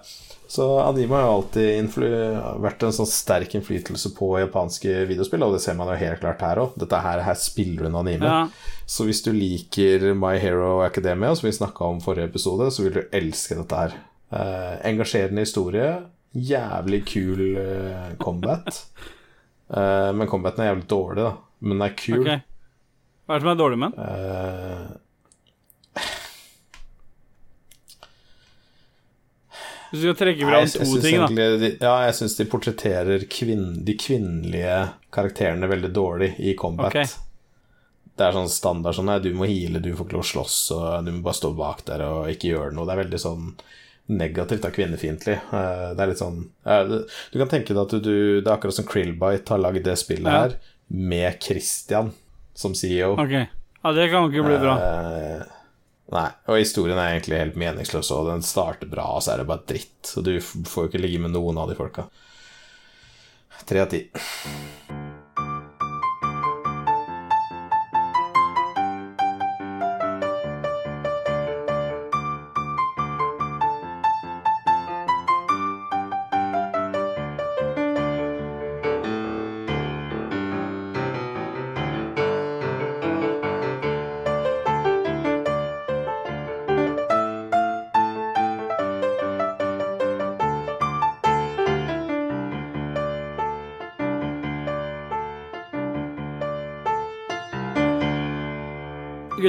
[0.49, 1.98] Så anime har jo alltid
[2.64, 6.41] vært en sånn sterk innflytelse på japanske videospill, og det ser man jo helt klart
[6.41, 6.73] her òg.
[6.81, 8.26] Dette her, her spiller hun anime.
[8.26, 8.80] Ja.
[8.90, 12.98] Så hvis du liker My Hero Academia, som vi snakka om forrige episode, så vil
[12.98, 13.94] du elske dette her.
[14.34, 15.91] Eh, engasjerende historie,
[16.36, 18.82] jævlig kul uh, combat.
[19.74, 21.36] uh, men combaten er jævlig dårlig, da.
[21.60, 22.22] Men den er kul.
[22.24, 22.42] Okay.
[23.26, 24.02] Hva er det som er dårlig med den?
[24.02, 24.98] Uh...
[29.90, 31.46] Hvis du skal trekke fram to synes ting, da.
[31.58, 34.76] de, Ja, jeg syns de portretterer kvinn, de kvinnelige
[35.14, 36.94] karakterene veldig dårlig i combat.
[36.94, 37.10] Okay.
[38.20, 40.58] Det er sånn standard sånn Nei, du må heale, du får ikke lov å slåss,
[40.76, 42.86] og du må bare stå bak der og ikke gjøre noe.
[42.86, 43.48] Det er veldig sånn
[44.10, 45.36] negativt og kvinnefiendtlig.
[45.53, 46.40] Eh, Det er litt sånn
[47.31, 50.30] Du kan tenke deg at du, Det er akkurat som Krillbite har lagd det spillet
[50.34, 50.56] her,
[50.90, 52.11] med Christian
[52.57, 53.14] som CEO.
[53.22, 53.36] Ok.
[53.84, 54.73] Ja, det kan ikke bli bra.
[54.84, 55.44] Eh,
[56.11, 59.48] nei, og historien er egentlig helt meningsløs, og den starter bra, og så er det
[59.48, 60.10] bare dritt.
[60.18, 62.10] Og du får jo ikke ligge med noen av de folka.
[63.69, 64.02] Tre av ti.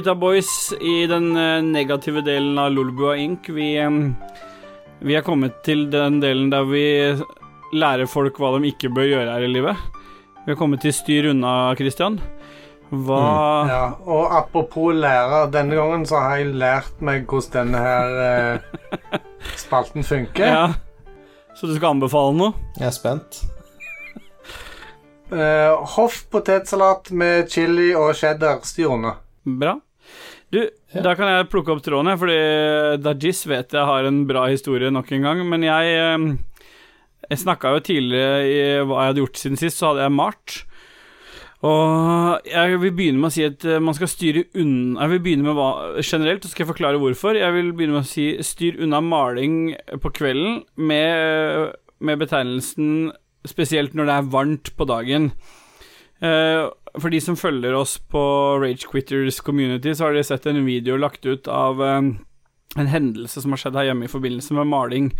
[0.01, 4.15] Gutta boys, i den eh, negative delen av Lolbua Inc., vi, em,
[5.05, 6.85] vi er kommet til den delen der vi
[7.77, 9.83] lærer folk hva de ikke bør gjøre her i livet.
[10.47, 12.17] Vi har kommet til styr unna, Christian.
[12.89, 13.19] Hva
[13.69, 19.21] Ja, og apropos lærer, denne gangen så har jeg lært meg hvordan denne her eh,
[19.67, 20.47] spalten funker.
[20.49, 21.13] Ja.
[21.61, 22.57] Så du skal anbefale noe?
[22.81, 23.43] Jeg er spent.
[25.29, 28.65] Uh, Hoff potetsalat med chili og cheddar.
[28.65, 29.19] Styr unna.
[29.45, 29.77] Bra.
[30.51, 32.39] Du, da kan jeg plukke opp tråden, fordi
[33.05, 36.25] Dajis vet jeg har en bra historie nok en gang, men jeg em,
[37.31, 40.57] Jeg snakka jo tidligere i hva jeg hadde gjort siden sist, så hadde jeg malt.
[41.61, 45.23] Og jeg vil begynne med å si at eh, man skal styre unna Jeg vil
[45.27, 45.69] begynne med hva
[46.01, 47.37] generelt, så skal jeg forklare hvorfor.
[47.37, 53.11] Jeg vil begynne med å si styr unna maling på kvelden med, med betegnelsen
[53.49, 55.31] spesielt når det er varmt på dagen.
[56.25, 56.65] Eh,
[56.99, 58.23] for de som følger oss på
[58.63, 62.11] Rage Quitters community, så har de sett en video lagt ut av eh,
[62.81, 65.11] en hendelse som har skjedd her hjemme i forbindelse med maling.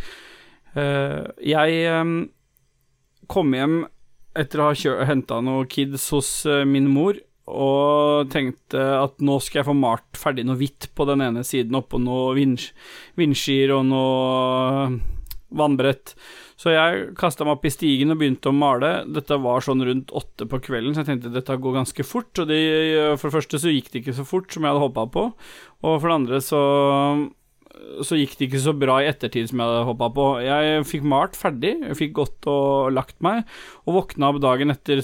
[0.75, 1.23] Eh,
[1.53, 2.15] jeg eh,
[3.31, 3.83] kom hjem
[4.39, 6.31] etter å ha henta noen kids hos
[6.67, 7.19] min mor,
[7.51, 11.75] og tenkte at nå skal jeg få malt ferdig noe hvitt på den ene siden,
[11.75, 12.63] oppå noe vind,
[13.19, 14.85] vindskier og noe
[15.51, 16.15] vannbrett.
[16.61, 18.93] Så jeg kasta meg opp i stigen og begynte å male.
[19.09, 22.33] Dette var sånn rundt åtte på kvelden, så jeg tenkte dette går ganske fort.
[22.37, 22.61] Og det,
[23.17, 25.29] for det første så gikk det ikke så fort som jeg hadde håpa på,
[25.81, 26.65] og for det andre så
[28.05, 30.27] så gikk det ikke så bra i ettertid som jeg hadde håpa på.
[30.45, 33.47] Jeg fikk malt ferdig, jeg fikk gått og lagt meg,
[33.87, 35.01] og våkna opp dagen etter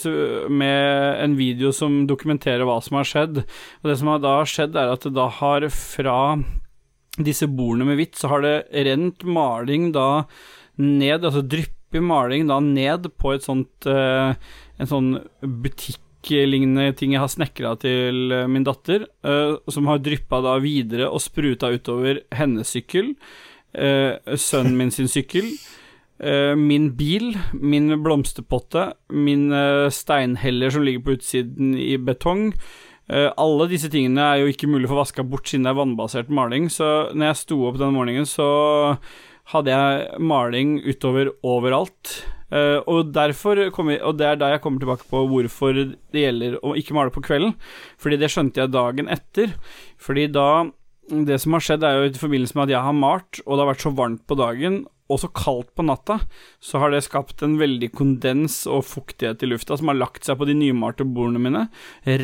[0.53, 3.43] med en video som dokumenterer hva som har skjedd.
[3.81, 6.19] Og det som har da skjedd, er at det da har fra
[7.17, 8.57] disse bordene med hvitt, så har det
[8.87, 10.27] rent maling da
[10.83, 14.35] ned, altså drypper maling da ned på et sånt eh,
[14.77, 20.43] En sånn butikklignende ting jeg har snekra til eh, min datter, eh, som har dryppa
[20.45, 23.15] da videre og spruta utover hennes sykkel,
[23.77, 25.51] sønnen min sin sykkel,
[26.57, 29.51] min bil, min blomsterpotte, min
[29.93, 32.55] steinheller som ligger på utsiden i betong.
[33.13, 36.33] Alle disse tingene er jo ikke mulig å få vaska bort siden det er vannbasert
[36.33, 38.49] maling, så når jeg sto opp den morgenen, så
[39.53, 42.17] hadde jeg maling utover overalt.
[42.47, 46.21] Uh, og derfor kom jeg, Og det er da jeg kommer tilbake på hvorfor det
[46.21, 47.57] gjelder å ikke male på kvelden.
[47.99, 49.55] Fordi det skjønte jeg dagen etter.
[49.99, 50.71] Fordi da
[51.07, 53.63] Det som har skjedd, er jo i forbindelse med at jeg har malt, og det
[53.63, 56.19] har vært så varmt på dagen, og så kaldt på natta,
[56.63, 60.39] så har det skapt en veldig kondens og fuktighet i lufta som har lagt seg
[60.41, 61.63] på de nymalte bordene mine,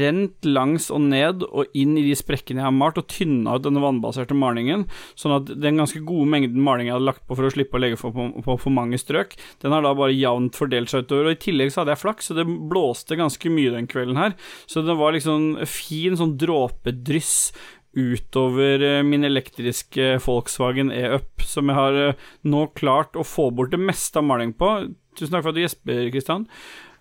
[0.00, 3.66] rent langs og ned og inn i de sprekkene jeg har malt, og tynna ut
[3.66, 4.86] denne vannbaserte malingen,
[5.18, 7.82] sånn at den ganske gode mengden maling jeg hadde lagt på for å slippe å
[7.82, 11.36] legge for, på for mange strøk, den har da bare jevnt fordelt seg utover, og
[11.36, 14.34] i tillegg så hadde jeg flaks, så det blåste ganske mye den kvelden her,
[14.66, 17.52] så det var liksom fin sånn dråpedryss
[17.98, 23.72] utover eh, min elektriske Volkswagen E-Up, som jeg har eh, nå klart å få bort
[23.74, 24.70] det meste av maling på.
[25.18, 26.46] Tusen takk for at du gjesper, Kristian.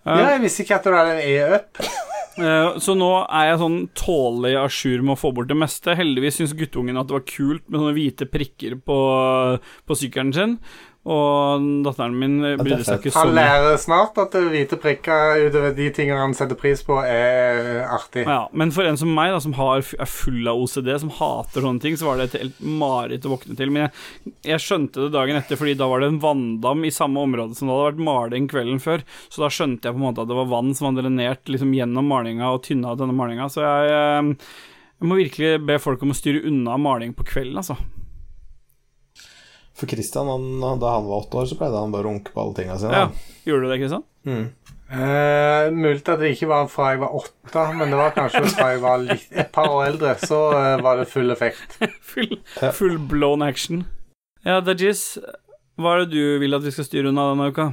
[0.04, 1.82] Eh, Ja, jeg visste ikke at det var en E-up.
[2.80, 5.92] Så nå er jeg sånn tålelig à jour med å få bort det meste.
[5.98, 8.96] Heldigvis syns guttungen at det var kult med sånne hvite prikker på,
[9.60, 10.54] på sykkelen sin.
[11.02, 15.88] Og datteren min brydde seg ikke så Han lærer snart at hvite prikker utover de
[15.94, 18.22] tingene han setter pris på, er artig.
[18.22, 21.66] Ja, men for en som meg, da, som har, er full av OCD, som hater
[21.66, 23.72] sånne ting, så var det et helt mareritt å våkne til.
[23.74, 27.24] Men jeg, jeg skjønte det dagen etter, fordi da var det en vanndam i samme
[27.26, 29.02] område som det hadde vært maling kvelden før.
[29.26, 31.74] Så da skjønte jeg på en måte at det var vann som var drenert liksom,
[31.74, 33.50] gjennom malinga og tynna ut denne malinga.
[33.50, 34.62] Så jeg, eh,
[35.02, 37.80] jeg må virkelig be folk om å styre unna maling på kvelden, altså.
[39.82, 42.38] For Christian, han, da han var åtte år, så pleide han bare å runke på
[42.38, 42.94] alle tinga sine.
[42.94, 43.08] Ja.
[43.48, 44.04] Gjorde du det, Kristian?
[44.92, 48.68] Uh, mulig at det ikke var fra jeg var åtte, men det var kanskje fra
[48.74, 50.12] jeg var litt, et par år eldre.
[50.22, 51.78] Så uh, var det full effekt.
[52.12, 52.34] Full,
[52.76, 53.86] full blown action.
[54.44, 55.16] Ja, Dajis,
[55.80, 57.70] hva er det du vil at vi skal styre unna denne uka?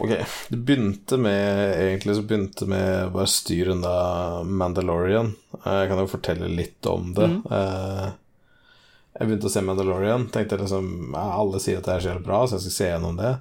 [0.00, 0.10] Ok,
[0.50, 3.92] det begynte med Egentlig så begynte med bare styr unna
[4.42, 5.28] Mandalorian.
[5.60, 7.28] Eh, Jeg kan jo fortelle litt om det.
[7.52, 8.08] Eh,
[9.14, 10.26] Jeg begynte å se Mandalorian.
[10.34, 13.36] Tenkte liksom Alle sier at det er så bra, så jeg skal se gjennom det.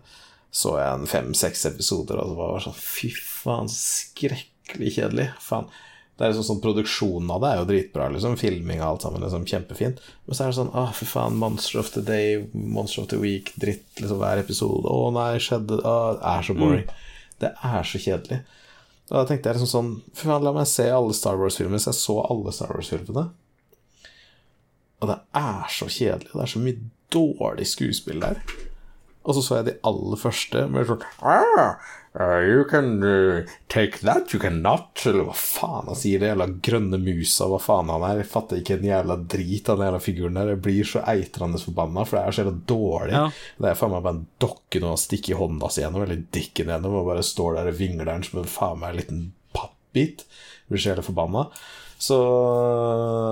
[0.53, 5.31] Så jeg en fem-seks episoder, og det var sånn Fy faen, skrekkelig kjedelig.
[5.41, 5.71] Faen.
[6.13, 8.35] Det er liksom sånn Produksjonen av det er jo dritbra, liksom.
[8.37, 10.03] Filming og alt sammen, liksom kjempefint.
[10.27, 13.17] Men så er det sånn Å, fy faen, Monster of the Day, Monster of the
[13.21, 14.85] Week, dritt, liksom hver episode.
[14.85, 16.85] Å nei, skjedde Å, det er så boring.
[17.41, 18.43] Det er så kjedelig.
[19.09, 21.81] Og da tenkte jeg liksom sånn Fy faen, la meg se alle Star Wars-filmer.
[21.81, 23.31] Så jeg så alle Star Wars-filmene.
[25.03, 26.31] Og det er så kjedelig.
[26.31, 28.39] Det er så mye dårlig skuespill der.
[29.23, 31.77] Og så så jeg de aller første med sånn ah,
[32.19, 36.33] uh, You can uh, take that, you can not Eller hva faen han sier, det
[36.33, 38.19] jævla grønne musa, hva faen han er.
[38.19, 40.51] Jeg fatter ikke en jævla drit av den jævla figuren der.
[40.53, 43.15] Jeg blir så eitrende forbanna, for det er så jævla dårlig.
[43.15, 43.23] Ja.
[43.59, 46.73] Det er faen meg bare en dokke når han stikker hånda si gjennom, eller dikken
[46.73, 49.23] gjennom, og bare står der og vingler den som en faen meg en liten
[49.55, 50.27] pappbit.
[50.27, 51.47] Jeg blir så jævla forbanna.
[52.03, 52.17] Så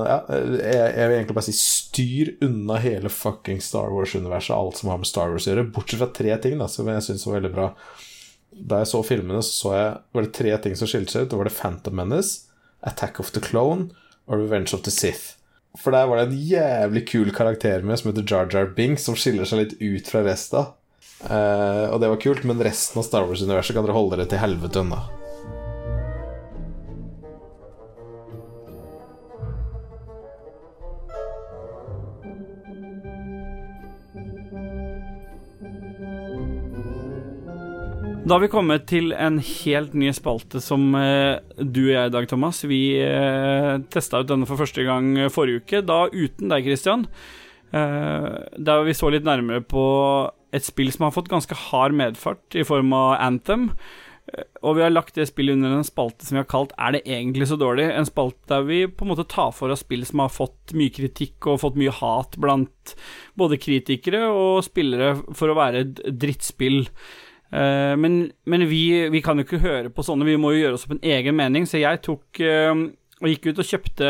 [0.08, 4.92] ja, jeg, jeg vil egentlig bare si styr unna hele fucking Star Wars-universet, alt som
[4.94, 7.40] har med Star Wars å gjøre, bortsett fra tre ting da, som jeg syns var
[7.40, 7.68] veldig bra.
[8.72, 11.34] Da jeg så filmene, så, så jeg, var det tre ting som skilte seg ut.
[11.34, 12.52] Da var det Phantom Menace,
[12.88, 13.90] Attack of the Clone
[14.28, 15.36] og Revenge of the Sith.
[15.80, 19.20] For der var det en jævlig kul karakter med som heter Jar Jar Binks, som
[19.20, 20.72] skiller seg litt ut fra resten.
[21.28, 24.44] Eh, og det var kult, men resten av Star Wars-universet kan dere holde dere til
[24.44, 25.04] helvete unna.
[38.22, 42.14] Da har vi kommet til en helt ny spalte som eh, du og jeg, i
[42.14, 46.68] Dag Thomas, vi eh, testa ut denne for første gang forrige uke, da uten deg,
[46.70, 47.08] Christian.
[47.74, 48.28] Eh,
[48.62, 49.84] der vi så litt nærmere på
[50.54, 53.72] et spill som har fått ganske hard medfart i form av Anthem.
[54.30, 56.92] Eh, Og vi har lagt det spillet under en spalte som vi har kalt 'Er
[56.94, 60.06] det egentlig så dårlig?' En spalte der vi på en måte tar for oss spill
[60.06, 62.96] som har fått mye kritikk og fått mye hat blant
[63.36, 66.86] både kritikere og spillere for å være et drittspill.
[67.52, 70.80] Eh, men men vi, vi kan jo ikke høre på sånne, vi må jo gjøre
[70.80, 72.88] oss opp en egen mening, så jeg tok uh,
[73.22, 74.08] og gikk ut og kjøpte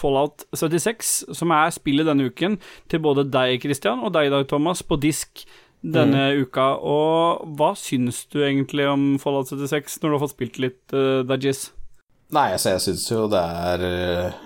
[0.00, 2.56] Fallout 76, som er spillet denne uken,
[2.88, 5.44] til både deg, Christian, og deg, Dag Thomas, på disk
[5.84, 6.70] denne uka.
[6.80, 11.20] Og hva syns du egentlig om Fallout 76, når du har fått spilt litt, uh,
[11.28, 11.68] Dajis?
[12.34, 14.38] Nei, altså, jeg syns jo det er eh,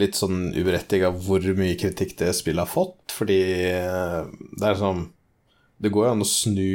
[0.00, 4.22] litt sånn uberettiga hvor mye kritikk det spillet har fått, fordi eh,
[4.56, 5.04] det er sånn
[5.76, 6.70] Det går jo an å snu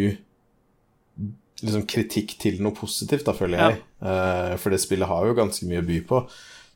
[1.62, 3.84] liksom kritikk til noe positivt, da, føler jeg.
[4.02, 6.24] Eh, for det spillet har jo ganske mye å by på.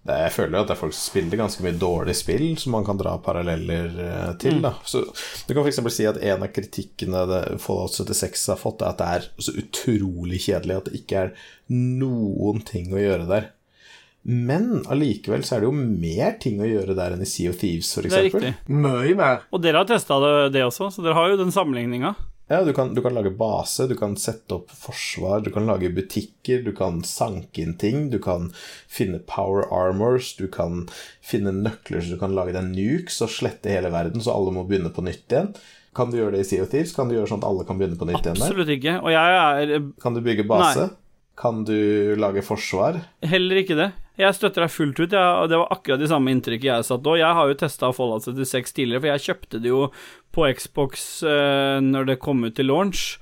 [0.05, 2.75] Det, jeg føler jo at det er folk som spiller ganske mye dårlig spill, som
[2.77, 4.59] man kan dra paralleller uh, til.
[4.61, 4.75] Da.
[4.85, 5.01] Så
[5.47, 5.81] Du kan f.eks.
[5.95, 9.55] si at en av kritikkene det Fallout 76 har fått, er at det er så
[9.57, 11.33] utrolig kjedelig at det ikke er
[11.73, 13.49] noen ting å gjøre der.
[14.25, 17.57] Men allikevel så er det jo mer ting å gjøre der enn i Sea of
[17.61, 18.45] Thieves, f.eks.
[18.69, 19.43] Mye mer.
[19.53, 22.13] Og dere har testa det, det også, så dere har jo den sammenligninga.
[22.47, 25.89] Ja, du kan, du kan lage base, du kan sette opp forsvar, du kan lage
[25.89, 28.51] butikker, du kan sanke inn ting, du kan
[28.85, 30.83] finne power armors, du kan
[31.25, 34.67] finne nøkler så du kan lage deg nukes og slette hele verden, så alle må
[34.69, 35.55] begynne på nytt igjen.
[35.95, 36.93] Kan du gjøre det i Sea of Thieves?
[36.93, 38.45] Kan du gjøre sånn at alle kan begynne på nytt igjen der?
[38.45, 38.97] Absolutt ikke.
[39.01, 40.89] Og jeg er Kan du bygge base?
[41.39, 41.77] Kan du
[42.19, 42.99] lage forsvar?
[43.25, 43.89] Heller ikke det.
[44.17, 47.03] Jeg støtter deg fullt ut, ja, og det var akkurat de samme inntrykket jeg satt
[47.11, 47.17] òg.
[47.19, 49.81] Jeg har jo testa Fallout 76 tidligere, for jeg kjøpte det jo
[50.35, 53.17] på Xbox eh, når det kom ut til launch,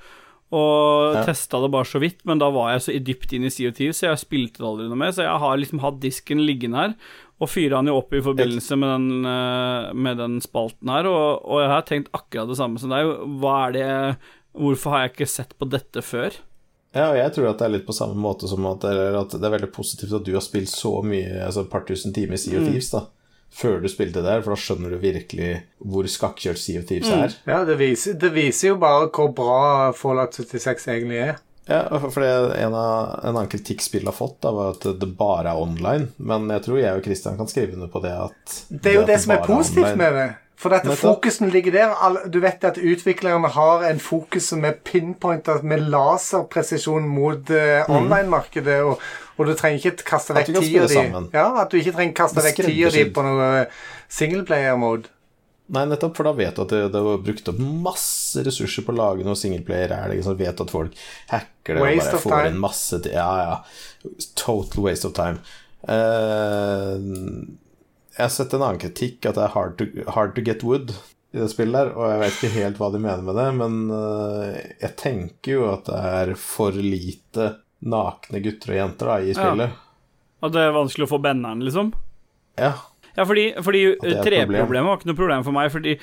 [0.53, 1.23] og Ja.
[1.25, 4.11] testa det bare så vidt, men da var jeg så dypt inn i CO2, så
[4.11, 6.93] jeg spilte det aldri noe mer, så jeg har liksom hatt disken liggende her,
[7.41, 11.41] og fyra han jo opp i forbindelse med den, eh, med den spalten her, og,
[11.41, 13.15] og jeg har tenkt akkurat det samme som deg.
[13.41, 13.89] Hva er det
[14.53, 16.35] Hvorfor har jeg ikke sett på dette før?
[16.93, 19.33] Ja, og jeg tror at det er litt på samme måte som at, eller at
[19.33, 22.37] det er veldig positivt at du har spilt så mye, altså et par tusen timer
[22.37, 23.07] Sea of Thieves, da,
[23.53, 27.33] før du spilte der, for da skjønner du virkelig hvor skakkjørt Sea of Thieves er.
[27.49, 29.63] Ja, det viser, det viser jo bare hvor bra
[29.97, 31.41] Fallout 76 egentlig er.
[31.65, 34.85] Ja, for det er en, av, en annen kritikk spillet har fått, da, var at
[34.99, 38.11] det bare er online, men jeg tror jeg og Christian kan skrive under på det
[38.19, 40.29] at Det er jo det, det, som er positivt med det.
[40.55, 41.17] For dette Nettopp.
[41.17, 42.19] fokusen ligger der.
[42.31, 48.77] Du vet at utviklerne har en fokus som er pinpointa med laserpresisjon mot uh, online-markedet,
[48.85, 49.01] og,
[49.37, 51.01] og du trenger ikke kaste vekk tida di.
[51.33, 53.49] Ja, at du ikke trenger kaste vekk tida di på noe
[54.13, 55.11] singleplayer-mode.
[55.73, 58.91] Nei, nettopp, for da vet du at det, det var brukt opp masse ressurser på
[58.93, 59.93] å lage noe singleplayer.
[59.95, 60.97] Er det liksom, vet at folk
[61.31, 63.59] hacker det Waste og bare får inn masse Ja, ja.
[64.37, 65.39] Total waste of time.
[65.87, 66.99] Eh,
[68.13, 70.93] jeg har sett en annen kritikk, at det er hard to, hard to get wood
[71.33, 73.77] i det spillet der, og jeg vet ikke helt hva de mener med det, men
[73.97, 77.47] eh, jeg tenker jo at det er for lite
[77.89, 79.73] nakne gutter og jenter da, i spillet.
[79.73, 80.11] Ja.
[80.45, 81.89] At det er vanskelig å få banneren, liksom?
[82.59, 82.75] Ja.
[83.13, 85.97] Ja, fordi, fordi treproblemet var ikke noe problem for meg, fordi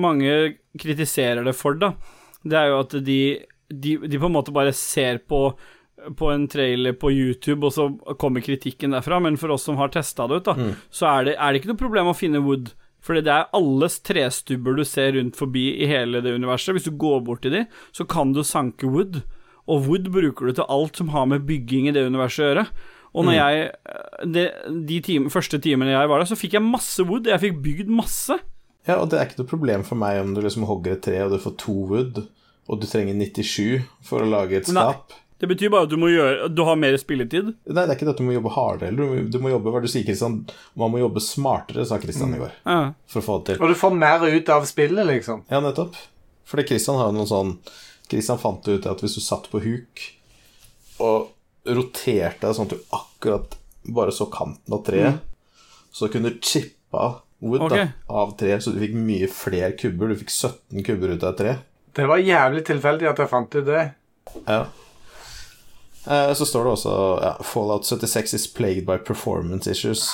[0.00, 0.32] mange
[0.80, 1.92] kritiserer det for, da.
[2.40, 3.20] Det er jo at de,
[3.68, 5.42] de, de på en måte bare ser på
[6.16, 9.20] på en trailer på YouTube, og så kommer kritikken derfra.
[9.22, 10.74] Men for oss som har testa det ut, da, Mm.
[10.90, 12.72] så er det, er det ikke noe problem å finne wood.
[13.02, 16.74] Fordi det er alles trestubber du ser rundt forbi i hele det universet.
[16.76, 19.22] Hvis du går bort til de, så kan du sanke wood.
[19.66, 22.66] Og wood bruker du til alt som har med bygging i det universet å gjøre.
[23.14, 23.70] Og når jeg
[24.32, 24.50] De,
[24.86, 27.26] De time, første timene jeg var der, så fikk jeg masse wood.
[27.26, 28.36] Jeg fikk bygd masse.
[28.86, 31.18] Ja, og det er ikke noe problem for meg om du liksom hogger et tre
[31.24, 32.26] og du får to wood,
[32.68, 34.84] og du trenger 97 for å lage et Nei.
[35.40, 37.54] Det betyr bare at du må gjøre Du har mer spilletid.
[37.64, 39.52] Nei, det er ikke det at du må jobbe hardere, eller du må, du må
[39.54, 40.42] jobbe hva du sier, Kristian.
[40.78, 42.80] Man må jobbe smartere, sa Kristian i går, Ja.
[43.08, 43.62] for å få det til.
[43.64, 45.44] Og du får mer ut av spillet, liksom.
[45.48, 45.96] Ja, nettopp.
[46.50, 47.54] Fordi Kristian har jo noe sånn
[48.10, 50.04] Kristian fant ut at hvis du satt på huk
[51.00, 51.30] og
[51.70, 53.56] roterte deg sånn at du akkurat
[53.86, 55.22] bare så kanten av treet,
[55.94, 57.86] så kunne du chippa wood okay.
[57.86, 60.12] da, av treet, så du fikk mye flere kubber.
[60.12, 61.56] Du fikk 17 kubber ut av et tre.
[61.96, 63.86] Det var jævlig tilfeldig at jeg fant ut det.
[64.44, 64.64] Ja.
[66.08, 70.06] Eh, Så står det også ja, Fallout 76 is plagued by performance issues.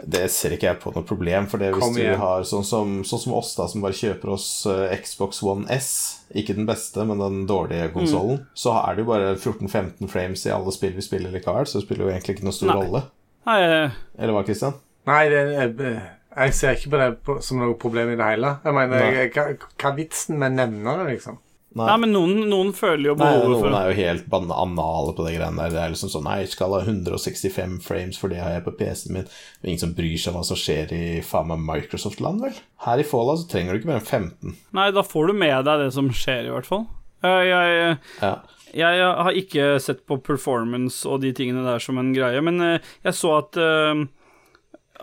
[0.00, 2.92] Det ser ikke jeg på noe problem, for det hvis Kom du har sånn som,
[3.04, 5.90] sånn som oss, da, som bare kjøper oss eh, Xbox One S,
[6.32, 10.54] ikke den beste, men den dårlige konsollen, så er det jo bare 14-15 frames i
[10.56, 12.78] alle spill vi spiller likevel, så det spiller jo egentlig ikke noe stor Nei.
[12.80, 13.02] rolle.
[13.50, 14.78] Nei, eh, Eller hva, Christian?
[15.10, 16.00] Nei, det, jeg,
[16.36, 18.54] jeg ser ikke på det som noe problem i det hele.
[18.64, 19.46] Jeg mener, jeg, hva,
[19.76, 21.40] hva er vitsen med å nevne det, liksom?
[21.78, 25.22] Nei, men noen, noen føler jo Nei, behovet noen for er jo helt banale på
[25.26, 25.70] det greiene der.
[25.70, 28.72] Det er liksom sånn Nei, jeg skal ha 165 frames, for det har jeg på
[28.80, 29.28] PC-en min.
[29.62, 32.58] Ingen som bryr seg om hva som skjer i faen meg Microsoft-land, vel?
[32.86, 34.56] Her i Fallout så trenger du ikke mer enn 15.
[34.80, 36.88] Nei, da får du med deg det som skjer, i hvert fall.
[37.22, 38.34] Jeg, Jeg, Ja.
[38.74, 42.90] jeg har ikke sett på performance og de tingene der som en greie, men eh,
[43.06, 44.06] jeg så at eh,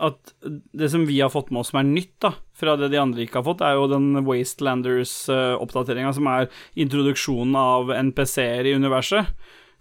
[0.00, 3.00] at det som vi har fått med oss som er nytt, da, fra det de
[3.00, 9.32] andre ikke har fått, er jo den Wastelanders-oppdateringa, som er introduksjonen av NPC-er i universet.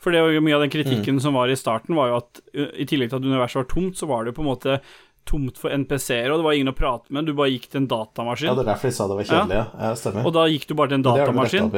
[0.02, 2.42] For det var jo mye av den kritikken som var i starten, var jo at
[2.54, 4.80] uh, i tillegg til at universet var tomt, så var det jo på en måte
[5.28, 7.90] tomt for NPC-er, og det var ingen å prate med, du bare gikk til en
[7.92, 8.48] datamaskin.
[8.48, 9.58] ja, det er derfor de sa det var kjedelig.
[9.58, 10.28] Ja, ja stemmer.
[10.28, 11.74] Og da gikk du bare til en datamaskin.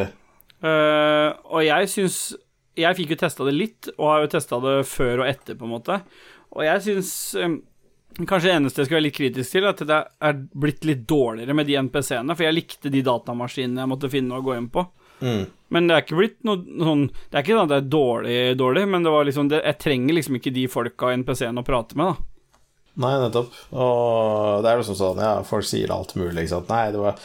[0.59, 2.15] Eh, og jeg syns
[2.75, 5.65] Jeg fikk jo testa det litt, og har jo testa det før og etter, på
[5.67, 5.97] en måte.
[6.55, 7.57] Og jeg syns eh,
[8.17, 9.99] Kanskje det eneste jeg skal være litt kritisk til, er at det
[10.29, 14.39] er blitt litt dårligere med de NPC-ene, for jeg likte de datamaskinene jeg måtte finne
[14.39, 14.83] og gå inn på.
[15.21, 15.45] Mm.
[15.69, 18.35] Men det er ikke blitt noe sånn Det er ikke sånn at det er dårlig,
[18.57, 21.65] dårlig, men det var liksom det, Jeg trenger liksom ikke de folka i NPC-en å
[21.67, 22.55] prate med, da.
[22.99, 23.59] Nei, nettopp.
[23.75, 26.71] Og det er liksom sånn, ja, folk sier alt mulig, ikke sant.
[26.71, 27.19] Nei, det var,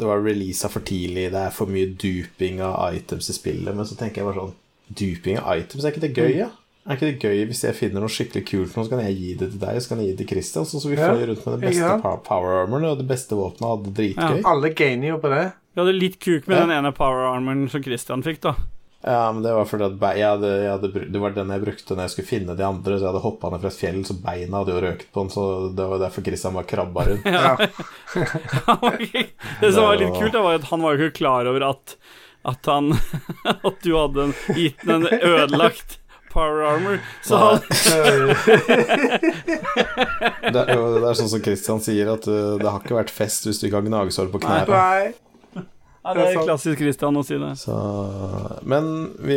[0.00, 3.86] det var releasa for tidlig, det er for mye duping av items i spillet, men
[3.86, 4.58] så tenker jeg bare sånn
[4.90, 6.48] Duping av items, er ikke det gøy, ja?
[6.88, 9.34] Er ikke det gøy hvis jeg finner noe skikkelig kult nå, så kan jeg gi
[9.36, 11.26] det til deg, så kan jeg gi det til Christian, sånn som vi Ja, fløy
[11.28, 14.40] rundt med den beste power, armoren og det beste våpenet og hadde det dritgøy.
[14.48, 15.44] Alle gainer jo på det.
[15.76, 16.64] Vi hadde litt kuk med Ja.
[16.66, 18.54] den ene power armoren som Christian fikk, da.
[19.04, 21.94] Ja, men det var fordi at jeg hadde, jeg hadde, Det var den jeg brukte
[21.96, 24.14] når jeg skulle finne de andre, så jeg hadde hoppa ned fra et fjell, så
[24.20, 25.44] beina hadde jo røket på den, så
[25.76, 27.24] det var derfor Christian var krabba rundt.
[27.30, 27.56] Ja.
[29.60, 31.96] det som var litt kult, var at han var jo ikke klar over at
[32.44, 32.92] At han
[33.68, 35.98] At du hadde gitt den ødelagt
[36.32, 36.98] power armor.
[37.26, 37.60] Så han,
[40.50, 43.12] Det er, jo- det er sånn som Christian sier, at uh, det har ikke vært
[43.14, 44.70] fest hvis du ikke har gnagsår på knærne.
[44.70, 45.10] Nei.
[46.00, 47.50] Ja, det er klassisk Christian å si det.
[47.60, 47.74] Så,
[48.64, 48.86] men
[49.20, 49.36] vi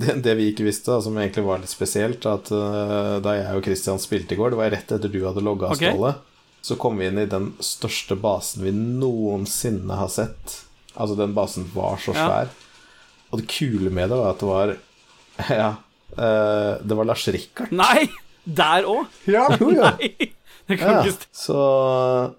[0.00, 3.66] det, det vi ikke visste, som egentlig var litt spesielt, at eh, da jeg og
[3.68, 5.76] Christian spilte i går, det var rett etter du hadde logga av.
[5.76, 6.14] Ståle,
[6.64, 10.62] så kom vi inn i den største basen vi noensinne har sett.
[10.96, 12.24] Altså, den basen var så Ja.
[12.24, 12.48] svær.
[13.28, 14.72] Og det kule med det var at det var
[15.62, 15.74] Ja,
[16.18, 17.70] Uh, det var Lars Rikard.
[17.70, 18.08] Nei!
[18.42, 19.04] Der òg?
[19.30, 19.84] Ja, Jo, jo.
[19.84, 20.32] Nei!
[20.66, 21.58] Det kan Ja, ikke så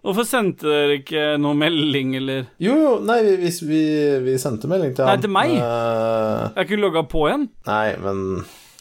[0.04, 3.80] Hvorfor sendte dere ikke noe melding, eller Jo, jo, nei, vi, vi, vi,
[4.26, 5.16] vi sendte melding til han.
[5.16, 5.54] Nei, til meg?
[5.56, 6.50] Uh...
[6.50, 7.48] Jeg har ikke logga på igjen.
[7.70, 8.26] nei, men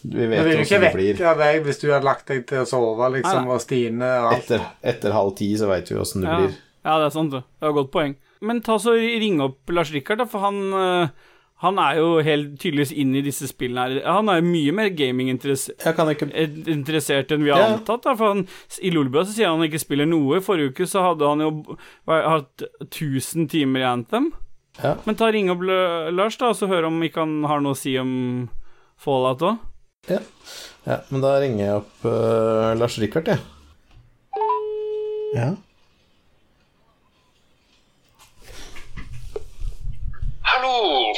[0.02, 1.14] vi vet vil jo ikke hvordan det blir.
[1.20, 3.54] vekke deg hvis du hadde lagt deg til å sove, liksom, Nei, nei.
[3.54, 4.42] og Stine og alt.
[4.44, 4.66] Etter,
[4.96, 6.36] etter halv ti så veit vi åssen det Ja.
[6.42, 6.58] blir.
[6.88, 7.44] ja, det er sant, det.
[7.46, 8.18] Det var et godt poeng.
[8.50, 11.08] Men ta så ring opp Lars Rikard, da, for han eh,
[11.64, 14.04] Han er jo helt tydeligvis inn i disse spillene her.
[14.06, 15.82] Han er mye mer gaminginteressert
[16.14, 16.28] ikke
[16.70, 17.70] interessert enn vi har Ja.
[17.76, 18.04] antatt.
[18.04, 18.44] Da, for han,
[18.80, 20.38] I Lolbua så sier han han ikke spiller noe.
[20.40, 21.76] Forrige uke så hadde han jo
[22.06, 24.30] hatt 1000 timer i Anthem.
[24.78, 24.94] Ja.
[25.04, 27.78] Men ta ring opp Lars, da, og så høre om ikke han har noe å
[27.78, 28.48] si om
[28.98, 29.58] Fallout òg.
[30.08, 30.20] Ja.
[30.86, 33.42] ja, men da ringer jeg opp uh, Lars Rikard, jeg.
[35.34, 35.50] Ja.
[40.68, 41.14] Hallo!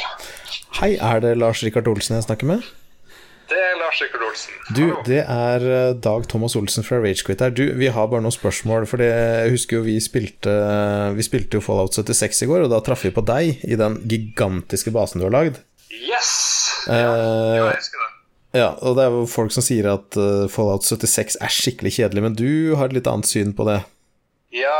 [0.79, 2.61] Hei, er det Lars Rikard Olsen jeg snakker med?
[3.51, 4.53] Det er Lars Rikard Olsen.
[4.77, 7.51] Du, det er eh, Dag Thomas Olsen fra Ragequit her.
[7.51, 10.53] Du, vi har bare noen spørsmål, for jeg husker jo vi spilte
[11.17, 13.99] Vi spilte jo Fallout 76 i går, og da traff vi på deg i den
[14.07, 15.59] gigantiske basen du har lagd.
[15.91, 16.31] Yes!
[16.87, 17.13] Ja, Ja,
[17.57, 18.09] jeg husker det.
[18.61, 22.23] Ja, og det er jo folk som sier at eh, Fallout 76 er skikkelig kjedelig,
[22.29, 23.81] men du har et litt annet syn på det.
[24.55, 24.79] Ja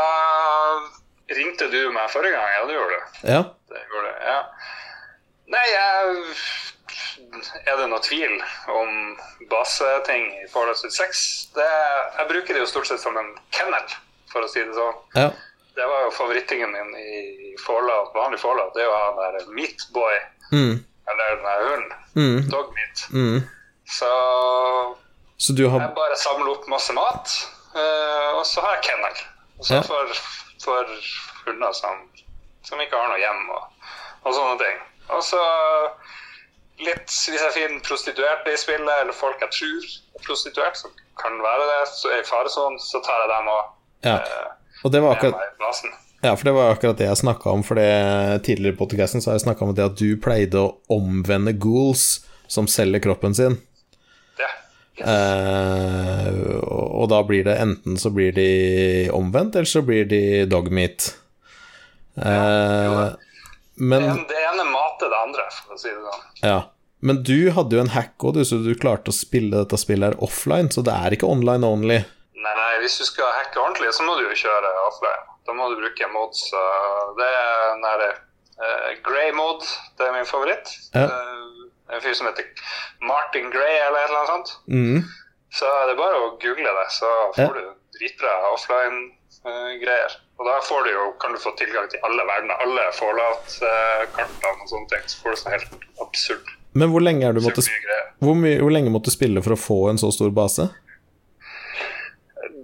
[1.32, 2.48] Ringte du meg forrige gang?
[2.56, 3.04] Ja, du gjorde det.
[3.36, 3.42] Ja?
[3.72, 4.16] det, gjorde det.
[4.28, 4.40] Ja.
[5.52, 6.26] Nei, jeg
[7.68, 8.34] Er det noe tvil
[8.72, 8.92] om
[9.50, 11.22] baseting i Fallout 76?
[11.56, 11.66] Det,
[12.18, 13.84] jeg bruker det jo stort sett som en kennel,
[14.32, 14.98] for å si det sånn.
[15.16, 15.28] Ja.
[15.76, 18.74] Det var jo favorittingen min i Fallout, vanlig Fallout.
[18.76, 20.18] Det er jo han der Meatboy,
[20.52, 20.74] Mm,
[21.08, 21.92] eller den der hunden.
[22.14, 23.06] mm, Dogmeat.
[23.10, 23.38] mm.
[23.88, 24.10] Så
[25.38, 27.32] Så du har Jeg bare samler opp masse mat,
[27.74, 29.16] eh, og så har jeg kennel.
[29.58, 29.80] Og så Ja.
[29.82, 30.06] for,
[30.64, 30.84] for
[31.46, 32.08] hunder som,
[32.62, 33.62] som ikke har noe hjem og,
[34.24, 34.78] og sånne ting.
[35.10, 35.40] Og så
[36.82, 39.84] litt Hvis jeg finner prostituerte i spillet, eller folk jeg tror
[40.18, 43.62] er prostituert, som kan være det, så er i faresonen, så tar jeg dem og
[44.02, 44.16] Ja.
[44.16, 44.48] eh,
[44.84, 45.34] Og det var akkurat.
[46.22, 47.62] Ja, for det var akkurat det jeg snakka om.
[47.62, 48.76] For det tidligere i
[49.22, 53.34] så har jeg snakka om det at du pleide å omvende ghouls som selger kroppen
[53.34, 53.58] sin.
[54.38, 54.50] Det.
[55.06, 61.12] Eh, og da blir det enten så blir de omvendt, eller så blir de dogmeat.
[62.18, 63.14] Eh,
[63.76, 66.24] men Det, det ene mater det andre, for å si det sånn.
[66.42, 66.58] Ja.
[67.02, 70.12] Men du hadde jo en hack òg, du, så du klarte å spille dette spillet
[70.12, 72.00] her offline, så det er ikke online only.
[72.42, 75.24] Nei, hvis du skal hacke ordentlig, så må du jo kjøre offline.
[75.46, 76.44] Da må du bruke mods.
[77.18, 78.04] Det er den der
[78.62, 79.66] uh, Grey mod,
[79.98, 80.70] det er min favoritt.
[80.94, 81.08] Ja.
[81.10, 82.46] Uh, en fyr som heter
[83.04, 84.52] Martin Grey eller et eller annet sånt.
[84.70, 85.02] Mm.
[85.52, 87.48] Så det er bare å google det, så Ja.
[87.48, 87.64] får du
[88.02, 90.16] dritbra offline-greier.
[90.38, 94.70] og da får du jo, kan du få tilgang til alle verdener, alle Fallout-kartene og
[94.70, 95.06] sånne ting.
[95.06, 97.64] Så får du sånn helt absurd Men hvor lenge, er du måtte,
[98.18, 100.66] hvor, mye, hvor lenge måtte du spille for å få en så stor base?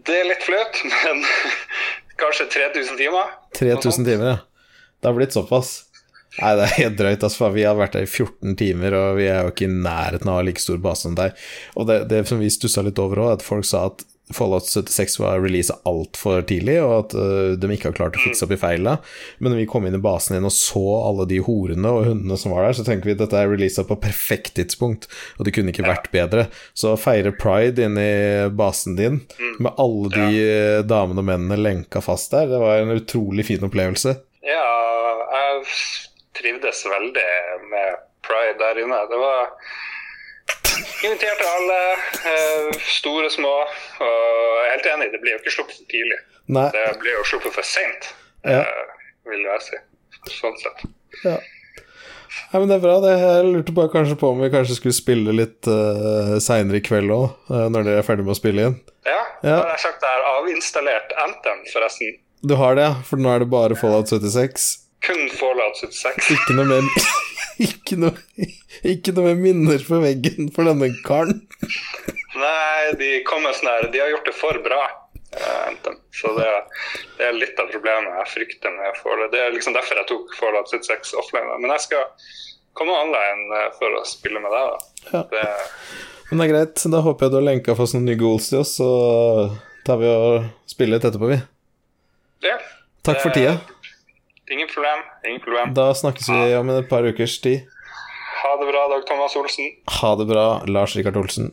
[0.09, 1.23] Det er litt flaut, men
[2.19, 3.37] kanskje 3000 timer.
[3.59, 4.39] 3000 timer, ja.
[4.99, 5.77] Det har blitt såpass.
[6.39, 7.25] Nei, det er helt drøyt.
[7.27, 10.29] Altså, vi har vært der i 14 timer, og vi er jo ikke i nærheten
[10.29, 11.35] av å ha like stor base som deg.
[11.79, 14.03] Og det, det som vi stussa litt over òg, at folk sa at
[14.35, 18.45] Fallout 76 var releasa altfor tidlig, og at uh, de ikke har klart å fikse
[18.47, 18.97] opp i feila.
[19.39, 22.39] Men når vi kom inn i basen igjen og så alle de horene og hundene
[22.41, 25.55] som var der, så tenker vi at dette er releasa på perfekt tidspunkt, og det
[25.57, 26.49] kunne ikke vært bedre.
[26.77, 28.09] Så å feire pride inni
[28.59, 29.23] basen din
[29.59, 30.83] med alle de ja.
[30.87, 34.19] damene og mennene lenka fast der, det var en utrolig fin opplevelse.
[34.47, 34.69] Ja,
[35.33, 35.65] jeg
[36.39, 37.31] trivdes veldig
[37.73, 38.99] med Pride der inne.
[39.11, 39.49] Det var
[41.05, 41.79] Inviterte alle,
[42.33, 43.53] eh, store og små.
[44.03, 46.19] Og jeg er helt enig, det blir jo ikke sluppet for tidlig.
[46.49, 48.09] Nei, Det blir jo sluppet for seint,
[48.45, 48.65] Ja.
[49.29, 49.77] vil jeg si.
[50.41, 50.83] Sånn sett.
[51.25, 51.37] Ja.
[52.53, 52.97] Nei, men det er bra.
[53.01, 53.13] Det.
[53.21, 57.11] Jeg lurte bare kanskje på om vi kanskje skulle spille litt uh, seinere i kveld
[57.13, 57.31] òg,
[57.71, 58.77] når dere er ferdig med å spille inn.
[59.07, 59.57] Ja, Ja.
[59.63, 62.19] har jeg sagt jeg har avinstallert Anthem, forresten.
[62.45, 62.95] Du har det, ja?
[63.05, 64.79] For nå er det bare Fallout 76?
[65.03, 66.31] Kun Fallout 76.
[66.35, 66.83] Ikke noe mer
[67.67, 68.15] ikke, noe,
[68.87, 71.43] ikke noe minner på veggen for denne karen?
[72.39, 74.83] Nei, de kommer sånn her De har gjort det for bra.
[75.35, 76.49] eh, Så det,
[77.19, 79.33] det er litt av problemet jeg frykter med Fallout.
[79.35, 81.51] Det er liksom derfor jeg tok Fallout 76 offline.
[81.63, 82.07] Men jeg skal
[82.79, 84.71] komme online eh, for å spille med deg.
[84.71, 85.11] da.
[85.13, 85.23] Ja.
[85.33, 85.45] Det,
[86.31, 86.87] Men det er greit.
[86.95, 88.89] Da håper jeg du har lenka fast noen nye goals til oss, så
[89.89, 91.41] tar vi og spiller litt etterpå, vi.
[92.47, 92.59] ja.
[93.07, 93.55] Takk for tida.
[94.51, 94.99] Ingen problem.
[95.29, 95.75] Ingen problem.
[95.75, 97.67] Da snakkes vi om et par ukers tid.
[98.43, 99.73] Ha det bra, Dag Thomas Olsen.
[100.01, 101.53] Ha det bra, Lars Rikard Olsen.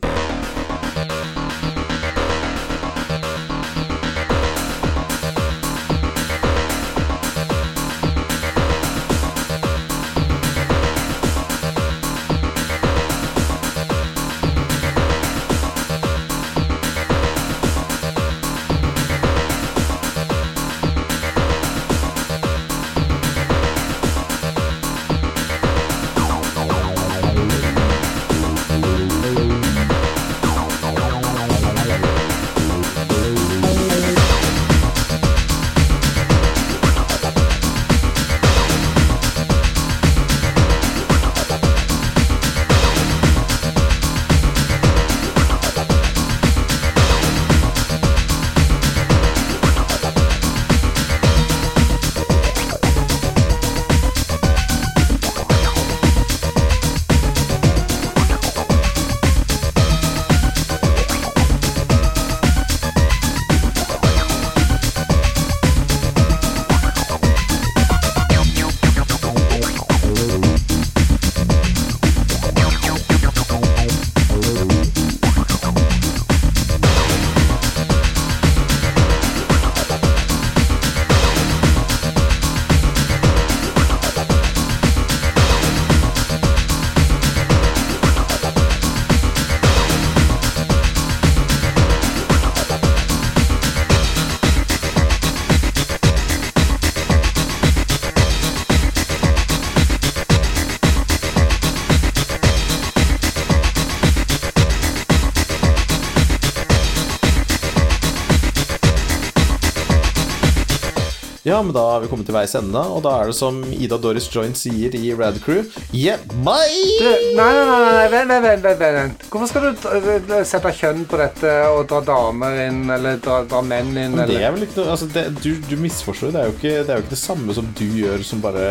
[111.46, 113.94] Ja, men da har vi kommet til veis ende, og da er det som Ida
[114.02, 115.60] Doris Joint sier i Rad Crew
[115.94, 116.88] Yeah, bye!
[116.98, 117.06] Du,
[117.38, 119.26] nei, nei, nei, nei, vent, vent, vent, vent.
[119.30, 119.84] Hvorfor skal du
[120.26, 124.32] t- sette kjønn på dette og dra damer inn, eller dra, dra menn inn, eller?
[124.32, 126.34] det er vel ikke noe altså det, du, du misforstår.
[126.34, 128.66] Det er, jo ikke, det er jo ikke det samme som du gjør, som bare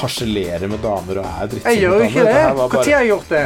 [0.00, 2.40] harselerer med damer og er drittsekk Jeg gjør jo ikke det.
[2.40, 3.44] Når bare- har jeg gjort det?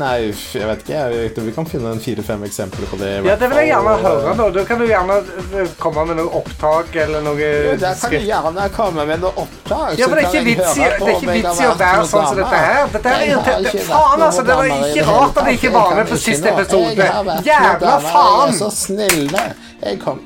[0.00, 0.92] Nei, jeg vet ikke.
[0.96, 3.10] Jeg vet, vi kan finne en fire-fem eksempler på det.
[3.26, 4.34] Ja, Det vil jeg gjerne høre.
[4.38, 4.46] nå.
[4.54, 5.16] Da kan du gjerne
[5.60, 9.32] eh, komme med noe opptak eller noe Ja, Der kan du gjerne komme med noe
[9.44, 9.98] opptak.
[10.00, 12.26] Ja, men det er ikke vits i, det er ikke vits i å være sånn
[12.30, 12.88] som dette her.
[12.94, 13.74] Dette er irriterende.
[13.90, 14.46] Faen, altså.
[14.48, 17.10] Det var ikke rart at jeg ikke var med på siste episode.
[17.50, 18.48] Jævla faen!
[18.48, 19.44] Jeg er så snille.
[19.82, 20.24] Jeg kom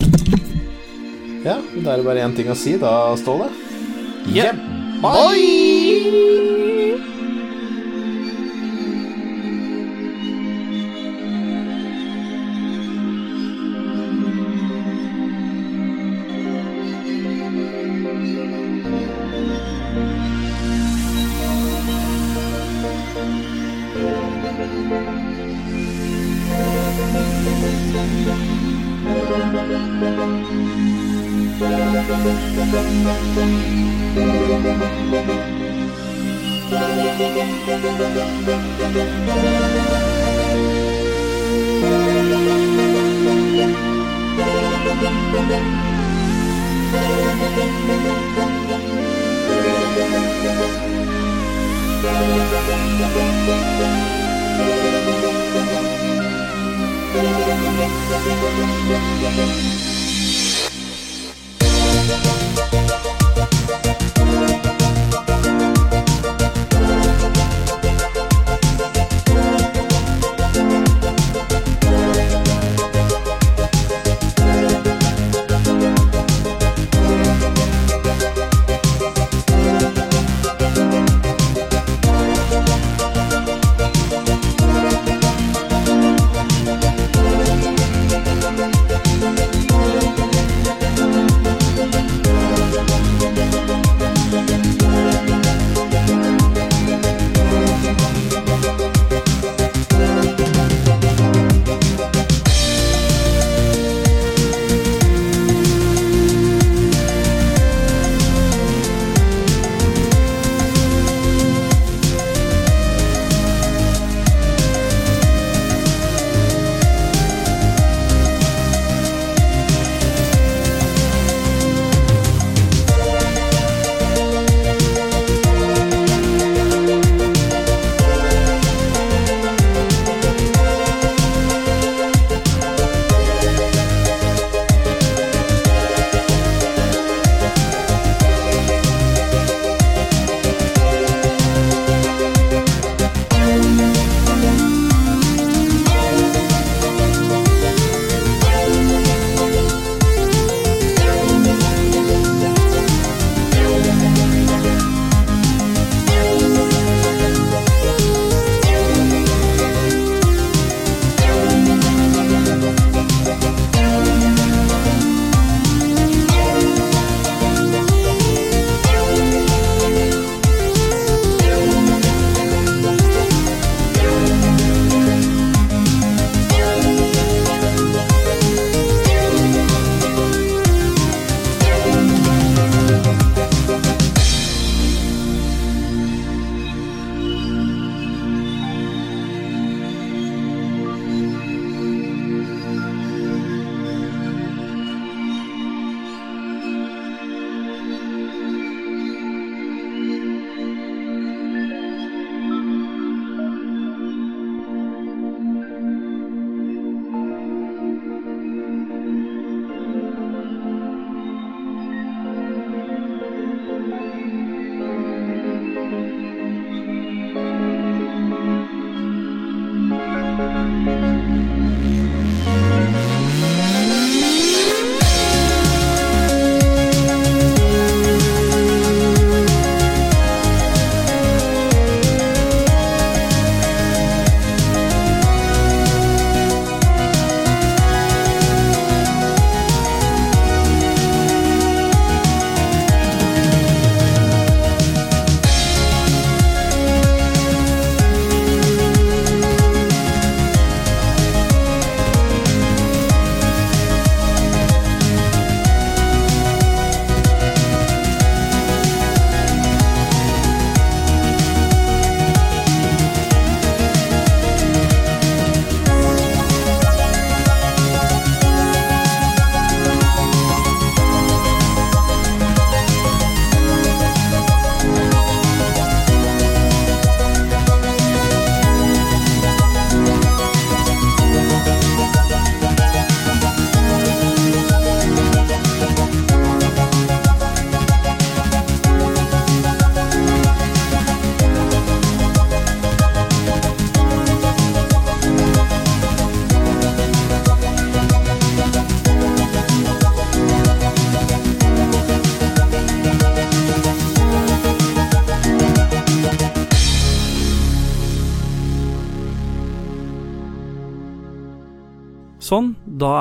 [1.46, 3.50] Ja, da er det bare én ting å si, da, Ståle.
[4.30, 4.54] Yeah.
[5.02, 6.75] Bye!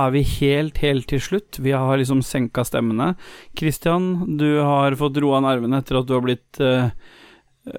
[0.08, 1.60] Er vi helt, helt til slutt.
[1.62, 3.14] Vi har liksom senka stemmene.
[3.58, 6.90] Christian, du har fått roa nervene etter at du har blitt uh,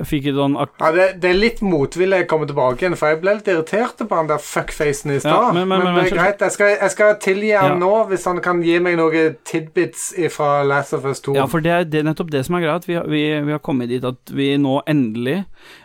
[0.02, 3.20] Fikk et sånn Ja, det, det er litt motvillig jeg kommer tilbake igjen, for jeg
[3.22, 5.30] ble litt irritert på han der fuckfacen i stad.
[5.30, 6.42] Ja, men, men- men- men- det er greit.
[6.42, 7.78] Jeg skal, jeg skal tilgi han Ja.
[7.78, 11.36] nå, hvis han kan gi meg noen tidbits fra Last of Us 2.
[11.38, 13.62] Ja, for det er det, nettopp det som er greia, at vi, vi, vi har
[13.62, 15.44] kommet dit at vi nå endelig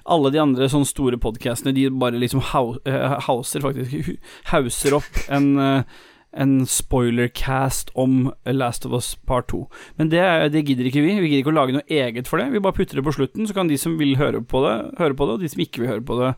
[0.09, 4.17] Alle de andre sånne store podkastene, de bare liksom eh, hauser faktisk
[4.49, 5.83] Hauser opp en eh,
[6.31, 9.65] en spoilercast om Last of Us Part 2.
[9.99, 11.17] Men det, det gidder ikke vi.
[11.19, 12.51] Vi gidder ikke å lage noe eget for det.
[12.53, 15.17] Vi bare putter det på slutten, så kan de som vil høre på det, høre
[15.17, 16.33] på det, og de som ikke vil høre på det,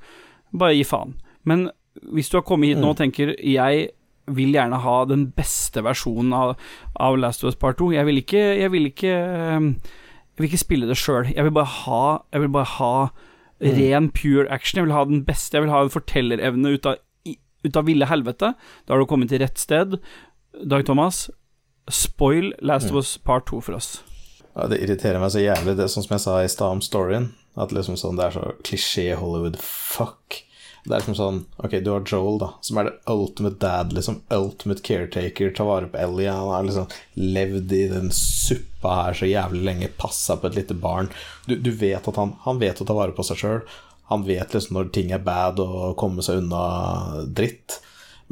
[0.54, 1.18] bare gi faen.
[1.46, 1.68] Men
[2.14, 3.90] hvis du har kommet hit nå og tenker jeg
[4.34, 6.56] vil gjerne ha den beste versjonen av,
[6.96, 10.48] av Last of Us Part 2 Jeg vil ikke Jeg vil ikke, ehm, jeg vil
[10.48, 11.28] ikke spille det sjøl.
[11.28, 12.94] Jeg vil bare ha Jeg vil bare ha
[13.64, 14.80] ren, pure action.
[14.80, 15.56] Jeg vil ha den beste.
[15.56, 16.98] Jeg vil ha en fortellerevne ut av,
[17.64, 18.54] ut av ville helvete.
[18.86, 19.98] Da har du kommet til rett sted.
[20.64, 21.30] Dag Thomas,
[21.90, 23.96] spoil Last of Us Part 2 for oss.
[24.54, 27.32] Ja, det irriterer meg så jævlig, det som jeg sa i stad om storyen.
[27.58, 30.44] At liksom sånn, det er så klisjé Hollywood-fuck.
[30.84, 34.20] Det er liksom sånn Ok, du har Joel, da, som er det ultimate dad, liksom.
[34.36, 36.32] Ultimate caretaker, tar vare på Ellie.
[36.32, 40.78] Han har liksom levd i den suppa her så jævlig lenge, passa på et lite
[40.78, 41.10] barn.
[41.48, 43.64] Du, du vet at han, han vet å ta vare på seg sjøl.
[44.12, 47.80] Han vet liksom når ting er bad og komme seg unna dritt.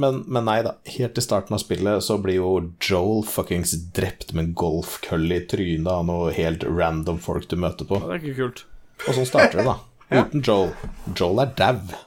[0.02, 4.32] Men, men nei da, helt i starten av spillet så blir jo Joel fuckings drept
[4.34, 8.00] med en golfkølle i trynet av noe helt random folk du møter på.
[8.02, 8.64] Det er ikke kult.
[9.08, 9.78] Og sånn starter det, da.
[10.22, 10.74] Uten Joel.
[11.16, 12.02] Joel er dau.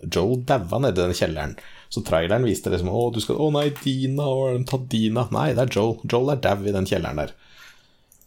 [0.00, 1.58] Joel daua nedi den kjelleren.
[1.90, 5.26] Så traileren viste liksom Å, du skal Å nei, Dina, å, de tatt Dina?
[5.34, 5.96] Nei, det er Joel.
[6.06, 7.34] Joel er dau i den kjelleren der.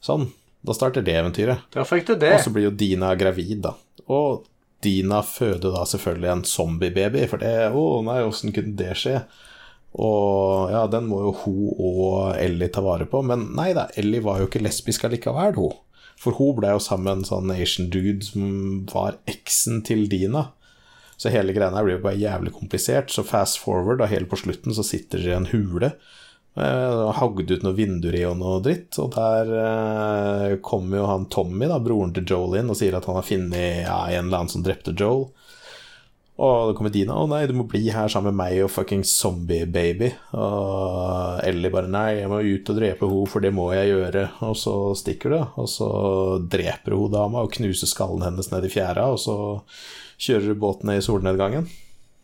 [0.04, 0.28] Sånn.
[0.64, 1.64] Da starter det eventyret.
[1.74, 2.36] Da fikk du det.
[2.38, 3.74] Og så blir jo Dina gravid, da.
[4.12, 4.46] Og
[4.84, 9.22] Dina føder da selvfølgelig en zombiebaby, for det Å nei, åssen kunne det skje?
[9.94, 14.24] Og ja, den må jo hun og Ellie ta vare på, men nei da, Ellie
[14.26, 15.78] var jo ikke lesbisk allikevel, hun.
[16.20, 20.48] For hun ble jo sammen med en sånn Asian dude som var eksen til Dina.
[21.20, 23.12] Så hele greia her blir jo bare jævlig komplisert.
[23.14, 25.94] Så fast forward, da helt på slutten, så sitter de i en hule.
[26.56, 31.30] Eh, Hagd ut noen vinduer i og noe dritt, og der eh, kommer jo han
[31.34, 34.44] Tommy, da, broren til Joel, inn og sier at han har funnet ja, en eller
[34.44, 35.32] annen som drepte Joel.
[36.44, 37.14] Og det kommer Dina.
[37.14, 40.16] 'Å nei, du må bli her sammen med meg og fucking zombie-baby'.
[40.34, 44.26] Og Ellie bare 'Nei, jeg må ut og drepe henne, for det må jeg gjøre'.
[44.42, 45.90] Og så stikker du, og så
[46.50, 49.38] dreper hun dama og knuser skallen hennes ned i fjæra, og så
[50.18, 51.70] kjører du båten ned i solnedgangen.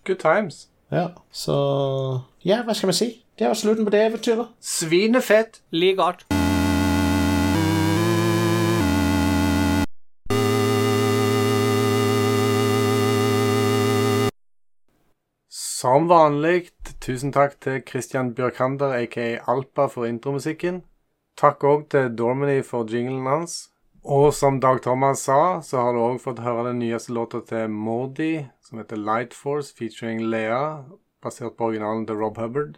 [0.05, 0.67] Good times.
[0.91, 3.09] Ja, så Ja, hva skal vi si?
[3.39, 4.47] Det var slutten på det eventyret.
[4.59, 5.61] Svinefett.
[5.71, 6.25] Like art.
[15.49, 16.67] Som vanlig,
[16.99, 20.81] tusen takk til Christian Bjørkander, aka Alpa, for intromusikken.
[21.39, 23.69] Takk òg til Dormany for jinglen hans.
[24.03, 27.71] Og som Dag Thomas sa, så har du òg fått høre den nyeste låta til
[27.71, 30.83] Mordi, som heter Light Force, featuring Lea,
[31.23, 32.75] basert på originalen til Rob Hubbard.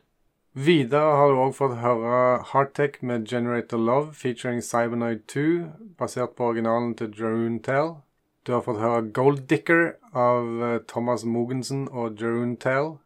[0.54, 5.44] Videre har du òg fått høre Hardtech med Generator Love, featuring Cybernoid 2,
[5.98, 7.94] basert på originalen til Jeroen Tell.
[8.44, 12.98] Du har fått høre Gold Dicker av eh, Thomas Mogensen og Jeroen Tell.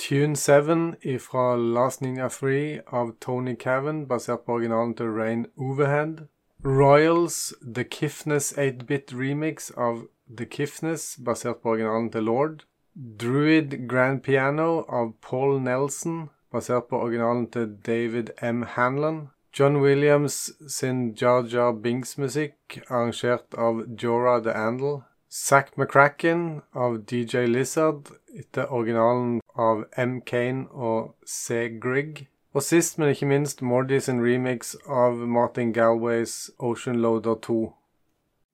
[0.00, 6.24] Tune 7 fra Last Ninja 3 av Tony Cavan, basert på originalen til Rain Overhead.
[6.64, 10.06] Royals The Kiffness 8-bit remix av
[10.38, 12.64] The Kiffness, basert på originalen til Lord.
[12.96, 18.62] Druid Grand Piano av Paul Nelson, basert på originalen til David M.
[18.76, 19.28] Hanlon.
[19.58, 25.02] John Williams sin Jar Jar Binks-musikk, arrangert av Jorah the Andal.
[25.30, 30.20] Zack McCracken av DJ Lizard, etter originalen av M.
[30.20, 31.68] Kane og C.
[31.82, 32.26] Grigg.
[32.54, 37.74] Og sist, men ikke minst, Mordy sin remix av Martin Galways Ocean Loader 2.